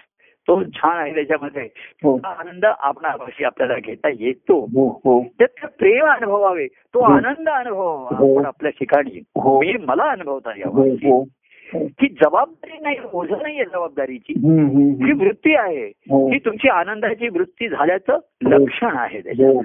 [0.50, 1.70] तो छान आहे त्याच्यामध्ये.
[2.04, 2.20] हो.
[2.24, 4.64] आनंद आपणापाशी आपल्याला घेता येतो.
[4.64, 5.24] हो हो.
[5.24, 6.68] त्यात प्रेम अनुभवावे.
[6.68, 7.00] तो.
[7.00, 8.38] आनंद अनुभवावा हो.
[8.38, 9.22] आपण आपल्या ठिकाणी.
[9.36, 11.24] मी मला अनुभवता यावा.
[12.00, 14.34] की जबाबदारी नाही ओझ नाहीये जबाबदारीची.
[14.34, 15.12] ही.
[15.12, 15.86] वृत्ती आहे.
[15.88, 16.32] हो.
[16.46, 19.64] तुमची आनंदाची वृत्ती झाल्याचं लक्षण आहे त्याच्यात.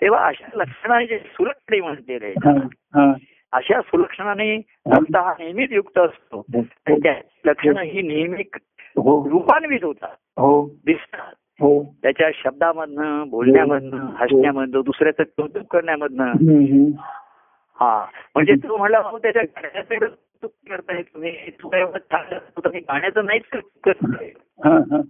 [0.00, 3.12] तेव्हा अशा लक्षणाचे सुलक्षणे हा.
[3.52, 5.32] अशा सुलक्षणाने हा.
[5.38, 6.44] नेहमीच युक्त असतो.
[7.44, 8.42] लक्षणं ही नेहमी
[8.96, 9.30] हो.
[9.30, 10.66] रूपान्वित होतात हो.
[10.86, 11.84] दिसतात हो.
[12.02, 16.32] त्याच्या शब्दामधनं बोलण्यामधनं हसण्यामधनं दुसऱ्याचं कौतुक करण्यामधनं.
[17.80, 18.06] हा.
[18.34, 21.36] म्हणजे तू म्हणला त्याच्या गाण्याचं कौतुक करताय तुम्ही.
[22.64, 24.30] तुम्ही गाण्याचं नाहीच कौतुक करताय
[24.64, 25.00] हा, हा.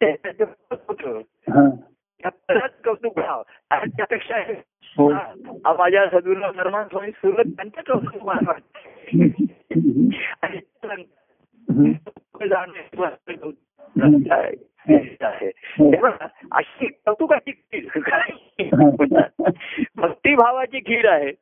[0.00, 1.04] त्याचं कौतुक.
[1.04, 1.18] होतं.
[1.52, 1.68] हा.
[3.16, 3.42] व्हावं.
[3.70, 4.36] आणि त्यापेक्षा
[4.96, 5.12] हो.
[5.12, 5.74] हा.
[5.78, 8.78] माझ्या सदुला निर्माण स्वामी सुरत त्यांचं कौतुक मला वाटतं
[9.24, 10.08] हम्म,
[10.42, 10.58] आणि
[16.50, 17.86] अशी कौतुकाची खीर
[19.96, 21.32] भक्तिभावाची खीर आहे.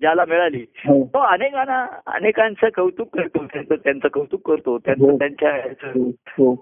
[0.00, 1.06] ज्याला मिळाली हो.
[1.06, 5.18] तो अनेकांना अनेकांचं कौतुक करतो त्यांचं त्यांचं कौतुक करतो त्यांचं हो.
[5.18, 5.52] त्यांच्या
[6.38, 6.54] हो.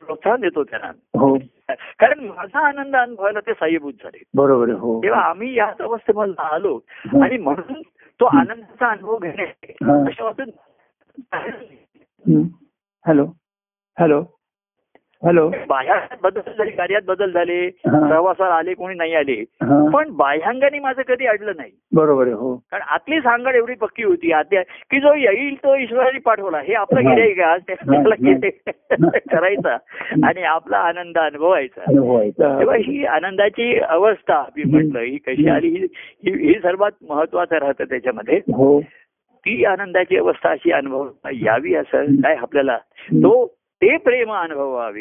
[0.00, 0.90] प्रोत्साहन देतो त्यांना
[1.74, 6.80] कारण माझा आनंद अनुभवायला ते साह्यभूत झाले बरोबर हो तेव्हा आम्ही याच अवस्थेमध्ये आलो.
[7.22, 7.82] आणि म्हणून
[8.20, 9.74] तो आनंदाचा अनुभव घेणे.
[9.80, 10.50] अशा वाटून.
[13.06, 13.26] हॅलो.
[13.98, 14.22] हॅलो.
[15.24, 15.50] हॅलो.
[15.68, 17.68] बाह्यात बदल झाले कार्यात बदल झाले.
[18.08, 19.44] प्रवासात आले कोणी नाही आले.
[19.90, 21.70] पण बाह्यांगाने माझं कधी अडलं नाही.
[21.94, 22.56] बरोबर आहे हो.
[22.56, 27.08] कारण आतली सांगड एवढी पक्की होती आत्या की जो येईल तो ईश्वराने पाठवला हे आपलं
[27.08, 27.14] हा.
[27.14, 27.56] गिरे का?
[27.56, 28.14] त्याला
[29.30, 29.76] करायचा.
[30.28, 31.80] आणि आपला आनंद अनुभवायचा.
[32.58, 35.86] तेव्हा ही आनंदाची अवस्था मी म्हटलं ही कशी आली ही
[36.24, 38.36] ही- ही सर्वात महत्वाचं राहतं त्याच्यामध्ये.
[38.36, 38.80] हो.
[39.46, 42.78] ती आनंदाची अवस्था अशी अनुभव यावी असं काय आपल्याला
[43.12, 45.00] तो ते प्रेम अनुभवावे.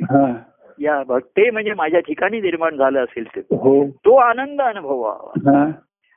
[0.79, 3.39] या भक्ते म्हणजे माझ्या ठिकाणी निर्माण झालं असेल ते.
[3.39, 3.89] हो.
[3.89, 5.31] तो आनंद अनुभवावा.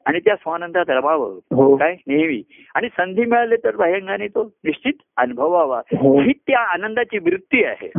[0.07, 1.39] आणि त्या स्वानंदात रमावं.
[1.55, 1.77] हो.
[1.77, 1.97] काय?
[2.07, 2.43] नेहमी.
[2.75, 5.79] आणि संधी मिळाली तर बाह्यांगाने तो निश्चित अनुभवावा.
[5.79, 6.21] हो.
[6.21, 7.91] ही त्या आनंदाची वृत्ती आहे.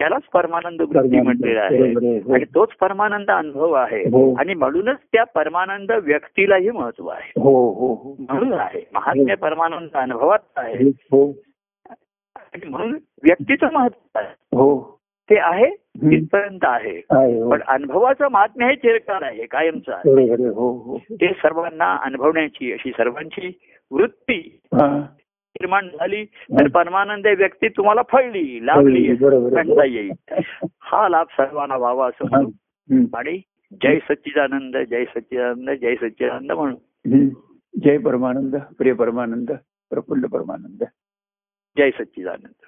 [0.00, 2.18] त्यालाच परमानंद वृत्ती म्हटलेलं आहे.
[2.18, 2.34] हो.
[2.34, 4.00] आणि तोच परमानंद अनुभव आहे.
[4.00, 4.34] हो.
[4.34, 7.32] आणि म्हणूनच त्या परमानंद व्यक्तीलाही महत्त्व आहे.
[7.40, 8.16] हो हो हो.
[8.18, 8.88] म्हणून आहे.
[8.92, 10.88] महात्म्य परमानंद अनुभवात आहे.
[10.88, 11.34] हो.
[12.64, 14.56] म्हणून व्यक्तीचं महत्त्व आहे.
[14.56, 15.00] हो.
[15.30, 15.70] ते आहे.
[15.96, 17.00] तिथपर्यंत आहे.
[17.50, 20.34] पण अनुभवाचं महात्म्य हे चिरकाल आहे कायमचं आहे.
[20.34, 20.98] हो हो.
[20.98, 23.58] ते सर्वांना अनुभवण्याची अशी सर्वांची
[23.90, 24.60] वृत्ती
[25.50, 29.12] निर्माण झाली तर परमानंद व्यक्ती तुम्हाला फळली लाभली.
[29.12, 30.10] म्हणता येईल
[30.80, 32.28] हा लाभ सर्वांना व्हावा असं.
[32.30, 33.04] म्हणून.
[33.14, 33.38] आणि
[33.82, 37.28] जय सच्चिदानंद जय सच्चिदानंद जय सच्चिदानंद म्हणून.
[37.84, 39.52] जय परमानंद प्रिय परमानंद
[39.90, 40.84] प्रफुल्ल परमानंद
[41.78, 42.64] जय सच्चिदानंद